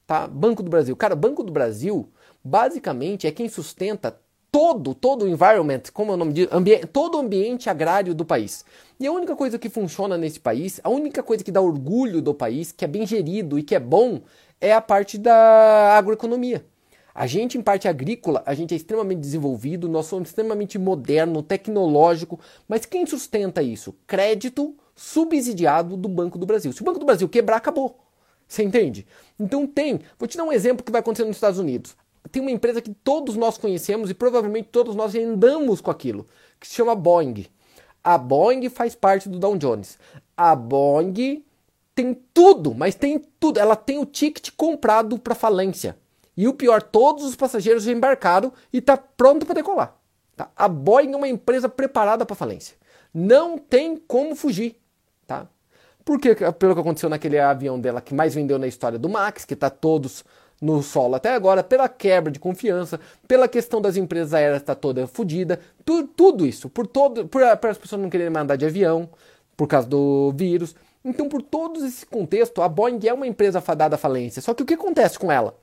tá? 0.06 0.28
Banco 0.28 0.64
do 0.64 0.70
Brasil. 0.70 0.96
Cara, 0.96 1.16
Banco 1.16 1.44
do 1.44 1.52
Brasil, 1.52 2.10
basicamente, 2.44 3.28
é 3.28 3.32
quem 3.32 3.50
sustenta 3.50 4.18
todo, 4.52 4.96
todo 4.96 5.26
o 5.26 5.28
environment, 5.28 5.82
como 5.94 6.12
é 6.12 6.14
o 6.16 6.18
nome 6.18 6.48
ambiente, 6.52 6.88
todo 6.88 7.16
o 7.16 7.22
ambiente 7.22 7.70
agrário 7.70 8.16
do 8.16 8.24
país. 8.24 8.64
E 9.00 9.06
a 9.06 9.12
única 9.12 9.36
coisa 9.36 9.60
que 9.60 9.70
funciona 9.70 10.18
nesse 10.18 10.40
país, 10.40 10.80
a 10.84 10.90
única 10.90 11.22
coisa 11.22 11.44
que 11.44 11.52
dá 11.52 11.62
orgulho 11.62 12.22
do 12.22 12.34
país, 12.34 12.72
que 12.72 12.84
é 12.84 12.88
bem 12.88 13.06
gerido 13.06 13.60
e 13.60 13.64
que 13.64 13.76
é 13.76 13.80
bom, 13.80 14.22
é 14.60 14.74
a 14.74 14.82
parte 14.82 15.18
da 15.18 15.98
agroeconomia. 15.98 16.66
A 17.14 17.28
gente, 17.28 17.58
em 17.58 17.62
parte 17.62 17.88
agrícola, 17.88 18.44
a 18.46 18.54
gente 18.54 18.74
é 18.74 18.78
extremamente 18.78 19.20
desenvolvido, 19.20 19.88
nós 19.90 20.06
somos 20.06 20.30
extremamente 20.30 20.78
moderno, 20.78 21.44
tecnológico, 21.44 22.40
mas 22.68 22.86
quem 22.86 23.06
sustenta 23.06 23.62
isso? 23.62 23.96
Crédito 24.06 24.76
subsidiado 24.96 25.96
do 25.96 26.10
Banco 26.10 26.38
do 26.38 26.46
Brasil. 26.46 26.72
Se 26.72 26.82
o 26.82 26.86
Banco 26.86 27.00
do 27.00 27.06
Brasil 27.06 27.30
quebrar, 27.30 27.58
acabou. 27.58 28.00
Você 28.48 28.64
entende? 28.64 29.06
Então 29.40 29.68
tem. 29.68 30.00
Vou 30.18 30.28
te 30.28 30.38
dar 30.38 30.44
um 30.44 30.52
exemplo 30.52 30.84
que 30.84 30.92
vai 30.92 31.02
acontecer 31.02 31.26
nos 31.26 31.38
Estados 31.38 31.60
Unidos 31.60 31.96
tem 32.28 32.42
uma 32.42 32.52
empresa 32.52 32.82
que 32.82 32.94
todos 32.94 33.36
nós 33.36 33.58
conhecemos 33.58 34.10
e 34.10 34.14
provavelmente 34.14 34.70
todos 34.72 34.96
nós 34.96 35.16
andamos 35.16 35.82
com 35.82 35.92
aquilo, 35.92 36.26
que 36.60 36.68
se 36.68 36.76
chama 36.76 36.96
Boeing. 36.96 37.46
A 38.08 38.18
Boeing 38.18 38.70
faz 38.70 38.96
parte 38.96 39.28
do 39.28 39.38
Dow 39.38 39.58
Jones. 39.58 40.00
A 40.38 40.56
Boeing 40.56 41.44
tem 41.94 42.14
tudo, 42.34 42.74
mas 42.74 42.96
tem 42.96 43.20
tudo. 43.38 43.60
Ela 43.60 43.76
tem 43.76 44.00
o 44.00 44.06
ticket 44.06 44.50
comprado 44.56 45.20
para 45.20 45.36
falência. 45.36 45.98
E 46.38 46.48
o 46.48 46.54
pior, 46.54 46.82
todos 46.82 47.26
os 47.26 47.36
passageiros 47.36 47.84
já 47.84 47.92
embarcaram 47.92 48.54
e 48.72 48.78
está 48.78 48.96
pronto 48.96 49.46
para 49.46 49.56
decolar. 49.56 49.94
Tá? 50.38 50.50
A 50.56 50.70
Boeing 50.70 51.12
é 51.12 51.18
uma 51.18 51.28
empresa 51.28 51.68
preparada 51.68 52.26
para 52.26 52.34
falência. 52.34 52.78
Não 53.14 53.58
tem 53.58 53.98
como 53.98 54.38
fugir. 54.38 54.78
Tá? 55.26 55.46
Porque, 56.06 56.34
pelo 56.34 56.76
que 56.76 56.80
aconteceu 56.80 57.10
naquele 57.10 57.38
avião 57.38 57.78
dela 57.78 58.00
que 58.00 58.14
mais 58.14 58.34
vendeu 58.34 58.58
na 58.58 58.68
história 58.68 58.98
do 58.98 59.10
Max, 59.10 59.44
que 59.44 59.54
está 59.54 59.70
todos 59.70 60.24
no 60.62 60.82
solo 60.82 61.16
até 61.16 61.34
agora, 61.34 61.64
pela 61.64 61.88
quebra 61.88 62.32
de 62.32 62.40
confiança, 62.40 63.00
pela 63.28 63.48
questão 63.48 63.82
das 63.82 63.96
empresas 63.96 64.34
aéreas 64.34 64.62
estar 64.62 64.76
tá 64.76 64.82
toda 64.82 65.08
fodida, 65.08 65.60
tu, 65.86 66.08
tudo 66.08 66.46
isso, 66.46 66.70
por 66.70 66.88
todo, 66.88 67.28
por, 67.28 67.42
por 67.58 67.70
as 67.70 67.78
pessoas 67.78 68.02
não 68.02 68.10
quererem 68.10 68.34
mandar 68.34 68.56
de 68.56 68.66
avião, 68.66 69.10
por 69.56 69.68
causa 69.68 69.88
do 69.88 70.32
vírus. 70.36 70.76
Então, 71.04 71.30
por 71.30 71.42
todo 71.42 71.86
esse 71.86 72.06
contexto, 72.06 72.62
a 72.62 72.68
Boeing 72.68 73.00
é 73.08 73.14
uma 73.14 73.28
empresa 73.28 73.62
fadada 73.62 73.96
à 73.96 73.98
falência. 73.98 74.42
Só 74.42 74.54
que 74.54 74.64
o 74.64 74.66
que 74.66 74.74
acontece 74.74 75.18
com 75.18 75.32
ela? 75.32 75.58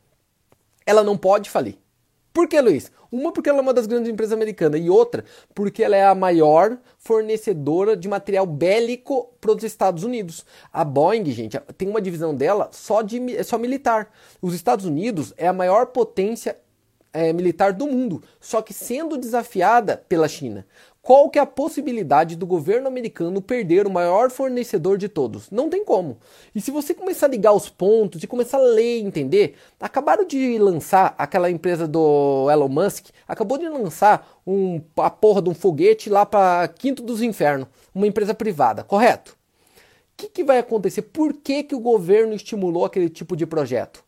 Ela 0.87 1.03
não 1.03 1.17
pode 1.17 1.51
falir. 1.51 1.77
Por 2.35 2.49
que, 2.49 2.61
Luiz? 2.61 2.91
Uma, 3.13 3.31
porque 3.31 3.49
ela 3.49 3.61
é 3.61 3.63
uma 3.63 3.73
das 3.73 3.87
grandes 3.87 4.11
empresas 4.11 4.33
americanas, 4.33 4.81
e 4.81 4.91
outra, 4.91 5.25
porque 5.55 5.85
ela 5.85 5.95
é 5.95 6.05
a 6.05 6.17
maior 6.17 6.77
fornecedora 6.99 7.97
de 7.97 8.09
material 8.09 8.45
bélico 8.45 9.31
para 9.41 9.53
os 9.53 9.63
Estados 9.63 10.03
Unidos. 10.03 10.45
A 10.73 10.85
Boeing, 10.85 11.25
gente, 11.27 11.57
tem 11.79 11.89
uma 11.89 12.01
divisão 12.01 12.35
dela 12.35 12.71
só, 12.73 13.03
de, 13.03 13.45
só 13.45 13.57
militar. 13.57 14.11
Os 14.43 14.53
Estados 14.53 14.85
Unidos 14.85 15.33
é 15.37 15.47
a 15.47 15.53
maior 15.53 15.87
potência 15.87 16.59
é, 17.13 17.33
militar 17.33 17.73
do 17.73 17.87
mundo, 17.87 18.21
só 18.41 18.61
que 18.61 18.75
sendo 18.75 19.17
desafiada 19.17 20.05
pela 20.09 20.27
China. 20.27 20.67
Qual 21.05 21.29
que 21.29 21.39
é 21.39 21.43
a 21.43 21.47
possibilidade 21.47 22.35
do 22.35 22.47
governo 22.47 22.89
americano 22.89 23.43
perder 23.43 23.87
o 23.87 23.91
maior 23.91 24.31
fornecedor 24.31 24.97
de 24.97 25.07
todos? 25.07 25.51
Não 25.51 25.69
tem 25.69 25.85
como. 25.85 26.17
E 26.55 26.63
se 26.63 26.71
você 26.71 26.95
começar 26.95 27.27
a 27.27 27.29
ligar 27.29 27.53
os 27.53 27.69
pontos 27.69 28.23
e 28.23 28.27
começar 28.27 28.57
a 28.57 28.63
ler 28.63 29.01
e 29.01 29.05
entender, 29.05 29.55
acabaram 29.79 30.27
de 30.27 30.59
lançar 30.59 31.15
aquela 31.19 31.51
empresa 31.51 31.87
do 31.87 32.49
Elon 32.51 32.71
Musk, 32.71 33.09
acabou 33.29 33.59
de 33.59 33.69
lançar 33.69 34.27
um, 34.47 34.81
a 34.97 35.11
porra 35.11 35.43
de 35.43 35.51
um 35.51 35.55
foguete 35.55 36.09
lá 36.09 36.25
para 36.25 36.67
Quinto 36.69 37.03
dos 37.03 37.21
Infernos, 37.21 37.69
uma 37.95 38.07
empresa 38.07 38.33
privada, 38.33 38.83
correto? 38.83 39.33
O 39.33 40.17
que, 40.17 40.29
que 40.31 40.43
vai 40.43 40.57
acontecer? 40.57 41.03
Por 41.03 41.35
que, 41.35 41.65
que 41.65 41.75
o 41.75 41.81
governo 41.81 42.33
estimulou 42.33 42.83
aquele 42.83 43.11
tipo 43.11 43.37
de 43.37 43.45
projeto? 43.45 44.03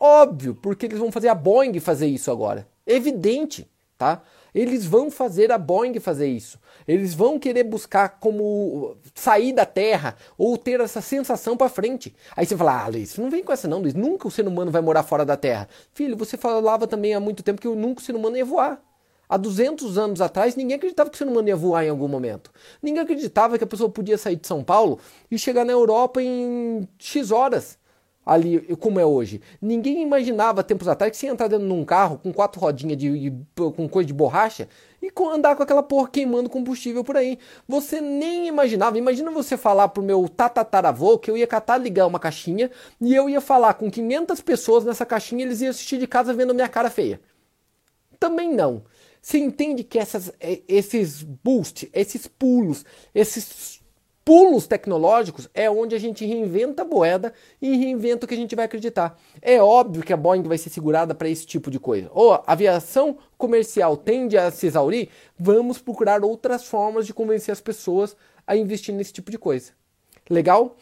Óbvio, 0.00 0.54
porque 0.54 0.86
eles 0.86 1.00
vão 1.00 1.10
fazer 1.10 1.26
a 1.26 1.34
Boeing 1.34 1.80
fazer 1.80 2.06
isso 2.06 2.30
agora. 2.30 2.68
Evidente, 2.86 3.68
tá? 3.98 4.22
Eles 4.56 4.86
vão 4.86 5.10
fazer 5.10 5.52
a 5.52 5.58
Boeing 5.58 6.00
fazer 6.00 6.28
isso. 6.28 6.58
Eles 6.88 7.12
vão 7.12 7.38
querer 7.38 7.62
buscar 7.64 8.18
como 8.18 8.96
sair 9.14 9.52
da 9.52 9.66
Terra 9.66 10.16
ou 10.38 10.56
ter 10.56 10.80
essa 10.80 11.02
sensação 11.02 11.58
para 11.58 11.68
frente. 11.68 12.16
Aí 12.34 12.46
você 12.46 12.56
fala, 12.56 12.84
ah, 12.84 12.88
Luiz, 12.88 13.18
não 13.18 13.28
vem 13.28 13.44
com 13.44 13.52
essa 13.52 13.68
não, 13.68 13.80
Luiz. 13.80 13.92
Nunca 13.92 14.26
o 14.26 14.30
ser 14.30 14.48
humano 14.48 14.70
vai 14.70 14.80
morar 14.80 15.02
fora 15.02 15.26
da 15.26 15.36
Terra. 15.36 15.68
Filho, 15.92 16.16
você 16.16 16.38
falava 16.38 16.86
também 16.86 17.12
há 17.12 17.20
muito 17.20 17.42
tempo 17.42 17.60
que 17.60 17.68
nunca 17.68 18.00
o 18.00 18.02
ser 18.02 18.16
humano 18.16 18.34
ia 18.34 18.46
voar. 18.46 18.80
Há 19.28 19.36
200 19.36 19.98
anos 19.98 20.22
atrás, 20.22 20.56
ninguém 20.56 20.76
acreditava 20.76 21.10
que 21.10 21.16
o 21.16 21.18
ser 21.18 21.28
humano 21.28 21.48
ia 21.48 21.56
voar 21.56 21.84
em 21.84 21.90
algum 21.90 22.08
momento. 22.08 22.50
Ninguém 22.82 23.02
acreditava 23.02 23.58
que 23.58 23.64
a 23.64 23.66
pessoa 23.66 23.90
podia 23.90 24.16
sair 24.16 24.36
de 24.36 24.46
São 24.46 24.64
Paulo 24.64 24.98
e 25.30 25.38
chegar 25.38 25.66
na 25.66 25.72
Europa 25.72 26.22
em 26.22 26.88
X 26.98 27.30
horas 27.30 27.78
ali 28.26 28.76
como 28.76 28.98
é 28.98 29.06
hoje. 29.06 29.40
Ninguém 29.62 30.02
imaginava 30.02 30.64
tempos 30.64 30.88
atrás 30.88 31.12
que 31.12 31.16
você 31.16 31.26
ia 31.26 31.32
entrar 31.32 31.46
dentro 31.46 31.66
de 31.66 31.72
um 31.72 31.84
carro 31.84 32.18
com 32.18 32.32
quatro 32.32 32.60
rodinhas 32.60 32.98
de, 32.98 33.30
de, 33.30 33.32
com 33.54 33.88
coisa 33.88 34.06
de 34.08 34.12
borracha 34.12 34.68
e 35.00 35.12
andar 35.32 35.54
com 35.54 35.62
aquela 35.62 35.82
porra 35.82 36.08
queimando 36.08 36.50
combustível 36.50 37.04
por 37.04 37.16
aí. 37.16 37.38
Você 37.68 38.00
nem 38.00 38.48
imaginava. 38.48 38.98
Imagina 38.98 39.30
você 39.30 39.56
falar 39.56 39.88
pro 39.88 40.02
meu 40.02 40.28
tatataravô 40.28 41.18
que 41.18 41.30
eu 41.30 41.36
ia 41.36 41.46
catar 41.46 41.78
ligar 41.78 42.06
uma 42.06 42.18
caixinha 42.18 42.68
e 43.00 43.14
eu 43.14 43.30
ia 43.30 43.40
falar 43.40 43.74
com 43.74 43.88
500 43.88 44.40
pessoas 44.40 44.84
nessa 44.84 45.06
caixinha 45.06 45.44
e 45.44 45.46
eles 45.46 45.60
iam 45.60 45.70
assistir 45.70 45.98
de 45.98 46.08
casa 46.08 46.34
vendo 46.34 46.52
minha 46.52 46.68
cara 46.68 46.90
feia. 46.90 47.20
Também 48.18 48.52
não. 48.52 48.82
Você 49.22 49.38
entende 49.38 49.84
que 49.84 49.98
essas, 49.98 50.32
é, 50.40 50.62
esses 50.68 51.22
boosts, 51.22 51.88
esses 51.92 52.26
pulos, 52.26 52.84
esses 53.14 53.80
pulos 54.26 54.66
tecnológicos 54.66 55.48
é 55.54 55.70
onde 55.70 55.94
a 55.94 56.00
gente 56.00 56.26
reinventa 56.26 56.82
a 56.82 56.84
moeda 56.84 57.32
e 57.62 57.76
reinventa 57.76 58.24
o 58.24 58.28
que 58.28 58.34
a 58.34 58.36
gente 58.36 58.56
vai 58.56 58.64
acreditar. 58.64 59.16
É 59.40 59.62
óbvio 59.62 60.02
que 60.02 60.12
a 60.12 60.16
Boeing 60.16 60.42
vai 60.42 60.58
ser 60.58 60.68
segurada 60.68 61.14
para 61.14 61.28
esse 61.28 61.46
tipo 61.46 61.70
de 61.70 61.78
coisa. 61.78 62.10
Ou 62.12 62.32
a 62.32 62.42
aviação 62.44 63.18
comercial 63.38 63.96
tende 63.96 64.36
a 64.36 64.50
se 64.50 64.66
exaurir, 64.66 65.10
vamos 65.38 65.78
procurar 65.78 66.24
outras 66.24 66.64
formas 66.64 67.06
de 67.06 67.14
convencer 67.14 67.52
as 67.52 67.60
pessoas 67.60 68.16
a 68.44 68.56
investir 68.56 68.92
nesse 68.92 69.12
tipo 69.12 69.30
de 69.30 69.38
coisa. 69.38 69.70
Legal? 70.28 70.76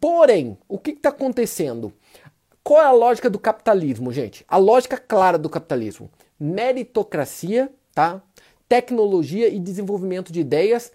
Porém, 0.00 0.58
o 0.68 0.76
que 0.76 0.90
está 0.90 1.10
acontecendo? 1.10 1.92
Qual 2.60 2.82
é 2.82 2.86
a 2.86 2.90
lógica 2.90 3.30
do 3.30 3.38
capitalismo, 3.38 4.12
gente? 4.12 4.44
A 4.48 4.56
lógica 4.56 4.98
clara 4.98 5.38
do 5.38 5.48
capitalismo: 5.48 6.10
meritocracia, 6.40 7.72
tá? 7.94 8.20
Tecnologia 8.68 9.48
e 9.48 9.60
desenvolvimento 9.60 10.32
de 10.32 10.40
ideias 10.40 10.90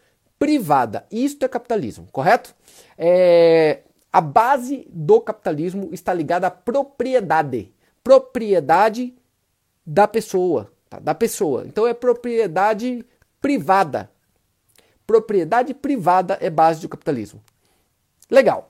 privada. 0.46 1.08
Isto 1.10 1.43
é 1.43 1.48
capitalismo, 1.48 2.08
correto? 2.12 2.54
É, 2.96 3.80
a 4.14 4.22
base 4.22 4.88
do 4.91 5.20
capitalismo 5.20 5.89
está 5.91 6.14
ligada 6.14 6.46
à 6.46 6.52
propriedade. 6.52 7.74
Propriedade 8.04 9.16
da 9.84 10.08
pessoa. 10.08 10.72
Tá? 10.88 11.00
Da 11.00 11.16
pessoa. 11.16 11.64
Então 11.66 11.88
é 11.88 11.96
propriedade 11.96 13.04
privada. 13.41 14.12
Propriedade 15.08 15.74
privada 15.74 16.38
é 16.39 16.52
base 16.52 16.82
do 16.82 16.89
capitalismo. 16.89 17.41
Legal. 18.30 18.70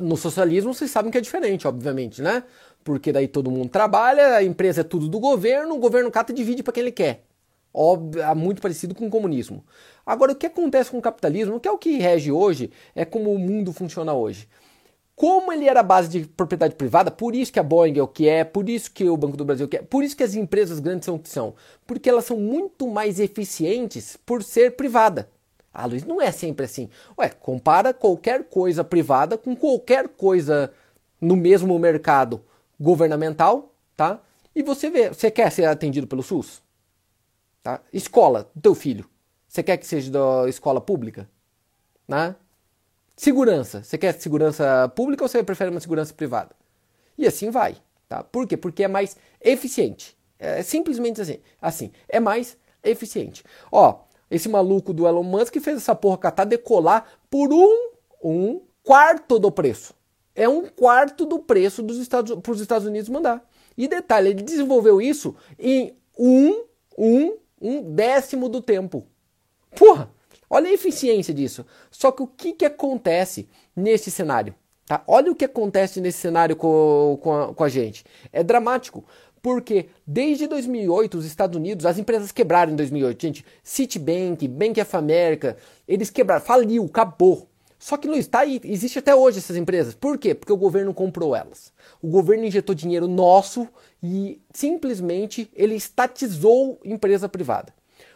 No 0.00 0.16
socialismo 0.16 0.74
vocês 0.74 0.90
sabem 0.90 1.12
que 1.12 1.18
é 1.18 1.20
diferente, 1.20 1.68
obviamente, 1.68 2.20
né? 2.20 2.42
Porque 2.82 3.12
daí 3.12 3.28
todo 3.28 3.48
mundo 3.48 3.68
trabalha, 3.68 4.34
a 4.34 4.42
empresa 4.42 4.80
é 4.80 4.84
tudo 4.84 5.06
do 5.06 5.20
governo, 5.20 5.76
o 5.76 5.78
governo 5.78 6.10
cata 6.10 6.32
e 6.32 6.34
divide 6.34 6.64
para 6.64 6.72
quem 6.72 6.80
ele 6.82 6.90
quer. 6.90 7.23
Óbvio, 7.74 8.22
é 8.22 8.34
muito 8.34 8.62
parecido 8.62 8.94
com 8.94 9.08
o 9.08 9.10
comunismo. 9.10 9.64
Agora, 10.06 10.30
o 10.30 10.36
que 10.36 10.46
acontece 10.46 10.92
com 10.92 10.98
o 10.98 11.02
capitalismo, 11.02 11.58
que 11.58 11.66
é 11.66 11.72
o 11.72 11.78
que 11.78 11.98
rege 11.98 12.30
hoje, 12.30 12.70
é 12.94 13.04
como 13.04 13.32
o 13.32 13.38
mundo 13.38 13.72
funciona 13.72 14.14
hoje. 14.14 14.48
Como 15.16 15.52
ele 15.52 15.68
era 15.68 15.82
base 15.82 16.08
de 16.08 16.26
propriedade 16.26 16.74
privada, 16.74 17.10
por 17.10 17.34
isso 17.34 17.52
que 17.52 17.58
a 17.58 17.62
Boeing 17.62 17.98
é 17.98 18.02
o 18.02 18.08
que 18.08 18.28
é, 18.28 18.44
por 18.44 18.68
isso 18.68 18.90
que 18.90 19.08
o 19.08 19.16
Banco 19.16 19.36
do 19.36 19.44
Brasil 19.44 19.64
é 19.64 19.66
o 19.66 19.68
que 19.68 19.76
é, 19.76 19.82
por 19.82 20.02
isso 20.02 20.16
que 20.16 20.24
as 20.24 20.34
empresas 20.34 20.80
grandes 20.80 21.04
são 21.04 21.16
o 21.16 21.18
que 21.18 21.28
são. 21.28 21.54
Porque 21.86 22.08
elas 22.08 22.24
são 22.24 22.36
muito 22.36 22.88
mais 22.88 23.20
eficientes 23.20 24.16
por 24.24 24.42
ser 24.42 24.76
privada. 24.76 25.28
Ah, 25.72 25.86
Luiz, 25.86 26.04
não 26.04 26.20
é 26.20 26.30
sempre 26.30 26.64
assim. 26.66 26.88
Ué, 27.18 27.28
compara 27.28 27.92
qualquer 27.92 28.44
coisa 28.44 28.84
privada 28.84 29.36
com 29.36 29.56
qualquer 29.56 30.08
coisa 30.08 30.72
no 31.20 31.36
mesmo 31.36 31.76
mercado 31.78 32.40
governamental, 32.78 33.72
tá? 33.96 34.20
E 34.54 34.62
você 34.62 34.90
vê, 34.90 35.08
você 35.08 35.30
quer 35.30 35.50
ser 35.50 35.64
atendido 35.64 36.06
pelo 36.06 36.22
SUS? 36.22 36.63
Tá? 37.64 37.80
Escola 37.90 38.50
do 38.54 38.60
teu 38.60 38.74
filho. 38.74 39.08
Você 39.48 39.62
quer 39.62 39.78
que 39.78 39.86
seja 39.86 40.10
da 40.10 40.46
escola 40.46 40.82
pública? 40.82 41.26
Né? 42.06 42.36
Segurança. 43.16 43.82
Você 43.82 43.96
quer 43.96 44.12
segurança 44.20 44.92
pública 44.94 45.24
ou 45.24 45.28
você 45.28 45.42
prefere 45.42 45.70
uma 45.70 45.80
segurança 45.80 46.12
privada? 46.12 46.54
E 47.16 47.26
assim 47.26 47.50
vai. 47.50 47.78
Tá? 48.06 48.22
Por 48.22 48.46
quê? 48.46 48.54
Porque 48.54 48.84
é 48.84 48.88
mais 48.88 49.16
eficiente. 49.40 50.14
É 50.38 50.62
simplesmente 50.62 51.22
assim. 51.22 51.38
Assim, 51.62 51.90
é 52.06 52.20
mais 52.20 52.58
eficiente. 52.82 53.42
Ó, 53.72 54.00
esse 54.30 54.46
maluco 54.46 54.92
do 54.92 55.06
Elon 55.06 55.22
Musk 55.22 55.56
fez 55.58 55.78
essa 55.78 55.94
porra 55.94 56.18
catar 56.18 56.44
decolar 56.44 57.06
por 57.30 57.50
um, 57.50 57.92
um 58.22 58.60
quarto 58.82 59.38
do 59.38 59.50
preço. 59.50 59.94
É 60.34 60.46
um 60.46 60.66
quarto 60.66 61.24
do 61.24 61.38
preço 61.38 61.82
dos 61.82 61.96
Estados, 61.96 62.38
para 62.40 62.52
os 62.52 62.60
Estados 62.60 62.86
Unidos 62.86 63.08
mandar. 63.08 63.42
E 63.74 63.88
detalhe, 63.88 64.28
ele 64.28 64.42
desenvolveu 64.42 65.00
isso 65.00 65.34
em 65.58 65.96
um, 66.18 66.64
um 66.98 67.38
um 67.64 67.94
décimo 67.94 68.48
do 68.48 68.60
tempo. 68.60 69.06
Porra, 69.74 70.10
olha 70.50 70.68
a 70.68 70.72
eficiência 70.72 71.32
disso. 71.32 71.64
Só 71.90 72.12
que 72.12 72.22
o 72.22 72.26
que, 72.26 72.52
que 72.52 72.64
acontece 72.64 73.48
nesse 73.74 74.10
cenário? 74.10 74.54
Tá? 74.86 75.02
Olha 75.06 75.32
o 75.32 75.34
que 75.34 75.46
acontece 75.46 76.00
nesse 76.00 76.18
cenário 76.18 76.54
com, 76.54 77.18
com, 77.22 77.32
a, 77.32 77.54
com 77.54 77.64
a 77.64 77.68
gente. 77.68 78.04
É 78.30 78.42
dramático. 78.42 79.04
Porque 79.40 79.88
desde 80.06 80.46
2008 80.46 81.18
os 81.18 81.26
Estados 81.26 81.56
Unidos, 81.56 81.84
as 81.84 81.98
empresas 81.98 82.32
quebraram 82.32 82.72
em 82.72 82.76
2008, 82.76 83.20
gente. 83.20 83.46
Citibank, 83.62 84.46
Bank 84.48 84.80
of 84.80 84.96
America, 84.96 85.56
eles 85.86 86.10
quebraram, 86.10 86.42
faliu, 86.42 86.84
acabou. 86.84 87.48
Só 87.84 87.98
que, 87.98 88.08
Luiz, 88.08 88.26
tá 88.26 88.38
aí, 88.38 88.58
existe 88.64 88.98
até 88.98 89.14
hoje 89.14 89.40
essas 89.40 89.58
empresas. 89.58 89.92
Por 89.92 90.16
quê? 90.16 90.34
Porque 90.34 90.50
o 90.50 90.56
governo 90.56 90.94
comprou 90.94 91.36
elas. 91.36 91.70
O 92.00 92.08
governo 92.08 92.46
injetou 92.46 92.74
dinheiro 92.74 93.06
nosso 93.06 93.68
e 94.02 94.40
simplesmente 94.54 95.50
ele 95.54 95.74
estatizou 95.74 96.80
empresa 96.82 97.28
privada. 97.28 97.74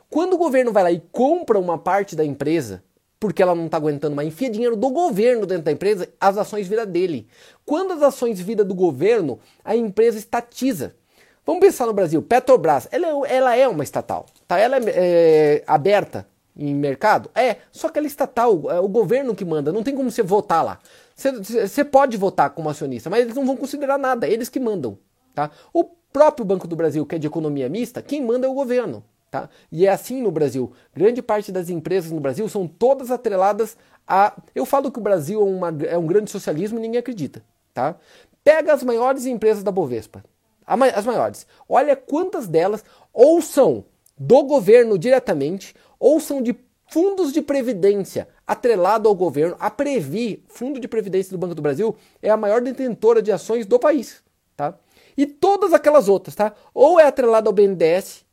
Quando 0.08 0.32
o 0.32 0.38
governo 0.38 0.72
vai 0.72 0.84
lá 0.84 0.90
e 0.90 1.02
compra 1.12 1.58
uma 1.58 1.76
parte 1.76 2.16
da 2.16 2.24
empresa, 2.24 2.82
porque 3.20 3.42
ela 3.42 3.54
não 3.54 3.66
está 3.66 3.76
aguentando 3.76 4.16
mais, 4.16 4.28
enfia 4.28 4.48
dinheiro 4.48 4.74
do 4.74 4.88
governo 4.88 5.44
dentro 5.44 5.64
da 5.64 5.72
empresa, 5.72 6.08
as 6.18 6.38
ações 6.38 6.66
viram 6.66 6.86
dele. 6.86 7.28
Quando 7.66 7.92
as 7.92 8.02
ações 8.02 8.40
viram 8.40 8.64
do 8.64 8.74
governo, 8.74 9.38
a 9.62 9.76
empresa 9.76 10.16
estatiza. 10.16 10.96
Vamos 11.44 11.60
pensar 11.60 11.84
no 11.84 11.92
Brasil, 11.92 12.22
Petrobras, 12.22 12.88
ela, 12.90 13.06
é, 13.06 13.36
ela 13.36 13.54
é 13.54 13.68
uma 13.68 13.84
estatal, 13.84 14.24
tá? 14.46 14.58
ela 14.58 14.78
é, 14.78 14.82
é 14.86 15.64
aberta, 15.66 16.26
em 16.58 16.74
mercado? 16.74 17.30
É, 17.34 17.58
só 17.70 17.88
que 17.88 17.98
ela 17.98 18.06
é 18.06 18.08
estatal, 18.08 18.70
é 18.70 18.80
o 18.80 18.88
governo 18.88 19.34
que 19.34 19.44
manda, 19.44 19.72
não 19.72 19.82
tem 19.82 19.94
como 19.94 20.10
você 20.10 20.22
votar 20.22 20.64
lá. 20.64 20.78
Você 21.14 21.84
pode 21.84 22.16
votar 22.16 22.50
como 22.50 22.68
acionista, 22.68 23.08
mas 23.08 23.20
eles 23.20 23.34
não 23.34 23.46
vão 23.46 23.56
considerar 23.56 23.98
nada, 23.98 24.26
eles 24.26 24.48
que 24.48 24.60
mandam. 24.60 24.98
Tá? 25.34 25.50
O 25.72 25.84
próprio 26.12 26.44
Banco 26.44 26.66
do 26.66 26.76
Brasil, 26.76 27.06
que 27.06 27.14
é 27.14 27.18
de 27.18 27.26
economia 27.26 27.68
mista, 27.68 28.02
quem 28.02 28.24
manda 28.24 28.46
é 28.46 28.50
o 28.50 28.54
governo. 28.54 29.04
Tá? 29.30 29.48
E 29.70 29.86
é 29.86 29.90
assim 29.90 30.22
no 30.22 30.30
Brasil. 30.30 30.72
Grande 30.94 31.20
parte 31.20 31.52
das 31.52 31.68
empresas 31.68 32.10
no 32.10 32.20
Brasil 32.20 32.48
são 32.48 32.66
todas 32.66 33.10
atreladas 33.10 33.76
a. 34.06 34.34
Eu 34.54 34.64
falo 34.64 34.90
que 34.90 34.98
o 34.98 35.02
Brasil 35.02 35.40
é, 35.40 35.44
uma, 35.44 35.68
é 35.84 35.98
um 35.98 36.06
grande 36.06 36.30
socialismo 36.30 36.78
e 36.78 36.82
ninguém 36.82 36.98
acredita. 36.98 37.44
Tá? 37.74 37.94
Pega 38.42 38.72
as 38.72 38.82
maiores 38.82 39.26
empresas 39.26 39.62
da 39.62 39.70
Bovespa. 39.70 40.24
As 40.66 41.04
maiores. 41.04 41.46
Olha 41.68 41.94
quantas 41.94 42.46
delas 42.46 42.84
ou 43.12 43.40
são 43.40 43.84
do 44.18 44.42
governo 44.42 44.98
diretamente 44.98 45.74
ou 45.98 46.20
são 46.20 46.40
de 46.42 46.56
fundos 46.90 47.32
de 47.32 47.42
previdência 47.42 48.28
atrelado 48.46 49.08
ao 49.08 49.14
governo. 49.14 49.56
A 49.58 49.70
Previ, 49.70 50.44
Fundo 50.48 50.80
de 50.80 50.88
Previdência 50.88 51.30
do 51.30 51.38
Banco 51.38 51.54
do 51.54 51.62
Brasil, 51.62 51.96
é 52.22 52.30
a 52.30 52.36
maior 52.36 52.60
detentora 52.60 53.20
de 53.20 53.30
ações 53.30 53.66
do 53.66 53.78
país, 53.78 54.22
tá? 54.56 54.74
E 55.16 55.26
todas 55.26 55.72
aquelas 55.72 56.08
outras, 56.08 56.34
tá? 56.34 56.54
Ou 56.72 56.98
é 56.98 57.04
atrelado 57.04 57.48
ao 57.48 57.52
BNDES, 57.52 58.24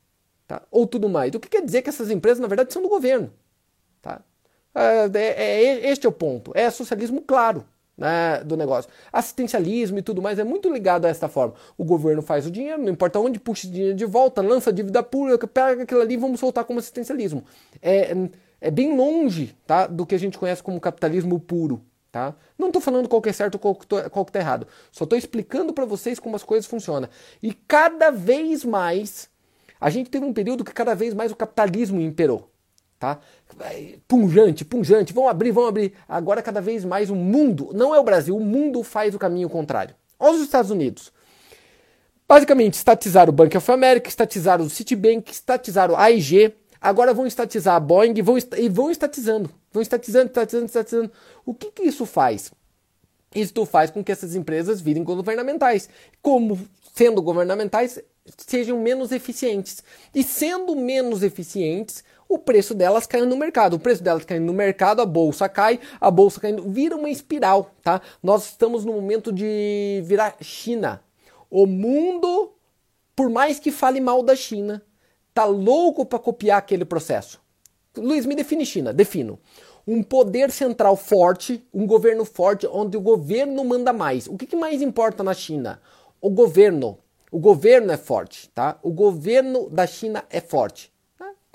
tá? 0.47 0.61
Ou 0.71 0.87
tudo 0.87 1.09
mais. 1.09 1.33
O 1.33 1.39
que 1.39 1.49
quer 1.49 1.63
dizer 1.63 1.81
que 1.81 1.89
essas 1.89 2.09
empresas, 2.09 2.39
na 2.39 2.47
verdade, 2.47 2.71
são 2.71 2.81
do 2.81 2.89
governo, 2.89 3.33
tá? 4.01 4.21
É, 4.73 5.09
é, 5.13 5.65
é 5.65 5.89
este 5.89 6.05
é 6.05 6.09
o 6.09 6.11
ponto. 6.11 6.51
É 6.53 6.69
socialismo 6.69 7.21
claro 7.21 7.65
né, 7.97 8.43
do 8.43 8.57
negócio. 8.57 8.89
Assistencialismo 9.11 9.97
e 9.97 10.01
tudo 10.01 10.21
mais 10.21 10.39
é 10.39 10.43
muito 10.43 10.71
ligado 10.71 11.05
a 11.05 11.09
essa 11.09 11.27
forma. 11.27 11.53
O 11.77 11.83
governo 11.83 12.21
faz 12.21 12.45
o 12.45 12.51
dinheiro, 12.51 12.81
não 12.81 12.89
importa 12.89 13.19
onde, 13.19 13.39
puxa 13.39 13.67
o 13.67 13.71
dinheiro 13.71 13.95
de 13.95 14.05
volta, 14.05 14.41
lança 14.41 14.71
dívida 14.71 15.01
pública, 15.01 15.47
pega 15.47 15.83
aquilo 15.83 16.01
ali 16.01 16.15
e 16.15 16.17
vamos 16.17 16.39
soltar 16.39 16.65
como 16.65 16.79
assistencialismo. 16.79 17.43
É, 17.81 18.15
é 18.59 18.71
bem 18.71 18.95
longe 18.95 19.55
tá, 19.65 19.87
do 19.87 20.05
que 20.05 20.15
a 20.15 20.19
gente 20.19 20.37
conhece 20.37 20.61
como 20.61 20.79
capitalismo 20.79 21.39
puro. 21.39 21.81
Tá? 22.11 22.33
Não 22.57 22.67
estou 22.67 22.81
falando 22.81 23.09
qual 23.09 23.21
que 23.21 23.27
é 23.27 23.33
certo 23.33 23.55
ou 23.55 23.59
qual 23.59 24.25
que 24.25 24.29
está 24.29 24.39
errado. 24.39 24.65
Só 24.89 25.03
estou 25.03 25.17
explicando 25.17 25.73
para 25.73 25.83
vocês 25.83 26.17
como 26.17 26.35
as 26.35 26.43
coisas 26.43 26.65
funcionam. 26.65 27.09
E 27.43 27.53
cada 27.53 28.09
vez 28.09 28.63
mais, 28.63 29.29
a 29.81 29.89
gente 29.89 30.09
teve 30.09 30.25
um 30.25 30.31
período 30.31 30.63
que 30.63 30.73
cada 30.73 30.95
vez 30.95 31.13
mais 31.13 31.33
o 31.33 31.35
capitalismo 31.35 31.99
imperou 31.99 32.49
tá? 33.13 33.19
Punjante, 34.07 34.65
punjante, 34.65 35.13
vão 35.13 35.27
abrir, 35.27 35.51
vão 35.51 35.67
abrir. 35.67 35.93
Agora 36.07 36.41
cada 36.41 36.61
vez 36.61 36.83
mais 36.83 37.09
o 37.09 37.15
mundo, 37.15 37.69
não 37.73 37.93
é 37.93 37.99
o 37.99 38.03
Brasil, 38.03 38.35
o 38.35 38.39
mundo 38.39 38.81
faz 38.83 39.13
o 39.13 39.19
caminho 39.19 39.49
contrário. 39.49 39.95
Olha 40.19 40.35
os 40.35 40.41
Estados 40.41 40.71
Unidos. 40.71 41.13
Basicamente, 42.27 42.73
estatizaram 42.73 43.29
o 43.31 43.35
Bank 43.35 43.55
of 43.55 43.71
America, 43.71 44.09
estatizaram 44.09 44.65
o 44.65 44.69
Citibank, 44.69 45.31
estatizaram 45.31 45.95
a 45.95 46.03
AIG, 46.05 46.55
agora 46.81 47.13
vão 47.13 47.27
estatizar 47.27 47.75
a 47.75 47.79
Boeing 47.79 48.19
vão, 48.23 48.35
e 48.57 48.67
vão 48.67 48.89
estatizando, 48.89 49.49
vão 49.71 49.81
estatizando, 49.81 50.27
estatizando, 50.27 50.65
estatizando. 50.65 51.11
O 51.45 51.53
que, 51.53 51.71
que 51.71 51.83
isso 51.83 52.05
faz? 52.05 52.51
Isto 53.35 53.65
faz 53.65 53.91
com 53.91 54.03
que 54.03 54.11
essas 54.11 54.33
empresas 54.33 54.81
virem 54.81 55.03
governamentais. 55.03 55.87
Como 56.21 56.57
sendo 56.95 57.21
governamentais, 57.21 58.01
sejam 58.37 58.79
menos 58.79 59.11
eficientes. 59.11 59.83
E 60.13 60.23
sendo 60.23 60.75
menos 60.75 61.21
eficientes, 61.21 62.03
o 62.27 62.37
preço 62.39 62.73
delas 62.73 63.05
cai 63.05 63.21
no 63.21 63.37
mercado. 63.37 63.75
O 63.75 63.79
preço 63.79 64.03
delas 64.03 64.25
caindo 64.25 64.45
no 64.45 64.53
mercado, 64.53 65.01
a 65.01 65.05
bolsa 65.05 65.47
cai, 65.47 65.79
a 65.99 66.09
bolsa 66.09 66.39
caindo, 66.39 66.63
vira 66.63 66.95
uma 66.95 67.09
espiral, 67.09 67.71
tá? 67.81 68.01
Nós 68.21 68.45
estamos 68.45 68.83
no 68.83 68.93
momento 68.93 69.31
de 69.31 70.01
virar 70.05 70.35
China. 70.41 71.01
O 71.49 71.65
mundo, 71.65 72.53
por 73.15 73.29
mais 73.29 73.59
que 73.59 73.71
fale 73.71 74.01
mal 74.01 74.23
da 74.23 74.35
China, 74.35 74.81
tá 75.33 75.45
louco 75.45 76.05
para 76.05 76.19
copiar 76.19 76.57
aquele 76.57 76.85
processo. 76.85 77.41
Luiz, 77.97 78.25
me 78.25 78.35
define 78.35 78.65
China. 78.65 78.91
Defino. 78.91 79.39
Um 79.87 80.01
poder 80.01 80.49
central 80.49 80.95
forte, 80.95 81.63
um 81.73 81.85
governo 81.85 82.25
forte, 82.25 82.67
onde 82.67 82.97
o 82.97 83.01
governo 83.01 83.63
manda 83.63 83.93
mais. 83.93 84.27
O 84.27 84.35
que, 84.35 84.47
que 84.47 84.55
mais 84.55 84.81
importa 84.81 85.23
na 85.23 85.33
China? 85.33 85.79
O 86.19 86.29
governo. 86.29 86.97
O 87.31 87.39
governo 87.39 87.91
é 87.91 87.97
forte, 87.97 88.49
tá? 88.49 88.79
O 88.81 88.91
governo 88.91 89.69
da 89.69 89.85
China 89.85 90.23
é 90.29 90.39
forte. 90.39 90.94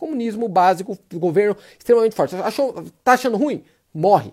Comunismo 0.01 0.49
básico, 0.49 0.99
governo 1.13 1.55
extremamente 1.79 2.17
forte. 2.17 2.35
Achou, 2.37 2.85
tá 3.05 3.13
achando 3.13 3.37
ruim? 3.37 3.63
morre. 3.93 4.33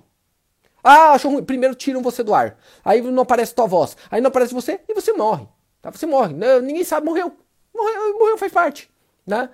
Ah, 0.84 1.12
achou 1.12 1.32
ruim. 1.32 1.44
Primeiro 1.44 1.76
tiram 1.76 2.02
você 2.02 2.24
do 2.24 2.34
ar. 2.34 2.58
Aí 2.84 3.02
não 3.02 3.24
aparece 3.24 3.54
tua 3.54 3.66
voz. 3.66 3.98
Aí 4.10 4.22
não 4.22 4.30
aparece 4.30 4.54
você 4.54 4.80
e 4.88 4.94
você 4.94 5.12
morre. 5.14 5.48
Tá? 5.82 5.92
Você 5.92 6.06
morre. 6.06 6.34
Ninguém 6.62 6.84
sabe, 6.84 7.06
morreu. 7.06 7.34
Morreu, 7.76 8.20
morreu 8.20 8.38
faz 8.38 8.52
parte. 8.52 8.90
Né? 9.26 9.50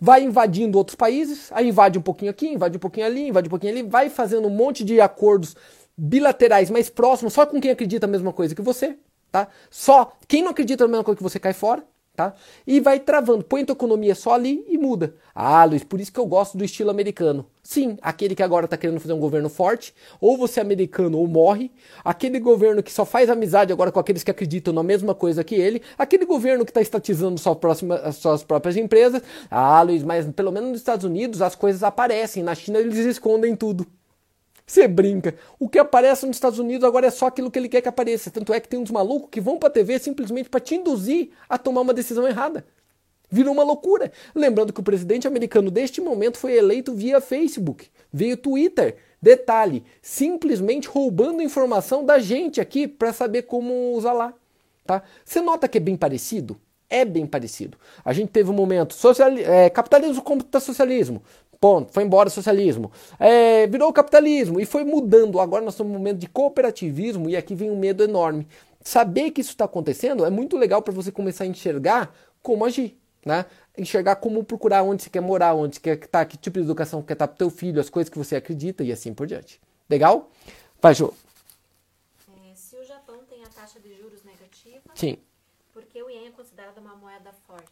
Vai 0.00 0.22
invadindo 0.22 0.78
outros 0.78 0.94
países, 0.94 1.50
aí 1.52 1.68
invade 1.68 1.98
um 1.98 2.02
pouquinho 2.02 2.30
aqui, 2.30 2.48
invade 2.48 2.76
um 2.76 2.80
pouquinho 2.80 3.06
ali, 3.06 3.28
invade 3.28 3.48
um 3.48 3.50
pouquinho 3.50 3.72
ali, 3.72 3.82
vai 3.82 4.10
fazendo 4.10 4.46
um 4.46 4.50
monte 4.50 4.84
de 4.84 5.00
acordos 5.00 5.56
bilaterais 5.96 6.68
mais 6.68 6.90
próximos, 6.90 7.32
só 7.32 7.46
com 7.46 7.58
quem 7.58 7.70
acredita 7.70 8.04
a 8.04 8.08
mesma 8.08 8.30
coisa 8.30 8.54
que 8.54 8.60
você, 8.60 8.98
tá? 9.32 9.48
Só 9.70 10.12
quem 10.28 10.42
não 10.42 10.50
acredita 10.50 10.84
na 10.84 10.88
mesma 10.88 11.02
coisa 11.04 11.16
que 11.16 11.22
você 11.22 11.40
cai 11.40 11.54
fora, 11.54 11.82
tá? 12.16 12.34
E 12.66 12.80
vai 12.80 12.98
travando, 12.98 13.44
põe 13.44 13.64
tua 13.64 13.74
economia 13.74 14.14
só 14.14 14.32
ali 14.34 14.64
e 14.66 14.78
muda. 14.78 15.14
Ah, 15.34 15.64
Luiz, 15.64 15.84
por 15.84 16.00
isso 16.00 16.10
que 16.10 16.18
eu 16.18 16.26
gosto 16.26 16.56
do 16.56 16.64
estilo 16.64 16.90
americano. 16.90 17.46
Sim, 17.62 17.98
aquele 18.00 18.34
que 18.34 18.42
agora 18.42 18.64
está 18.64 18.76
querendo 18.76 18.98
fazer 18.98 19.12
um 19.12 19.20
governo 19.20 19.48
forte, 19.50 19.94
ou 20.20 20.38
você 20.38 20.60
é 20.60 20.62
americano 20.62 21.18
ou 21.18 21.26
morre. 21.26 21.70
Aquele 22.02 22.40
governo 22.40 22.82
que 22.82 22.92
só 22.92 23.04
faz 23.04 23.28
amizade 23.28 23.72
agora 23.72 23.92
com 23.92 24.00
aqueles 24.00 24.24
que 24.24 24.30
acreditam 24.30 24.72
na 24.72 24.82
mesma 24.82 25.14
coisa 25.14 25.44
que 25.44 25.54
ele. 25.54 25.82
Aquele 25.98 26.24
governo 26.24 26.64
que 26.64 26.70
está 26.70 26.80
estatizando 26.80 27.38
sua 27.38 27.54
próxima, 27.54 28.10
suas 28.12 28.42
próprias 28.42 28.76
empresas. 28.76 29.20
Ah, 29.50 29.82
Luiz, 29.82 30.02
mas 30.02 30.26
pelo 30.30 30.50
menos 30.50 30.70
nos 30.70 30.78
Estados 30.78 31.04
Unidos 31.04 31.42
as 31.42 31.54
coisas 31.54 31.82
aparecem. 31.82 32.42
Na 32.42 32.54
China 32.54 32.78
eles 32.78 32.96
escondem 32.96 33.54
tudo. 33.54 33.86
Você 34.66 34.88
brinca. 34.88 35.34
O 35.60 35.68
que 35.68 35.78
aparece 35.78 36.26
nos 36.26 36.36
Estados 36.36 36.58
Unidos 36.58 36.82
agora 36.82 37.06
é 37.06 37.10
só 37.10 37.26
aquilo 37.26 37.50
que 37.50 37.58
ele 37.58 37.68
quer 37.68 37.80
que 37.80 37.88
apareça. 37.88 38.30
Tanto 38.30 38.52
é 38.52 38.58
que 38.58 38.68
tem 38.68 38.80
uns 38.80 38.90
malucos 38.90 39.28
que 39.30 39.40
vão 39.40 39.58
pra 39.58 39.70
TV 39.70 39.98
simplesmente 39.98 40.48
para 40.48 40.58
te 40.58 40.74
induzir 40.74 41.30
a 41.48 41.56
tomar 41.56 41.82
uma 41.82 41.94
decisão 41.94 42.26
errada. 42.26 42.66
Virou 43.30 43.54
uma 43.54 43.62
loucura. 43.62 44.10
Lembrando 44.34 44.72
que 44.72 44.80
o 44.80 44.84
presidente 44.84 45.28
americano 45.28 45.70
deste 45.70 46.00
momento 46.00 46.36
foi 46.36 46.54
eleito 46.54 46.94
via 46.94 47.20
Facebook, 47.20 47.88
veio 48.12 48.36
Twitter. 48.36 48.96
Detalhe, 49.22 49.84
simplesmente 50.02 50.88
roubando 50.88 51.42
informação 51.42 52.04
da 52.04 52.18
gente 52.18 52.60
aqui 52.60 52.86
para 52.86 53.12
saber 53.12 53.42
como 53.42 53.92
usar 53.94 54.12
lá. 54.12 54.34
Tá? 54.84 55.02
Você 55.24 55.40
nota 55.40 55.66
que 55.66 55.78
é 55.78 55.80
bem 55.80 55.96
parecido? 55.96 56.60
É 56.88 57.04
bem 57.04 57.26
parecido. 57.26 57.76
A 58.04 58.12
gente 58.12 58.28
teve 58.28 58.50
um 58.50 58.54
momento 58.54 58.94
social, 58.94 59.28
é, 59.30 59.68
capitalismo 59.68 60.22
contra 60.22 60.60
socialismo. 60.60 61.22
Ponto. 61.66 61.92
Foi 61.92 62.04
embora 62.04 62.28
o 62.28 62.30
socialismo. 62.30 62.92
É, 63.18 63.66
virou 63.66 63.88
o 63.88 63.92
capitalismo 63.92 64.60
e 64.60 64.64
foi 64.64 64.84
mudando. 64.84 65.40
Agora 65.40 65.64
nós 65.64 65.74
estamos 65.74 65.92
num 65.92 65.98
momento 65.98 66.18
de 66.18 66.28
cooperativismo 66.28 67.28
e 67.28 67.36
aqui 67.36 67.56
vem 67.56 67.72
um 67.72 67.76
medo 67.76 68.04
enorme. 68.04 68.46
Saber 68.80 69.32
que 69.32 69.40
isso 69.40 69.50
está 69.50 69.64
acontecendo 69.64 70.24
é 70.24 70.30
muito 70.30 70.56
legal 70.56 70.80
para 70.80 70.92
você 70.92 71.10
começar 71.10 71.42
a 71.42 71.48
enxergar 71.48 72.14
como 72.40 72.64
agir. 72.64 72.96
Né? 73.24 73.46
Enxergar 73.76 74.14
como 74.14 74.44
procurar 74.44 74.84
onde 74.84 75.02
você 75.02 75.10
quer 75.10 75.20
morar, 75.20 75.54
onde 75.54 75.74
você 75.74 75.80
quer 75.80 75.98
estar, 75.98 76.24
que 76.26 76.36
tipo 76.36 76.56
de 76.56 76.64
educação 76.64 77.02
quer 77.02 77.14
estar 77.14 77.26
para 77.26 77.34
o 77.34 77.38
teu 77.38 77.50
filho, 77.50 77.80
as 77.80 77.90
coisas 77.90 78.08
que 78.08 78.16
você 78.16 78.36
acredita 78.36 78.84
e 78.84 78.92
assim 78.92 79.12
por 79.12 79.26
diante. 79.26 79.60
Legal? 79.90 80.30
Vai, 80.80 80.94
Jô. 80.94 81.12
É, 82.48 82.54
se 82.54 82.76
o 82.76 82.84
Japão 82.84 83.18
tem 83.28 83.42
a 83.42 83.48
taxa 83.48 83.80
de 83.80 83.92
juros 83.92 84.22
negativa, 84.22 84.82
Sim. 84.94 85.18
Considerado 86.56 86.78
uma 86.78 86.96
moeda 86.96 87.30
forte? 87.46 87.66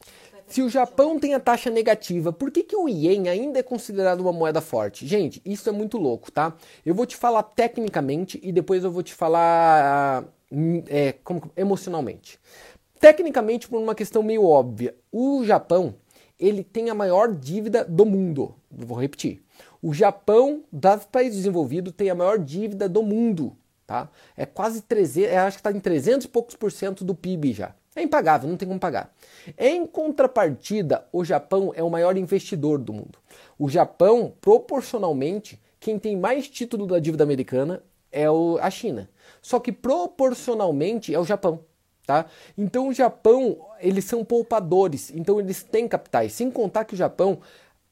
Se 0.47 0.61
o 0.63 0.69
Japão 0.69 1.19
tem 1.19 1.35
a 1.35 1.41
taxa 1.41 1.71
negativa, 1.71 2.33
por 2.33 2.51
que, 2.51 2.63
que 2.63 2.77
o 2.77 2.87
Ien 2.87 3.29
ainda 3.29 3.59
é 3.59 3.63
considerado 3.63 4.21
uma 4.21 4.33
moeda 4.33 4.61
forte? 4.61 5.07
Gente, 5.07 5.41
isso 5.45 5.69
é 5.69 5.73
muito 5.73 5.97
louco, 5.97 6.31
tá? 6.31 6.55
Eu 6.85 6.95
vou 6.95 7.07
te 7.07 7.17
falar 7.17 7.43
tecnicamente 7.43 8.39
e 8.43 8.53
depois 8.53 8.85
eu 8.85 8.91
vou 8.91 9.03
te 9.03 9.15
falar 9.15 10.25
é, 10.89 11.13
como, 11.25 11.51
emocionalmente. 11.57 12.39
Tecnicamente, 13.01 13.69
por 13.69 13.81
uma 13.81 13.95
questão 13.95 14.23
meio 14.23 14.45
óbvia, 14.45 14.95
o 15.11 15.43
Japão 15.45 15.95
ele 16.39 16.63
tem 16.63 16.91
a 16.91 16.95
maior 16.95 17.33
dívida 17.33 17.85
do 17.85 18.05
mundo. 18.05 18.55
Vou 18.71 18.99
repetir. 18.99 19.43
O 19.81 19.95
Japão, 19.95 20.63
dos 20.71 21.05
países 21.07 21.39
desenvolvidos, 21.39 21.93
tem 21.97 22.11
a 22.11 22.15
maior 22.15 22.39
dívida 22.39 22.89
do 22.89 23.03
mundo. 23.03 23.57
Tá? 23.87 24.11
É 24.37 24.45
quase 24.45 24.83
300, 24.83 25.31
é, 25.31 25.39
acho 25.39 25.57
que 25.57 25.61
está 25.61 25.71
em 25.71 25.81
300 25.81 26.25
e 26.25 26.29
poucos 26.29 26.57
por 26.57 26.73
cento 26.73 27.05
do 27.05 27.15
PIB 27.15 27.53
já. 27.53 27.75
É 27.97 28.03
impagável, 28.03 28.49
não 28.49 28.57
tem 28.57 28.67
como 28.67 28.81
pagar. 28.81 29.15
Em 29.57 29.87
contrapartida, 29.87 31.07
o 31.13 31.25
Japão 31.25 31.73
é 31.77 31.83
o 31.83 31.91
maior 31.91 32.17
investidor 32.17 32.79
do 32.79 32.93
mundo. 32.93 33.19
O 33.57 33.69
Japão, 33.69 34.35
proporcionalmente, 34.41 35.61
quem 35.79 35.99
tem 35.99 36.17
mais 36.17 36.49
título 36.49 36.87
da 36.87 36.99
dívida 36.99 37.23
americana 37.23 37.83
é 38.11 38.27
a 38.61 38.71
China. 38.71 39.09
Só 39.41 39.61
que 39.61 39.71
proporcionalmente 39.71 41.15
é 41.15 41.21
o 41.21 41.25
Japão. 41.25 41.61
Tá? 42.05 42.27
Então 42.59 42.89
o 42.89 42.93
Japão, 42.93 43.59
eles 43.81 44.05
são 44.05 44.25
poupadores, 44.25 45.11
então 45.15 45.41
eles 45.41 45.63
têm 45.63 45.89
capitais. 45.89 46.33
Sem 46.33 46.51
contar 46.51 46.85
que 46.85 46.95
o 46.95 46.97
Japão, 46.97 47.39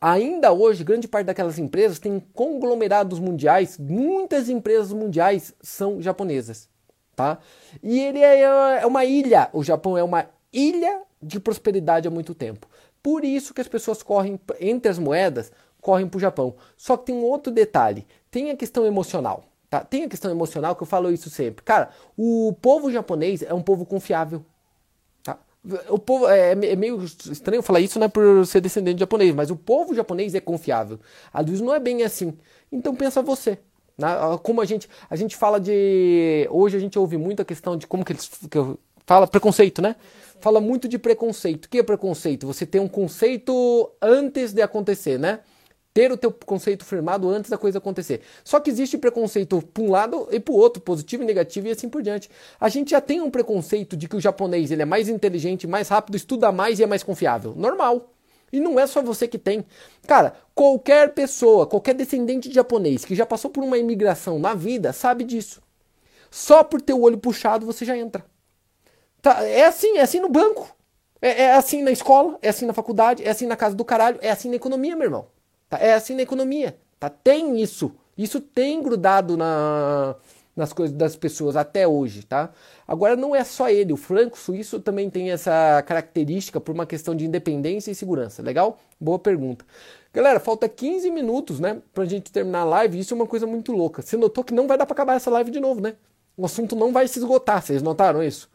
ainda 0.00 0.52
hoje, 0.52 0.84
grande 0.84 1.08
parte 1.08 1.26
daquelas 1.26 1.58
empresas 1.58 1.98
tem 1.98 2.20
conglomerados 2.34 3.18
mundiais, 3.18 3.78
muitas 3.78 4.48
empresas 4.48 4.92
mundiais 4.92 5.54
são 5.62 6.02
japonesas 6.02 6.71
tá? 7.14 7.38
E 7.82 8.00
ele 8.00 8.20
é, 8.20 8.42
é 8.82 8.86
uma 8.86 9.04
ilha, 9.04 9.48
o 9.52 9.62
Japão 9.62 9.96
é 9.96 10.02
uma 10.02 10.26
ilha 10.52 11.02
de 11.22 11.38
prosperidade 11.38 12.08
há 12.08 12.10
muito 12.10 12.34
tempo. 12.34 12.66
Por 13.02 13.24
isso 13.24 13.52
que 13.52 13.60
as 13.60 13.68
pessoas 13.68 14.02
correm 14.02 14.38
entre 14.60 14.90
as 14.90 14.98
moedas, 14.98 15.50
correm 15.80 16.08
para 16.08 16.18
o 16.18 16.20
Japão. 16.20 16.54
Só 16.76 16.96
que 16.96 17.06
tem 17.06 17.14
um 17.14 17.24
outro 17.24 17.52
detalhe, 17.52 18.06
tem 18.30 18.50
a 18.50 18.56
questão 18.56 18.86
emocional. 18.86 19.44
Tá? 19.68 19.80
Tem 19.80 20.04
a 20.04 20.08
questão 20.08 20.30
emocional 20.30 20.76
que 20.76 20.82
eu 20.82 20.86
falo 20.86 21.10
isso 21.10 21.30
sempre. 21.30 21.64
Cara, 21.64 21.88
o 22.16 22.54
povo 22.60 22.92
japonês 22.92 23.42
é 23.42 23.54
um 23.54 23.62
povo 23.62 23.86
confiável. 23.86 24.44
Tá? 25.24 25.38
O 25.88 25.98
povo 25.98 26.28
é, 26.28 26.50
é 26.50 26.76
meio 26.76 27.02
estranho 27.02 27.62
falar 27.62 27.80
isso, 27.80 27.98
não 27.98 28.04
é 28.04 28.08
por 28.08 28.46
ser 28.46 28.60
descendente 28.60 28.96
de 28.96 29.00
japonês, 29.00 29.34
mas 29.34 29.50
o 29.50 29.56
povo 29.56 29.94
japonês 29.94 30.34
é 30.34 30.40
confiável. 30.40 31.00
A 31.32 31.40
luz 31.40 31.60
não 31.62 31.74
é 31.74 31.80
bem 31.80 32.02
assim. 32.02 32.36
Então 32.70 32.94
pensa 32.94 33.22
você. 33.22 33.58
Como 34.42 34.60
a 34.60 34.64
gente, 34.64 34.88
a 35.08 35.16
gente 35.16 35.36
fala 35.36 35.60
de. 35.60 36.46
Hoje 36.50 36.76
a 36.76 36.80
gente 36.80 36.98
ouve 36.98 37.16
muito 37.16 37.42
a 37.42 37.44
questão 37.44 37.76
de 37.76 37.86
como 37.86 38.04
que 38.04 38.12
eles. 38.12 38.30
Que 38.50 38.58
fala 39.06 39.26
preconceito, 39.26 39.82
né? 39.82 39.96
Fala 40.40 40.60
muito 40.60 40.88
de 40.88 40.98
preconceito. 40.98 41.66
O 41.66 41.68
que 41.68 41.78
é 41.78 41.82
preconceito? 41.82 42.46
Você 42.46 42.66
tem 42.66 42.80
um 42.80 42.88
conceito 42.88 43.90
antes 44.00 44.52
de 44.52 44.60
acontecer, 44.62 45.18
né? 45.18 45.40
Ter 45.94 46.10
o 46.10 46.16
teu 46.16 46.32
conceito 46.32 46.84
firmado 46.84 47.28
antes 47.28 47.50
da 47.50 47.58
coisa 47.58 47.78
acontecer. 47.78 48.22
Só 48.42 48.58
que 48.58 48.70
existe 48.70 48.96
preconceito 48.96 49.62
para 49.62 49.82
um 49.82 49.90
lado 49.90 50.26
e 50.32 50.40
para 50.40 50.52
o 50.52 50.56
outro, 50.56 50.82
positivo 50.82 51.22
e 51.22 51.26
negativo 51.26 51.68
e 51.68 51.70
assim 51.70 51.88
por 51.88 52.02
diante. 52.02 52.30
A 52.58 52.68
gente 52.68 52.92
já 52.92 53.00
tem 53.00 53.20
um 53.20 53.30
preconceito 53.30 53.96
de 53.96 54.08
que 54.08 54.16
o 54.16 54.20
japonês 54.20 54.70
ele 54.70 54.82
é 54.82 54.86
mais 54.86 55.08
inteligente, 55.08 55.66
mais 55.66 55.88
rápido, 55.88 56.16
estuda 56.16 56.50
mais 56.50 56.78
e 56.78 56.82
é 56.82 56.86
mais 56.86 57.02
confiável. 57.02 57.54
Normal. 57.54 58.11
E 58.52 58.60
não 58.60 58.78
é 58.78 58.86
só 58.86 59.00
você 59.00 59.26
que 59.26 59.38
tem. 59.38 59.64
Cara, 60.06 60.34
qualquer 60.54 61.14
pessoa, 61.14 61.66
qualquer 61.66 61.94
descendente 61.94 62.48
de 62.48 62.54
japonês 62.54 63.04
que 63.04 63.14
já 63.14 63.24
passou 63.24 63.50
por 63.50 63.64
uma 63.64 63.78
imigração 63.78 64.38
na 64.38 64.54
vida 64.54 64.92
sabe 64.92 65.24
disso. 65.24 65.62
Só 66.30 66.62
por 66.62 66.80
ter 66.80 66.92
o 66.92 67.00
olho 67.00 67.18
puxado 67.18 67.64
você 67.64 67.84
já 67.84 67.96
entra. 67.96 68.24
Tá, 69.22 69.42
é 69.44 69.64
assim, 69.64 69.96
é 69.96 70.02
assim 70.02 70.20
no 70.20 70.28
banco. 70.28 70.74
É, 71.20 71.44
é, 71.44 71.54
assim 71.54 71.82
na 71.82 71.92
escola, 71.92 72.36
é 72.42 72.48
assim 72.48 72.66
na 72.66 72.72
faculdade, 72.72 73.22
é 73.22 73.30
assim 73.30 73.46
na 73.46 73.56
casa 73.56 73.76
do 73.76 73.84
caralho, 73.84 74.18
é 74.20 74.30
assim 74.30 74.48
na 74.48 74.56
economia, 74.56 74.96
meu 74.96 75.06
irmão. 75.06 75.26
Tá, 75.68 75.78
é 75.78 75.94
assim 75.94 76.16
na 76.16 76.22
economia. 76.22 76.76
Tá? 76.98 77.08
Tem 77.08 77.60
isso. 77.60 77.94
Isso 78.18 78.40
tem 78.40 78.82
grudado 78.82 79.36
na, 79.36 80.16
nas 80.54 80.72
coisas 80.72 80.96
das 80.96 81.16
pessoas 81.16 81.56
até 81.56 81.86
hoje, 81.86 82.24
tá? 82.24 82.50
Agora 82.92 83.16
não 83.16 83.34
é 83.34 83.42
só 83.42 83.70
ele, 83.70 83.90
o 83.90 83.96
franco 83.96 84.38
suíço 84.38 84.78
também 84.78 85.08
tem 85.08 85.30
essa 85.30 85.82
característica 85.86 86.60
por 86.60 86.74
uma 86.74 86.84
questão 86.84 87.16
de 87.16 87.24
independência 87.24 87.90
e 87.90 87.94
segurança. 87.94 88.42
Legal? 88.42 88.78
Boa 89.00 89.18
pergunta. 89.18 89.64
Galera, 90.12 90.38
falta 90.38 90.68
15 90.68 91.10
minutos, 91.10 91.58
né, 91.58 91.80
pra 91.94 92.04
gente 92.04 92.30
terminar 92.30 92.60
a 92.60 92.64
live. 92.64 92.98
Isso 92.98 93.14
é 93.14 93.16
uma 93.16 93.26
coisa 93.26 93.46
muito 93.46 93.72
louca. 93.72 94.02
Você 94.02 94.14
notou 94.14 94.44
que 94.44 94.52
não 94.52 94.68
vai 94.68 94.76
dar 94.76 94.84
para 94.84 94.92
acabar 94.92 95.14
essa 95.14 95.30
live 95.30 95.50
de 95.50 95.58
novo, 95.58 95.80
né? 95.80 95.96
O 96.36 96.44
assunto 96.44 96.76
não 96.76 96.92
vai 96.92 97.08
se 97.08 97.18
esgotar. 97.18 97.62
Vocês 97.62 97.80
notaram 97.80 98.22
isso? 98.22 98.50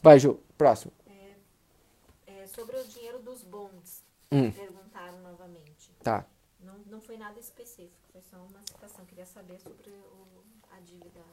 Vai, 0.00 0.20
Ju, 0.20 0.38
próximo. 0.56 0.92
É, 1.08 2.42
é, 2.42 2.46
sobre 2.46 2.76
o 2.76 2.84
dinheiro 2.84 3.18
dos 3.18 3.42
bonds, 3.42 4.04
hum. 4.30 4.52
perguntaram 4.52 5.18
novamente. 5.20 5.90
Tá. 6.00 6.24
Não, 6.60 6.74
não 6.88 7.00
foi 7.00 7.16
nada 7.16 7.40
específico, 7.40 8.06
foi 8.12 8.20
só 8.20 8.36
uma 8.36 8.62
citação. 8.62 9.04
Queria 9.04 9.26
saber 9.26 9.58
sobre 9.58 9.90
o, 9.90 10.44
a 10.70 10.78
dívida 10.78 11.24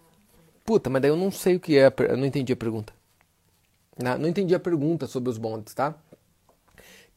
Puta, 0.68 0.90
mas 0.90 1.02
daí 1.02 1.10
eu 1.10 1.16
não 1.16 1.32
sei 1.32 1.56
o 1.56 1.62
que 1.62 1.78
é, 1.78 1.90
eu 2.10 2.18
não 2.18 2.26
entendi 2.26 2.52
a 2.52 2.56
pergunta. 2.58 2.92
Não, 3.98 4.18
não 4.18 4.28
entendi 4.28 4.54
a 4.54 4.60
pergunta 4.60 5.08
sobre 5.08 5.30
os 5.30 5.38
bonds, 5.38 5.74
tá? 5.74 5.96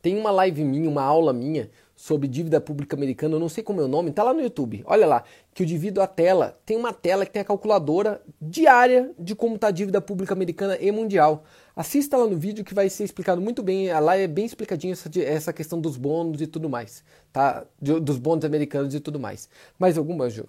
Tem 0.01 0.17
uma 0.17 0.31
live 0.31 0.63
minha, 0.63 0.89
uma 0.89 1.03
aula 1.03 1.33
minha 1.33 1.69
sobre 1.97 2.29
dívida 2.29 2.61
pública 2.61 2.95
americana, 2.95 3.35
eu 3.35 3.41
não 3.41 3.49
sei 3.49 3.65
como 3.65 3.81
é 3.81 3.85
o 3.85 3.89
nome, 3.89 4.13
tá 4.13 4.23
lá 4.23 4.33
no 4.33 4.41
YouTube. 4.41 4.85
Olha 4.87 5.05
lá, 5.05 5.25
que 5.53 5.65
eu 5.65 5.67
divido 5.67 6.01
a 6.01 6.07
tela. 6.07 6.61
Tem 6.65 6.77
uma 6.77 6.93
tela 6.93 7.27
que 7.27 7.33
tem 7.33 7.43
a 7.43 7.45
calculadora 7.45 8.23
diária 8.41 9.11
de 9.19 9.35
como 9.35 9.59
tá 9.59 9.67
a 9.67 9.73
dívida 9.73 10.01
pública 10.01 10.33
americana 10.33 10.79
e 10.81 10.93
mundial. 10.93 11.43
Assista 11.75 12.17
lá 12.17 12.29
no 12.29 12.37
vídeo 12.37 12.65
que 12.65 12.73
vai 12.73 12.89
ser 12.89 13.03
explicado 13.03 13.41
muito 13.41 13.65
bem. 13.65 13.93
Lá 14.01 14.17
é 14.17 14.29
bem 14.29 14.45
explicadinho 14.45 14.93
essa, 14.93 15.11
essa 15.21 15.53
questão 15.53 15.81
dos 15.81 15.97
bônus 15.97 16.41
e 16.41 16.47
tudo 16.47 16.71
mais, 16.71 17.03
tá? 17.33 17.67
Dos 17.81 18.17
bônus 18.17 18.45
americanos 18.45 18.95
e 18.95 19.01
tudo 19.01 19.19
mais. 19.19 19.49
Mais 19.77 19.99
alguma, 19.99 20.31
Ju? 20.31 20.47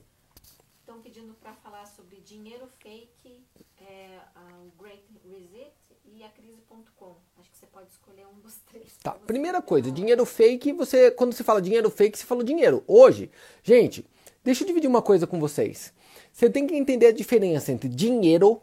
Tá, 9.03 9.11
primeira 9.11 9.61
coisa, 9.61 9.91
dinheiro 9.91 10.25
fake, 10.25 10.73
você 10.73 11.09
quando 11.09 11.33
você 11.33 11.43
fala 11.43 11.61
dinheiro 11.61 11.89
fake, 11.89 12.17
você 12.17 12.25
fala 12.25 12.43
dinheiro. 12.43 12.83
Hoje, 12.87 13.31
gente, 13.63 14.05
Deixa 14.43 14.63
eu 14.63 14.67
dividir 14.67 14.87
uma 14.87 15.03
coisa 15.03 15.27
com 15.27 15.39
vocês. 15.39 15.93
Você 16.33 16.49
tem 16.49 16.65
que 16.65 16.75
entender 16.75 17.07
a 17.07 17.11
diferença 17.11 17.71
entre 17.71 17.87
dinheiro, 17.87 18.61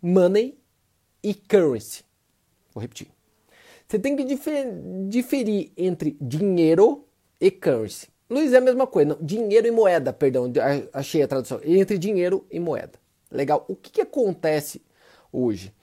money 0.00 0.58
e 1.22 1.34
currency. 1.34 2.02
Vou 2.72 2.80
repetir. 2.80 3.08
Você 3.86 3.98
tem 3.98 4.16
que 4.16 4.24
difer 4.24 4.66
diferir 5.08 5.72
entre 5.76 6.16
dinheiro 6.20 7.06
e 7.38 7.50
currency. 7.50 8.08
Luiz 8.30 8.52
é 8.52 8.58
a 8.58 8.62
mesma 8.62 8.86
coisa. 8.86 9.10
Não, 9.10 9.26
dinheiro 9.26 9.66
e 9.66 9.70
moeda, 9.70 10.12
perdão, 10.12 10.50
achei 10.92 11.22
a 11.22 11.28
tradução. 11.28 11.60
Entre 11.64 11.98
dinheiro 11.98 12.46
e 12.50 12.58
moeda. 12.58 12.98
Legal. 13.30 13.66
O 13.68 13.76
que, 13.76 13.90
que 13.90 14.00
acontece 14.00 14.80
hoje? 15.30 15.74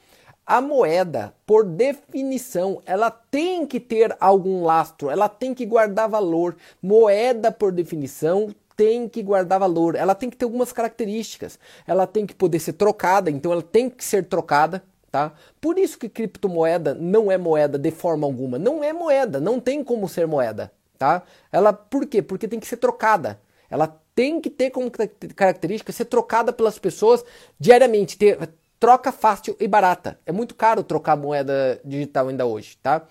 A 0.50 0.62
moeda, 0.62 1.34
por 1.46 1.66
definição, 1.66 2.82
ela 2.86 3.12
tem 3.12 3.66
que 3.68 3.82
ter 3.82 4.16
algum 4.18 4.64
lastro, 4.64 5.10
ela 5.10 5.28
tem 5.28 5.54
que 5.54 5.66
guardar 5.66 6.08
valor. 6.08 6.56
Moeda, 6.82 7.52
por 7.52 7.70
definição, 7.70 8.56
tem 8.74 9.10
que 9.10 9.22
guardar 9.22 9.60
valor, 9.60 9.96
ela 9.96 10.16
tem 10.16 10.30
que 10.30 10.38
ter 10.38 10.46
algumas 10.46 10.72
características. 10.72 11.60
Ela 11.86 12.08
tem 12.08 12.26
que 12.26 12.34
poder 12.34 12.60
ser 12.60 12.72
trocada, 12.74 13.30
então 13.30 13.52
ela 13.52 13.62
tem 13.62 13.90
que 13.90 14.06
ser 14.06 14.24
trocada, 14.24 14.82
tá? 15.12 15.34
Por 15.60 15.78
isso 15.78 16.00
que 16.00 16.08
criptomoeda 16.08 16.94
não 16.94 17.30
é 17.30 17.38
moeda 17.38 17.78
de 17.78 17.92
forma 17.92 18.26
alguma. 18.26 18.58
Não 18.58 18.82
é 18.82 18.94
moeda, 18.94 19.42
não 19.42 19.60
tem 19.60 19.84
como 19.84 20.08
ser 20.08 20.28
moeda, 20.28 20.72
tá? 20.98 21.24
Ela, 21.52 21.74
por 21.74 22.06
quê? 22.06 22.22
Porque 22.22 22.48
tem 22.48 22.62
que 22.62 22.68
ser 22.68 22.78
trocada. 22.78 23.38
Ela 23.70 24.00
tem 24.16 24.40
que 24.40 24.50
ter 24.50 24.70
como 24.70 24.90
característica 25.36 25.92
ser 25.92 26.06
trocada 26.06 26.54
pelas 26.54 26.80
pessoas 26.80 27.26
diariamente, 27.60 28.18
ter 28.18 28.40
troca 28.80 29.12
fácil 29.12 29.56
e 29.60 29.68
barata. 29.68 30.20
É 30.26 30.32
muito 30.32 30.56
caro 30.56 30.84
trocar 30.84 31.16
moeda 31.16 31.80
digital 31.84 32.28
ainda 32.28 32.46
hoje, 32.46 32.78
tá? 32.82 33.04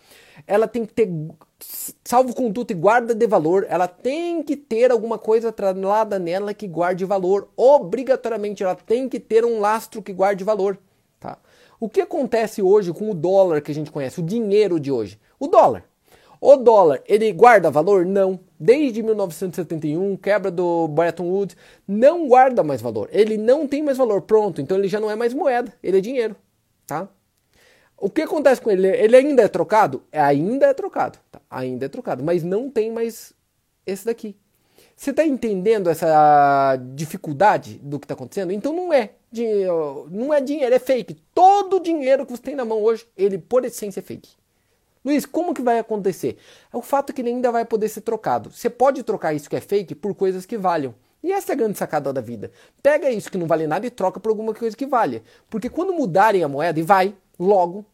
Ela 0.47 0.69
tem 0.69 0.85
que 0.85 0.93
ter 0.93 1.09
salvo 2.05 2.35
conduto 2.35 2.73
e 2.73 2.77
guarda 2.77 3.14
de 3.14 3.27
valor, 3.27 3.67
ela 3.69 3.89
tem 3.89 4.43
que 4.43 4.57
ter 4.57 4.91
alguma 4.91 5.19
coisa 5.19 5.49
atrelada 5.49 6.19
nela 6.19 6.53
que 6.53 6.69
guarde 6.69 7.05
valor. 7.05 7.49
Obrigatoriamente 7.57 8.62
ela 8.62 8.75
tem 8.75 9.09
que 9.09 9.19
ter 9.19 9.45
um 9.45 9.61
lastro 9.61 10.03
que 10.03 10.12
guarde 10.12 10.45
valor, 10.45 10.79
tá? 11.19 11.39
O 11.79 11.89
que 11.89 12.01
acontece 12.01 12.62
hoje 12.62 12.93
com 12.93 13.11
o 13.11 13.14
dólar 13.14 13.61
que 13.61 13.71
a 13.71 13.75
gente 13.75 13.91
conhece, 13.91 14.21
o 14.21 14.23
dinheiro 14.23 14.81
de 14.81 14.91
hoje? 14.91 15.19
O 15.39 15.47
dólar. 15.47 15.85
O 16.41 16.57
dólar, 16.57 17.03
ele 17.07 17.33
guarda 17.33 17.71
valor? 17.71 18.05
Não. 18.05 18.39
Desde 18.59 19.03
1971, 19.03 20.17
quebra 20.17 20.51
do 20.51 20.89
Bretton 20.89 21.25
Woods, 21.25 21.57
não 21.87 22.27
guarda 22.27 22.63
mais 22.63 22.81
valor. 22.81 23.09
Ele 23.13 23.37
não 23.37 23.69
tem 23.69 23.83
mais 23.83 23.99
valor. 23.99 24.23
Pronto, 24.23 24.61
então 24.61 24.79
ele 24.79 24.89
já 24.89 24.99
não 24.99 25.11
é 25.11 25.17
mais 25.17 25.35
moeda, 25.35 25.73
ele 25.83 25.99
é 25.99 26.01
dinheiro, 26.01 26.35
tá? 26.87 27.09
O 27.99 28.11
que 28.11 28.23
acontece 28.23 28.61
com 28.61 28.71
ele? 28.71 28.89
Ele 28.89 29.17
ainda 29.17 29.43
é 29.43 29.49
trocado? 29.49 30.03
Ainda 30.13 30.67
é 30.67 30.75
trocado, 30.75 31.19
tá? 31.31 31.41
ainda 31.51 31.87
é 31.87 31.89
trocado, 31.89 32.23
mas 32.23 32.43
não 32.43 32.71
tem 32.71 32.91
mais 32.93 33.33
esse 33.87 34.05
daqui. 34.05 34.37
Você 34.95 35.11
está 35.11 35.25
entendendo 35.27 35.91
essa 35.91 36.77
dificuldade 36.95 37.79
do 37.83 37.99
que 37.99 38.05
está 38.05 38.15
acontecendo? 38.15 38.53
Então 38.53 38.75
não 38.75 38.93
é 38.93 39.11
dinheiro, 39.31 40.09
não 40.11 40.33
é 40.33 40.41
dinheiro, 40.41 40.75
é 40.75 40.79
fake. 40.79 41.17
Todo 41.35 41.81
dinheiro 41.81 42.25
que 42.25 42.33
você 42.33 42.43
tem 42.43 42.55
na 42.55 42.65
mão 42.65 42.83
hoje, 42.83 43.07
ele 43.17 43.37
por 43.39 43.65
essência 43.65 44.01
é 44.01 44.03
fake. 44.03 44.31
Luiz, 45.07 45.25
como 45.25 45.55
que 45.55 45.63
vai 45.63 45.79
acontecer? 45.79 46.37
É 46.75 46.77
o 46.77 46.83
fato 46.83 47.13
que 47.13 47.23
ele 47.23 47.29
ainda 47.29 47.53
vai 47.53 47.65
poder 47.65 47.89
ser 47.89 48.01
trocado. 48.01 48.51
Você 48.51 48.69
pode 48.69 49.05
trocar 49.05 49.33
isso 49.33 49.49
que 49.49 49.55
é 49.55 49.61
fake 49.61 49.95
por 49.95 50.13
coisas 50.17 50.45
que 50.45 50.59
valham. 50.59 50.93
E 51.23 51.31
essa 51.31 51.53
é 51.53 51.55
a 51.55 51.57
grande 51.57 51.79
sacada 51.79 52.13
da 52.13 52.21
vida. 52.21 52.51
Pega 52.83 53.09
isso 53.09 53.31
que 53.31 53.39
não 53.39 53.47
vale 53.47 53.69
nada 53.69 53.87
e 53.87 53.91
troca 53.91 54.19
por 54.19 54.31
alguma 54.31 54.53
coisa 54.53 54.77
que 54.77 54.85
valha. 54.85 55.23
Porque 55.49 55.71
quando 55.71 55.93
mudarem 55.93 56.43
a 56.43 56.49
moeda, 56.49 56.81
e 56.81 56.83
vai, 56.83 57.15
logo, 57.39 57.87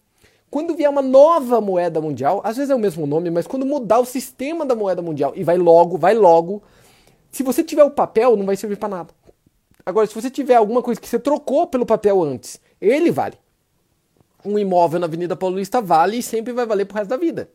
quando 0.50 0.74
vier 0.74 0.88
uma 0.88 1.02
nova 1.02 1.60
moeda 1.60 2.00
mundial, 2.00 2.40
às 2.42 2.56
vezes 2.56 2.70
é 2.70 2.74
o 2.74 2.78
mesmo 2.78 3.06
nome, 3.06 3.30
mas 3.30 3.46
quando 3.46 3.66
mudar 3.66 3.98
o 3.98 4.06
sistema 4.06 4.64
da 4.64 4.74
moeda 4.74 5.02
mundial, 5.02 5.34
e 5.36 5.44
vai 5.44 5.58
logo, 5.58 5.98
vai 5.98 6.14
logo, 6.14 6.62
se 7.30 7.42
você 7.42 7.62
tiver 7.62 7.84
o 7.84 7.90
papel, 7.90 8.38
não 8.38 8.46
vai 8.46 8.56
servir 8.56 8.76
para 8.76 8.88
nada. 8.88 9.14
Agora, 9.84 10.06
se 10.06 10.14
você 10.14 10.30
tiver 10.30 10.54
alguma 10.54 10.80
coisa 10.80 10.98
que 10.98 11.08
você 11.08 11.18
trocou 11.18 11.66
pelo 11.66 11.84
papel 11.84 12.22
antes, 12.22 12.58
ele 12.80 13.10
vale 13.10 13.36
um 14.44 14.58
imóvel 14.58 15.00
na 15.00 15.06
Avenida 15.06 15.36
Paulista 15.36 15.80
vale 15.80 16.18
e 16.18 16.22
sempre 16.22 16.52
vai 16.52 16.66
valer 16.66 16.84
pro 16.84 16.96
resto 16.96 17.10
da 17.10 17.16
vida. 17.16 17.48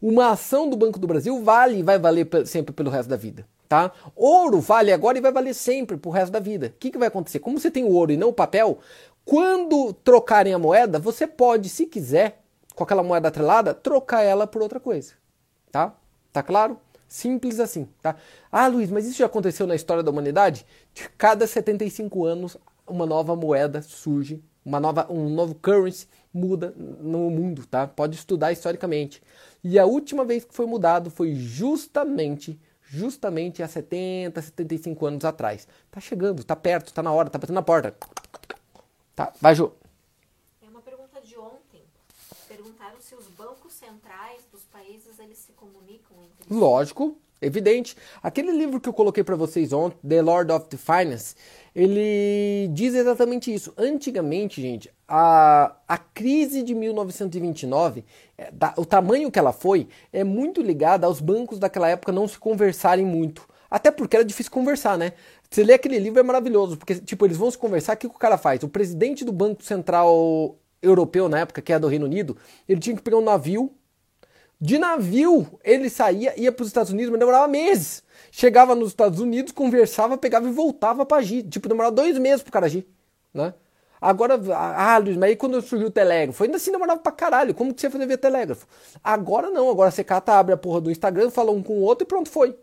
Uma 0.00 0.30
ação 0.30 0.68
do 0.68 0.76
Banco 0.76 0.98
do 0.98 1.06
Brasil 1.06 1.42
vale 1.42 1.78
e 1.78 1.82
vai 1.82 1.98
valer 1.98 2.28
sempre 2.46 2.74
pelo 2.74 2.90
resto 2.90 3.08
da 3.08 3.16
vida. 3.16 3.46
Tá? 3.68 3.90
Ouro 4.14 4.60
vale 4.60 4.92
agora 4.92 5.16
e 5.16 5.20
vai 5.20 5.32
valer 5.32 5.54
sempre 5.54 5.96
pro 5.96 6.10
resto 6.10 6.32
da 6.32 6.38
vida. 6.40 6.66
O 6.66 6.78
que, 6.78 6.90
que 6.90 6.98
vai 6.98 7.08
acontecer? 7.08 7.38
Como 7.38 7.58
você 7.58 7.70
tem 7.70 7.84
o 7.84 7.92
ouro 7.92 8.12
e 8.12 8.16
não 8.16 8.28
o 8.28 8.32
papel, 8.32 8.78
quando 9.24 9.92
trocarem 9.92 10.52
a 10.52 10.58
moeda, 10.58 10.98
você 10.98 11.26
pode, 11.26 11.68
se 11.68 11.86
quiser, 11.86 12.42
com 12.74 12.84
aquela 12.84 13.02
moeda 13.02 13.28
atrelada, 13.28 13.72
trocar 13.72 14.22
ela 14.22 14.46
por 14.46 14.60
outra 14.60 14.78
coisa. 14.78 15.14
Tá? 15.72 15.94
Tá 16.32 16.42
claro? 16.42 16.78
Simples 17.08 17.60
assim, 17.60 17.88
tá? 18.02 18.16
Ah, 18.50 18.66
Luiz, 18.66 18.90
mas 18.90 19.06
isso 19.06 19.18
já 19.18 19.26
aconteceu 19.26 19.66
na 19.66 19.74
história 19.74 20.02
da 20.02 20.10
humanidade? 20.10 20.66
De 20.92 21.08
cada 21.16 21.46
75 21.46 22.24
anos, 22.24 22.56
uma 22.86 23.06
nova 23.06 23.36
moeda 23.36 23.80
surge, 23.82 24.42
uma 24.64 24.80
nova, 24.80 25.06
um 25.10 25.28
novo 25.28 25.54
currency 25.54 26.06
muda 26.34 26.74
no 26.76 27.30
mundo, 27.30 27.64
tá? 27.64 27.86
Pode 27.86 28.16
estudar 28.16 28.50
historicamente. 28.50 29.22
E 29.62 29.78
a 29.78 29.86
última 29.86 30.24
vez 30.24 30.44
que 30.44 30.52
foi 30.52 30.66
mudado 30.66 31.10
foi 31.10 31.34
justamente, 31.34 32.60
justamente 32.82 33.62
há 33.62 33.68
70, 33.68 34.42
75 34.42 35.06
anos 35.06 35.24
atrás. 35.24 35.68
Tá 35.90 36.00
chegando, 36.00 36.42
tá 36.42 36.56
perto, 36.56 36.92
tá 36.92 37.02
na 37.02 37.12
hora, 37.12 37.30
tá 37.30 37.38
batendo 37.38 37.54
na 37.54 37.62
porta. 37.62 37.94
Tá, 39.14 39.32
vai, 39.40 39.54
Ju. 39.54 39.72
É 40.60 40.68
uma 40.68 40.82
pergunta 40.82 41.20
de 41.20 41.38
ontem. 41.38 41.82
Perguntaram 42.48 43.00
se 43.00 43.14
os 43.14 43.26
bancos 43.28 43.72
centrais 43.72 44.42
dos 44.50 44.64
países 44.64 45.18
eles 45.20 45.38
se 45.38 45.52
comunicam 45.52 46.16
entre 46.24 46.48
si. 46.48 46.52
Lógico, 46.52 47.16
evidente. 47.40 47.96
Aquele 48.22 48.50
livro 48.50 48.80
que 48.80 48.88
eu 48.88 48.92
coloquei 48.92 49.22
para 49.22 49.36
vocês 49.36 49.72
ontem, 49.72 49.96
The 50.06 50.20
Lord 50.20 50.50
of 50.50 50.66
the 50.66 50.76
Finance, 50.76 51.36
ele 51.74 52.68
diz 52.72 52.94
exatamente 52.94 53.54
isso. 53.54 53.72
Antigamente, 53.78 54.60
gente, 54.60 54.92
a, 55.08 55.76
a 55.86 55.98
crise 55.98 56.62
de 56.62 56.74
1929, 56.74 58.04
é, 58.36 58.50
da, 58.50 58.74
o 58.76 58.84
tamanho 58.84 59.30
que 59.30 59.38
ela 59.38 59.52
foi, 59.52 59.88
é 60.12 60.24
muito 60.24 60.62
ligada 60.62 61.06
aos 61.06 61.20
bancos 61.20 61.58
daquela 61.58 61.88
época 61.88 62.12
não 62.12 62.26
se 62.26 62.38
conversarem 62.38 63.04
muito. 63.04 63.46
Até 63.70 63.90
porque 63.90 64.16
era 64.16 64.24
difícil 64.24 64.52
conversar, 64.52 64.96
né? 64.96 65.12
Você 65.50 65.64
lê 65.64 65.74
aquele 65.74 65.98
livro 65.98 66.20
é 66.20 66.22
maravilhoso, 66.22 66.76
porque, 66.76 66.96
tipo, 66.96 67.24
eles 67.24 67.36
vão 67.36 67.50
se 67.50 67.58
conversar, 67.58 67.94
o 67.94 67.96
que, 67.96 68.08
que 68.08 68.14
o 68.14 68.18
cara 68.18 68.38
faz? 68.38 68.62
O 68.62 68.68
presidente 68.68 69.24
do 69.24 69.32
Banco 69.32 69.62
Central 69.62 70.56
Europeu, 70.80 71.28
na 71.28 71.40
época, 71.40 71.60
que 71.60 71.72
é 71.72 71.78
do 71.78 71.88
Reino 71.88 72.06
Unido, 72.06 72.36
ele 72.68 72.80
tinha 72.80 72.96
que 72.96 73.02
pegar 73.02 73.18
um 73.18 73.24
navio. 73.24 73.72
De 74.60 74.78
navio, 74.78 75.58
ele 75.64 75.90
saía, 75.90 76.38
ia 76.40 76.52
para 76.52 76.62
os 76.62 76.68
Estados 76.68 76.92
Unidos, 76.92 77.10
mas 77.10 77.18
demorava 77.18 77.48
meses 77.48 78.04
chegava 78.34 78.74
nos 78.74 78.88
Estados 78.88 79.20
Unidos, 79.20 79.52
conversava, 79.52 80.18
pegava 80.18 80.48
e 80.48 80.52
voltava 80.52 81.06
para 81.06 81.18
agir. 81.18 81.44
Tipo, 81.44 81.68
demorava 81.68 81.94
dois 81.94 82.18
meses 82.18 82.42
pro 82.42 82.50
cara 82.50 82.66
agir, 82.66 82.84
né? 83.32 83.54
Agora, 84.00 84.38
ah, 84.54 84.98
Luiz, 84.98 85.16
mas 85.16 85.30
aí 85.30 85.36
quando 85.36 85.60
surgiu 85.62 85.88
o 85.88 85.90
telégrafo, 85.90 86.44
ainda 86.44 86.56
assim 86.56 86.70
demorava 86.70 87.00
pra 87.00 87.12
caralho. 87.12 87.54
Como 87.54 87.72
que 87.72 87.80
você 87.80 87.86
ia 87.86 87.90
fazer 87.90 88.06
via 88.06 88.18
telégrafo? 88.18 88.66
Agora 89.02 89.50
não, 89.50 89.70
agora 89.70 89.90
você 89.90 90.04
cata, 90.04 90.34
abre 90.34 90.54
a 90.54 90.56
porra 90.56 90.80
do 90.80 90.90
Instagram, 90.90 91.30
fala 91.30 91.50
um 91.50 91.62
com 91.62 91.74
o 91.74 91.82
outro 91.82 92.04
e 92.04 92.06
pronto, 92.06 92.28
foi. 92.28 92.56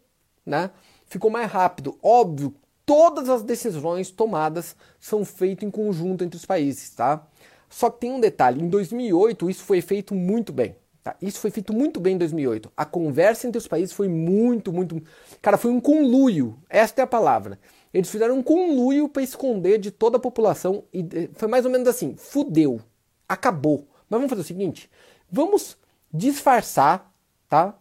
Né? 0.46 0.70
Ficou 1.06 1.32
mais 1.32 1.52
rápido. 1.52 1.98
Óbvio, 2.02 2.54
todas 2.86 3.30
as 3.30 3.44
decisões 3.44 4.12
tomadas 4.12 4.76
são 5.00 5.26
feitas 5.26 5.68
em 5.68 5.72
conjunto 5.72 6.24
entre 6.24 6.38
os 6.38 6.46
países, 6.46 6.90
tá? 6.92 7.26
Só 7.70 7.90
que 7.90 8.02
tem 8.02 8.12
um 8.12 8.20
detalhe, 8.20 8.62
em 8.62 8.68
2008 8.68 9.50
isso 9.50 9.64
foi 9.64 9.82
feito 9.82 10.14
muito 10.14 10.52
bem. 10.52 10.76
Tá? 11.04 11.16
Isso 11.20 11.40
foi 11.40 11.50
feito 11.50 11.74
muito 11.74 12.00
bem 12.00 12.14
em 12.14 12.18
2008. 12.18 12.72
A 12.78 12.86
conversa 12.86 13.48
entre 13.48 13.58
os 13.58 13.68
países 13.68 13.92
foi 13.92 14.08
muito, 14.08 14.72
muito. 14.72 15.02
Cara, 15.42 15.58
foi 15.58 15.72
um 15.72 15.80
conluio. 15.80 16.60
Esta 16.70 17.02
é 17.02 17.04
a 17.04 17.08
palavra. 17.08 17.58
Eles 17.94 18.10
fizeram 18.10 18.38
um 18.38 18.44
conluio 18.44 19.10
para 19.10 19.22
esconder 19.22 19.78
de 19.78 19.92
toda 19.92 20.18
a 20.18 20.20
população. 20.20 20.84
E 20.94 21.02
eh, 21.14 21.30
foi 21.34 21.48
mais 21.48 21.66
ou 21.66 21.72
menos 21.72 21.88
assim: 21.88 22.16
fudeu. 22.16 22.80
Acabou. 23.28 23.88
Mas 24.10 24.20
vamos 24.20 24.30
fazer 24.30 24.42
o 24.42 24.46
seguinte: 24.46 24.90
vamos 25.30 25.78
disfarçar, 26.14 27.12
tá? 27.50 27.76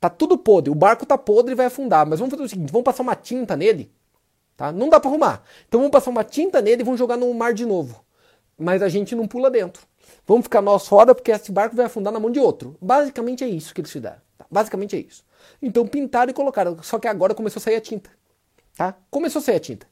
Tá 0.00 0.10
tudo 0.10 0.36
podre. 0.36 0.70
O 0.70 0.74
barco 0.74 1.06
tá 1.06 1.16
podre 1.16 1.52
e 1.52 1.54
vai 1.54 1.66
afundar. 1.66 2.06
Mas 2.06 2.18
vamos 2.18 2.32
fazer 2.32 2.44
o 2.44 2.48
seguinte: 2.48 2.70
vamos 2.70 2.84
passar 2.84 3.02
uma 3.02 3.16
tinta 3.16 3.56
nele. 3.56 3.90
Tá? 4.56 4.70
Não 4.70 4.88
dá 4.88 5.00
para 5.00 5.10
arrumar. 5.10 5.42
Então 5.66 5.80
vamos 5.80 5.92
passar 5.92 6.10
uma 6.10 6.24
tinta 6.24 6.60
nele 6.60 6.82
e 6.82 6.84
vamos 6.84 6.98
jogar 6.98 7.16
no 7.16 7.32
mar 7.32 7.52
de 7.54 7.64
novo. 7.64 8.04
Mas 8.56 8.82
a 8.82 8.88
gente 8.88 9.14
não 9.14 9.26
pula 9.26 9.50
dentro. 9.50 9.82
Vamos 10.26 10.44
ficar 10.44 10.62
nós 10.62 10.86
fora 10.86 11.14
porque 11.14 11.32
esse 11.32 11.50
barco 11.50 11.74
vai 11.74 11.86
afundar 11.86 12.12
na 12.12 12.20
mão 12.20 12.30
de 12.30 12.38
outro. 12.38 12.76
Basicamente 12.80 13.42
é 13.42 13.48
isso 13.48 13.74
que 13.74 13.80
eles 13.80 13.90
fizeram. 13.90 14.20
Tá? 14.38 14.46
Basicamente 14.50 14.94
é 14.94 15.00
isso. 15.00 15.24
Então 15.60 15.86
pintaram 15.86 16.30
e 16.30 16.34
colocaram. 16.34 16.80
Só 16.82 16.98
que 16.98 17.08
agora 17.08 17.34
começou 17.34 17.60
a 17.60 17.62
sair 17.62 17.76
a 17.76 17.80
tinta. 17.80 18.10
Tá? 18.76 18.94
Começou 19.10 19.40
a 19.40 19.42
sair 19.42 19.56
a 19.56 19.60
tinta. 19.60 19.86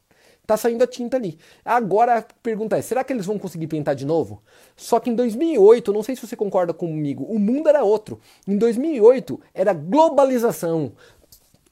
Tá 0.46 0.56
saindo 0.56 0.82
a 0.82 0.86
tinta 0.86 1.16
ali. 1.16 1.38
Agora 1.64 2.18
a 2.18 2.22
pergunta 2.42 2.76
é: 2.76 2.82
será 2.82 3.04
que 3.04 3.12
eles 3.12 3.26
vão 3.26 3.38
conseguir 3.38 3.68
pintar 3.68 3.94
de 3.94 4.04
novo? 4.04 4.42
Só 4.76 4.98
que 4.98 5.08
em 5.08 5.14
2008, 5.14 5.92
não 5.92 6.02
sei 6.02 6.16
se 6.16 6.26
você 6.26 6.34
concorda 6.34 6.74
comigo, 6.74 7.24
o 7.24 7.38
mundo 7.38 7.68
era 7.68 7.84
outro. 7.84 8.20
Em 8.46 8.58
2008 8.58 9.40
era 9.54 9.72
globalização. 9.72 10.92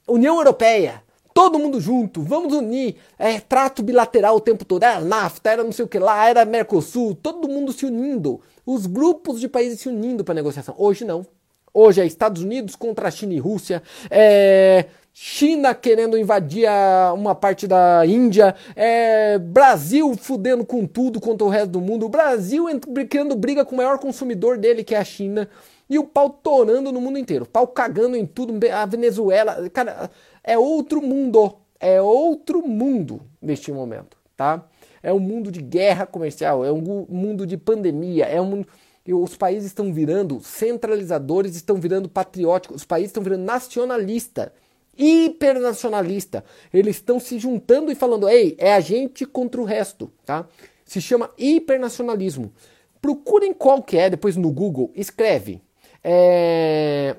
União 0.06 0.36
Europeia, 0.36 1.02
todo 1.34 1.58
mundo 1.58 1.80
junto, 1.80 2.22
vamos 2.22 2.52
unir, 2.52 2.96
é, 3.18 3.40
trato 3.40 3.82
bilateral 3.82 4.36
o 4.36 4.40
tempo 4.40 4.64
todo, 4.64 4.82
era 4.82 5.00
NAFTA, 5.00 5.50
era 5.50 5.64
não 5.64 5.72
sei 5.72 5.84
o 5.84 5.88
que 5.88 5.98
lá, 5.98 6.28
era 6.28 6.44
Mercosul, 6.44 7.14
todo 7.14 7.48
mundo 7.48 7.72
se 7.72 7.86
unindo, 7.86 8.40
os 8.64 8.86
grupos 8.86 9.40
de 9.40 9.48
países 9.48 9.80
se 9.80 9.88
unindo 9.88 10.24
para 10.24 10.34
negociação. 10.34 10.74
Hoje 10.78 11.04
não. 11.04 11.26
Hoje 11.72 12.00
é 12.00 12.06
Estados 12.06 12.42
Unidos 12.42 12.74
contra 12.74 13.10
China 13.12 13.32
e 13.32 13.38
Rússia, 13.38 13.80
é 14.10 14.86
China 15.22 15.74
querendo 15.74 16.16
invadir 16.16 16.66
uma 17.14 17.34
parte 17.34 17.66
da 17.66 18.06
Índia, 18.06 18.54
é 18.74 19.38
Brasil 19.38 20.16
fudendo 20.16 20.64
com 20.64 20.86
tudo 20.86 21.20
contra 21.20 21.46
o 21.46 21.50
resto 21.50 21.72
do 21.72 21.80
mundo, 21.82 22.06
o 22.06 22.08
Brasil 22.08 22.64
criando 23.06 23.36
briga 23.36 23.62
com 23.62 23.74
o 23.74 23.76
maior 23.76 23.98
consumidor 23.98 24.56
dele, 24.56 24.82
que 24.82 24.94
é 24.94 24.98
a 24.98 25.04
China, 25.04 25.46
e 25.90 25.98
o 25.98 26.04
pau 26.04 26.30
torando 26.30 26.90
no 26.90 27.02
mundo 27.02 27.18
inteiro, 27.18 27.44
pau 27.44 27.66
cagando 27.66 28.16
em 28.16 28.24
tudo, 28.24 28.58
a 28.72 28.86
Venezuela, 28.86 29.68
cara, 29.68 30.10
é 30.42 30.56
outro 30.56 31.02
mundo, 31.02 31.54
é 31.78 32.00
outro 32.00 32.66
mundo 32.66 33.20
neste 33.42 33.70
momento, 33.70 34.16
tá? 34.34 34.64
É 35.02 35.12
um 35.12 35.20
mundo 35.20 35.52
de 35.52 35.60
guerra 35.60 36.06
comercial, 36.06 36.64
é 36.64 36.72
um 36.72 37.06
mundo 37.10 37.46
de 37.46 37.58
pandemia, 37.58 38.24
é 38.24 38.40
um 38.40 38.46
mundo 38.46 38.68
os 39.06 39.36
países 39.36 39.66
estão 39.66 39.92
virando 39.92 40.40
centralizadores, 40.40 41.56
estão 41.56 41.76
virando 41.76 42.08
patrióticos, 42.08 42.76
os 42.76 42.84
países 42.84 43.10
estão 43.10 43.22
virando 43.22 43.44
nacionalista, 43.44 44.52
hipernacionalista. 44.96 46.44
Eles 46.72 46.96
estão 46.96 47.18
se 47.18 47.38
juntando 47.38 47.90
e 47.90 47.94
falando, 47.94 48.28
ei, 48.28 48.56
é 48.58 48.74
a 48.74 48.80
gente 48.80 49.24
contra 49.24 49.60
o 49.60 49.64
resto, 49.64 50.10
tá? 50.24 50.46
Se 50.84 51.00
chama 51.00 51.30
hipernacionalismo. 51.38 52.52
Procurem 53.00 53.52
qual 53.54 53.82
que 53.82 53.96
é, 53.96 54.10
depois 54.10 54.36
no 54.36 54.50
Google, 54.50 54.90
escreve. 54.94 55.62
É... 56.02 57.16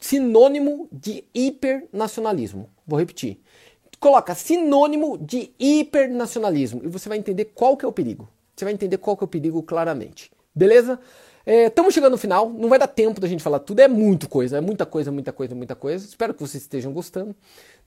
Sinônimo 0.00 0.88
de 0.90 1.24
hipernacionalismo. 1.34 2.68
Vou 2.86 2.98
repetir. 2.98 3.40
Coloca 4.00 4.34
sinônimo 4.34 5.16
de 5.16 5.52
hipernacionalismo 5.58 6.82
e 6.84 6.88
você 6.88 7.08
vai 7.08 7.18
entender 7.18 7.46
qual 7.54 7.76
que 7.76 7.84
é 7.84 7.88
o 7.88 7.92
perigo. 7.92 8.28
Você 8.54 8.64
vai 8.64 8.74
entender 8.74 8.98
qual 8.98 9.16
que 9.16 9.22
é 9.22 9.26
o 9.26 9.28
perigo 9.28 9.62
claramente. 9.62 10.30
Beleza? 10.54 10.98
Estamos 11.46 11.90
é, 11.90 11.94
chegando 11.94 12.12
no 12.12 12.18
final, 12.18 12.48
não 12.48 12.68
vai 12.68 12.78
dar 12.78 12.86
tempo 12.86 13.20
da 13.20 13.26
gente 13.26 13.42
falar 13.42 13.58
tudo, 13.58 13.80
é 13.80 13.88
muito 13.88 14.28
coisa, 14.28 14.58
é 14.58 14.60
muita 14.60 14.86
coisa, 14.86 15.10
muita 15.10 15.32
coisa, 15.32 15.54
muita 15.54 15.74
coisa. 15.74 16.06
Espero 16.06 16.32
que 16.32 16.40
vocês 16.40 16.62
estejam 16.62 16.92
gostando. 16.92 17.34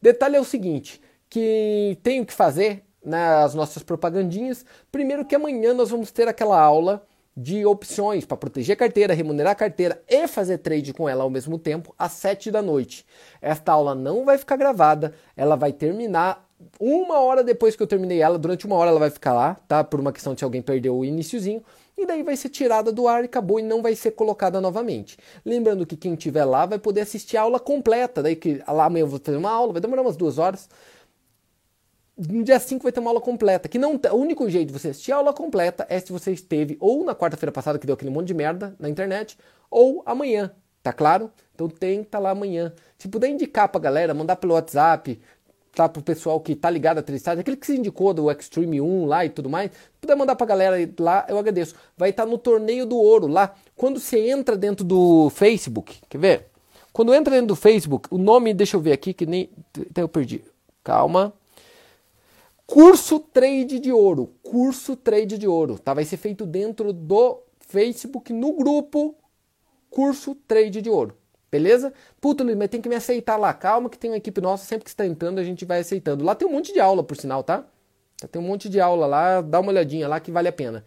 Detalhe 0.01 0.35
é 0.35 0.41
o 0.41 0.45
seguinte, 0.45 1.01
que 1.29 1.97
tenho 2.03 2.25
que 2.25 2.33
fazer 2.33 2.83
nas 3.03 3.53
né, 3.53 3.57
nossas 3.57 3.83
propagandinhas. 3.83 4.65
Primeiro 4.91 5.23
que 5.23 5.35
amanhã 5.35 5.73
nós 5.73 5.89
vamos 5.89 6.11
ter 6.11 6.27
aquela 6.27 6.59
aula 6.59 7.05
de 7.37 7.65
opções 7.65 8.25
para 8.25 8.37
proteger 8.37 8.73
a 8.73 8.77
carteira, 8.77 9.13
remunerar 9.13 9.51
a 9.51 9.55
carteira 9.55 10.01
e 10.07 10.27
fazer 10.27 10.57
trade 10.59 10.93
com 10.93 11.07
ela 11.07 11.23
ao 11.23 11.29
mesmo 11.29 11.59
tempo 11.59 11.93
às 11.99 12.13
7 12.13 12.49
da 12.49 12.61
noite. 12.61 13.05
Esta 13.41 13.73
aula 13.73 13.93
não 13.93 14.23
vai 14.23 14.37
ficar 14.37 14.55
gravada, 14.55 15.13
ela 15.35 15.55
vai 15.55 15.73
terminar 15.73 16.49
uma 16.79 17.19
hora 17.19 17.43
depois 17.43 17.75
que 17.75 17.83
eu 17.83 17.87
terminei 17.87 18.21
ela, 18.21 18.39
durante 18.39 18.65
uma 18.65 18.77
hora 18.77 18.89
ela 18.89 18.99
vai 18.99 19.09
ficar 19.09 19.33
lá, 19.33 19.55
tá? 19.67 19.83
Por 19.83 19.99
uma 19.99 20.13
questão 20.13 20.33
de 20.33 20.39
se 20.39 20.45
alguém 20.45 20.61
perdeu 20.61 20.95
o 20.95 21.03
iníciozinho 21.03 21.61
e 21.97 22.05
daí 22.05 22.23
vai 22.23 22.35
ser 22.35 22.49
tirada 22.49 22.91
do 22.91 23.07
ar 23.07 23.23
e 23.23 23.25
acabou 23.25 23.59
e 23.59 23.63
não 23.63 23.81
vai 23.81 23.95
ser 23.95 24.11
colocada 24.11 24.59
novamente. 24.59 25.17
Lembrando 25.45 25.85
que 25.85 25.95
quem 25.95 26.15
tiver 26.15 26.45
lá 26.45 26.65
vai 26.65 26.77
poder 26.77 27.01
assistir 27.01 27.37
a 27.37 27.41
aula 27.41 27.59
completa, 27.59 28.21
daí 28.21 28.35
que 28.35 28.61
lá 28.67 28.85
amanhã 28.85 29.03
eu 29.03 29.07
vou 29.07 29.19
fazer 29.23 29.37
uma 29.37 29.51
aula, 29.51 29.73
vai 29.73 29.81
demorar 29.81 30.01
umas 30.01 30.17
duas 30.17 30.37
horas. 30.37 30.69
No 32.17 32.43
dia 32.43 32.59
5 32.59 32.81
vai 32.83 32.91
ter 32.91 32.99
uma 32.99 33.09
aula 33.09 33.19
completa, 33.19 33.67
que 33.67 33.77
não 33.77 33.99
o 34.11 34.15
único 34.15 34.49
jeito 34.49 34.67
de 34.67 34.79
você 34.79 34.89
assistir 34.89 35.11
a 35.11 35.17
aula 35.17 35.33
completa 35.33 35.85
é 35.89 35.99
se 35.99 36.11
você 36.11 36.31
esteve 36.31 36.77
ou 36.79 37.03
na 37.03 37.13
quarta-feira 37.13 37.51
passada 37.51 37.77
que 37.77 37.85
deu 37.85 37.93
aquele 37.93 38.11
monte 38.11 38.27
de 38.27 38.33
merda 38.33 38.75
na 38.79 38.89
internet, 38.89 39.37
ou 39.69 40.01
amanhã, 40.05 40.51
tá 40.81 40.93
claro? 40.93 41.29
Então 41.53 41.67
estar 41.67 42.05
tá 42.09 42.19
lá 42.19 42.29
amanhã. 42.29 42.73
Se 42.97 43.07
puder 43.07 43.29
indicar 43.29 43.67
pra 43.67 43.81
galera, 43.81 44.13
mandar 44.13 44.37
pelo 44.37 44.53
WhatsApp, 44.53 45.19
tá, 45.75 45.89
pro 45.89 46.01
pessoal 46.01 46.39
que 46.39 46.55
tá 46.55 46.69
ligado 46.69 46.99
a 46.99 47.03
Tristade, 47.03 47.41
aquele 47.41 47.57
que 47.57 47.65
se 47.65 47.77
indicou 47.77 48.13
do 48.13 48.31
Extreme 48.31 48.79
1 48.79 49.05
lá 49.05 49.25
e 49.25 49.29
tudo 49.29 49.49
mais, 49.49 49.71
puder 49.99 50.15
mandar 50.15 50.35
pra 50.35 50.47
galera 50.47 50.77
lá, 50.99 51.25
eu 51.27 51.37
agradeço. 51.37 51.75
Vai 51.97 52.11
estar 52.11 52.23
tá 52.23 52.29
no 52.29 52.37
Torneio 52.37 52.85
do 52.85 52.97
Ouro 52.97 53.27
lá. 53.27 53.53
Quando 53.75 53.99
você 53.99 54.29
entra 54.29 54.55
dentro 54.55 54.85
do 54.85 55.29
Facebook, 55.29 55.99
quer 56.09 56.17
ver? 56.17 56.47
Quando 56.93 57.13
entra 57.13 57.33
dentro 57.33 57.47
do 57.47 57.55
Facebook, 57.57 58.07
o 58.09 58.17
nome, 58.17 58.53
deixa 58.53 58.77
eu 58.77 58.81
ver 58.81 58.93
aqui, 58.93 59.13
que 59.13 59.25
nem. 59.25 59.49
Até 59.89 60.01
eu 60.01 60.07
perdi. 60.07 60.41
Calma. 60.81 61.33
Curso 62.65 63.19
Trade 63.19 63.79
de 63.79 63.91
Ouro. 63.91 64.31
Curso 64.41 64.95
Trade 64.95 65.37
de 65.37 65.47
Ouro. 65.47 65.77
Tá? 65.77 65.93
Vai 65.93 66.05
ser 66.05 66.15
feito 66.15 66.45
dentro 66.45 66.93
do 66.93 67.41
Facebook, 67.59 68.31
no 68.31 68.53
grupo 68.53 69.13
Curso 69.89 70.35
Trade 70.47 70.81
de 70.81 70.89
Ouro. 70.89 71.17
Beleza? 71.55 71.93
Puta, 72.19 72.43
Luiz, 72.43 72.57
mas 72.57 72.67
tem 72.67 72.81
que 72.81 72.89
me 72.89 72.95
aceitar 72.95 73.37
lá. 73.37 73.53
Calma 73.53 73.89
que 73.89 73.97
tem 73.97 74.11
uma 74.11 74.17
equipe 74.17 74.41
nossa, 74.41 74.65
sempre 74.65 74.83
que 74.83 74.89
está 74.89 75.05
entrando 75.05 75.39
a 75.39 75.43
gente 75.43 75.63
vai 75.63 75.79
aceitando. 75.79 76.21
Lá 76.21 76.35
tem 76.35 76.45
um 76.45 76.51
monte 76.51 76.73
de 76.73 76.81
aula, 76.81 77.01
por 77.01 77.15
sinal, 77.15 77.43
tá? 77.43 77.63
Tem 78.29 78.41
um 78.41 78.45
monte 78.45 78.67
de 78.67 78.77
aula 78.81 79.05
lá, 79.05 79.39
dá 79.39 79.61
uma 79.61 79.71
olhadinha 79.71 80.05
lá 80.05 80.19
que 80.19 80.31
vale 80.31 80.49
a 80.49 80.51
pena. 80.51 80.83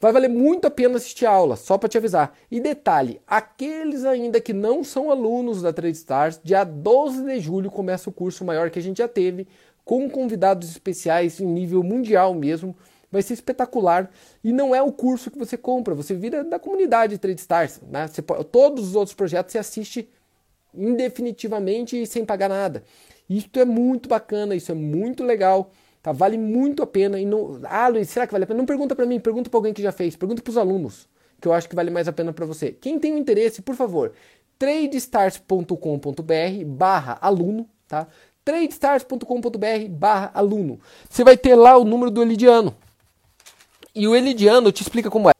Vai 0.00 0.12
valer 0.12 0.30
muito 0.30 0.66
a 0.66 0.70
pena 0.70 0.96
assistir 0.96 1.26
a 1.26 1.30
aula, 1.30 1.54
só 1.54 1.76
para 1.76 1.86
te 1.86 1.98
avisar. 1.98 2.34
E 2.50 2.60
detalhe, 2.60 3.20
aqueles 3.26 4.06
ainda 4.06 4.40
que 4.40 4.54
não 4.54 4.82
são 4.82 5.10
alunos 5.10 5.60
da 5.60 5.70
Trade 5.70 5.98
Stars, 5.98 6.40
dia 6.42 6.64
12 6.64 7.22
de 7.22 7.38
julho 7.38 7.70
começa 7.70 8.08
o 8.08 8.12
curso 8.12 8.42
maior 8.42 8.70
que 8.70 8.78
a 8.78 8.82
gente 8.82 8.98
já 8.98 9.08
teve, 9.08 9.46
com 9.84 10.08
convidados 10.08 10.70
especiais 10.70 11.40
em 11.40 11.46
nível 11.46 11.82
mundial 11.82 12.32
mesmo. 12.32 12.74
Vai 13.10 13.22
ser 13.22 13.34
espetacular 13.34 14.10
e 14.42 14.52
não 14.52 14.74
é 14.74 14.82
o 14.82 14.92
curso 14.92 15.30
que 15.30 15.38
você 15.38 15.56
compra, 15.56 15.94
você 15.94 16.14
vira 16.14 16.42
da 16.42 16.58
comunidade 16.58 17.18
Trade 17.18 17.40
Stars, 17.40 17.80
né? 17.88 18.08
Você, 18.08 18.22
todos 18.22 18.88
os 18.88 18.96
outros 18.96 19.14
projetos 19.14 19.52
você 19.52 19.58
assiste 19.58 20.08
indefinitivamente 20.74 22.00
e 22.00 22.06
sem 22.06 22.24
pagar 22.24 22.48
nada. 22.48 22.82
Isso 23.28 23.48
é 23.54 23.64
muito 23.64 24.08
bacana, 24.08 24.54
isso 24.54 24.70
é 24.70 24.74
muito 24.74 25.24
legal, 25.24 25.70
tá? 26.02 26.12
Vale 26.12 26.38
muito 26.38 26.82
a 26.82 26.86
pena. 26.86 27.18
E 27.18 27.24
não... 27.24 27.60
Ah, 27.64 27.88
Luiz, 27.88 28.08
será 28.08 28.26
que 28.26 28.32
vale 28.32 28.44
a 28.44 28.46
pena? 28.46 28.58
Não 28.58 28.66
pergunta 28.66 28.94
para 28.94 29.06
mim, 29.06 29.18
pergunta 29.18 29.50
para 29.50 29.58
alguém 29.58 29.72
que 29.72 29.82
já 29.82 29.92
fez, 29.92 30.16
pergunta 30.16 30.42
para 30.42 30.50
os 30.50 30.56
alunos, 30.56 31.08
que 31.40 31.48
eu 31.48 31.52
acho 31.52 31.68
que 31.68 31.74
vale 31.74 31.90
mais 31.90 32.08
a 32.08 32.12
pena 32.12 32.32
para 32.32 32.46
você. 32.46 32.72
Quem 32.72 32.98
tem 32.98 33.18
interesse, 33.18 33.62
por 33.62 33.74
favor, 33.74 34.12
tradestars.com.br 34.58 36.64
barra 36.66 37.18
aluno, 37.20 37.68
tá? 37.88 38.06
tradestars.com.br 38.44 39.88
barra 39.90 40.30
aluno. 40.32 40.78
Você 41.10 41.24
vai 41.24 41.36
ter 41.36 41.56
lá 41.56 41.76
o 41.76 41.84
número 41.84 42.10
do 42.10 42.22
Elidiano. 42.22 42.76
E 43.96 44.06
o 44.06 44.14
Elidiano 44.14 44.70
te 44.70 44.82
explica 44.82 45.10
como 45.10 45.30
é. 45.30 45.32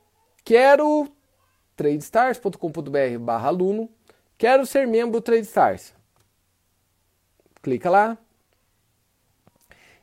Quero 0.43 1.13
tradestars.com.br 1.77 3.19
barra 3.21 3.49
aluno. 3.49 3.91
Quero 4.39 4.65
ser 4.65 4.87
membro 4.87 5.21
TradeStars. 5.21 5.93
Clica 7.63 7.91
lá. 7.91 8.17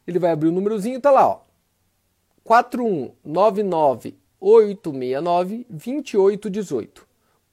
Ele 0.06 0.20
vai 0.20 0.30
abrir 0.30 0.50
o 0.50 0.52
númerozinho, 0.52 1.02
tá 1.02 1.10
lá, 1.10 1.28
ó. 1.28 1.42
4199 2.44 4.20
869 4.40 5.66
2818. 5.68 7.08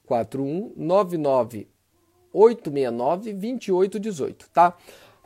4199 0.05 1.67
869 2.31 3.33
2818, 3.33 4.51
tá? 4.51 4.77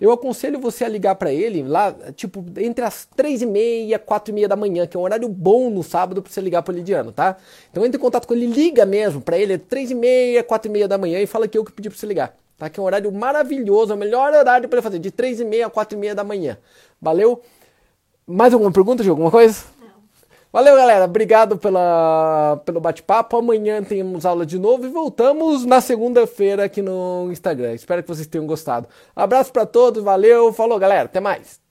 Eu 0.00 0.10
aconselho 0.10 0.58
você 0.58 0.84
a 0.84 0.88
ligar 0.88 1.14
para 1.14 1.32
ele 1.32 1.62
lá, 1.62 1.94
tipo, 2.16 2.44
entre 2.58 2.84
as 2.84 3.06
três 3.16 3.42
e 3.42 3.46
meia, 3.46 3.98
quatro 3.98 4.32
e 4.32 4.34
meia 4.34 4.48
da 4.48 4.56
manhã, 4.56 4.86
que 4.86 4.96
é 4.96 5.00
um 5.00 5.04
horário 5.04 5.28
bom 5.28 5.70
no 5.70 5.84
sábado 5.84 6.20
para 6.20 6.32
você 6.32 6.40
ligar 6.40 6.62
para 6.62 6.72
o 6.72 6.76
Lidiano, 6.76 7.12
tá? 7.12 7.36
Então 7.70 7.84
entre 7.84 7.96
em 7.96 8.00
contato 8.00 8.26
com 8.26 8.34
ele, 8.34 8.46
liga 8.46 8.84
mesmo 8.84 9.20
para 9.20 9.38
ele, 9.38 9.56
três 9.56 9.92
e 9.92 9.94
meia, 9.94 10.42
quatro 10.42 10.68
e 10.68 10.72
meia 10.72 10.88
da 10.88 10.98
manhã 10.98 11.20
e 11.20 11.26
fala 11.26 11.46
que 11.46 11.56
eu 11.56 11.64
que 11.64 11.70
pedi 11.70 11.88
para 11.88 11.98
você 11.98 12.06
ligar, 12.06 12.36
tá? 12.58 12.68
Que 12.68 12.80
é 12.80 12.82
um 12.82 12.86
horário 12.86 13.10
maravilhoso, 13.12 13.92
é 13.92 13.94
o 13.94 13.98
melhor 13.98 14.32
horário 14.34 14.68
para 14.68 14.78
ele 14.78 14.82
fazer, 14.82 14.98
de 14.98 15.12
três 15.12 15.38
e 15.38 15.44
meia 15.44 15.66
a 15.66 15.70
quatro 15.70 15.96
e 15.96 16.00
meia 16.00 16.14
da 16.14 16.24
manhã. 16.24 16.58
Valeu? 17.00 17.40
Mais 18.26 18.52
alguma 18.52 18.72
pergunta, 18.72 19.02
de 19.02 19.10
alguma 19.10 19.30
coisa? 19.30 19.64
Valeu, 20.54 20.76
galera. 20.76 21.06
Obrigado 21.06 21.58
pela, 21.58 22.62
pelo 22.64 22.80
bate-papo. 22.80 23.36
Amanhã 23.36 23.82
temos 23.82 24.24
aula 24.24 24.46
de 24.46 24.56
novo 24.56 24.86
e 24.86 24.88
voltamos 24.88 25.64
na 25.64 25.80
segunda-feira 25.80 26.66
aqui 26.66 26.80
no 26.80 27.28
Instagram. 27.32 27.74
Espero 27.74 28.04
que 28.04 28.08
vocês 28.08 28.28
tenham 28.28 28.46
gostado. 28.46 28.86
Abraço 29.16 29.52
para 29.52 29.66
todos. 29.66 30.04
Valeu. 30.04 30.52
Falou, 30.52 30.78
galera. 30.78 31.06
Até 31.06 31.18
mais. 31.18 31.63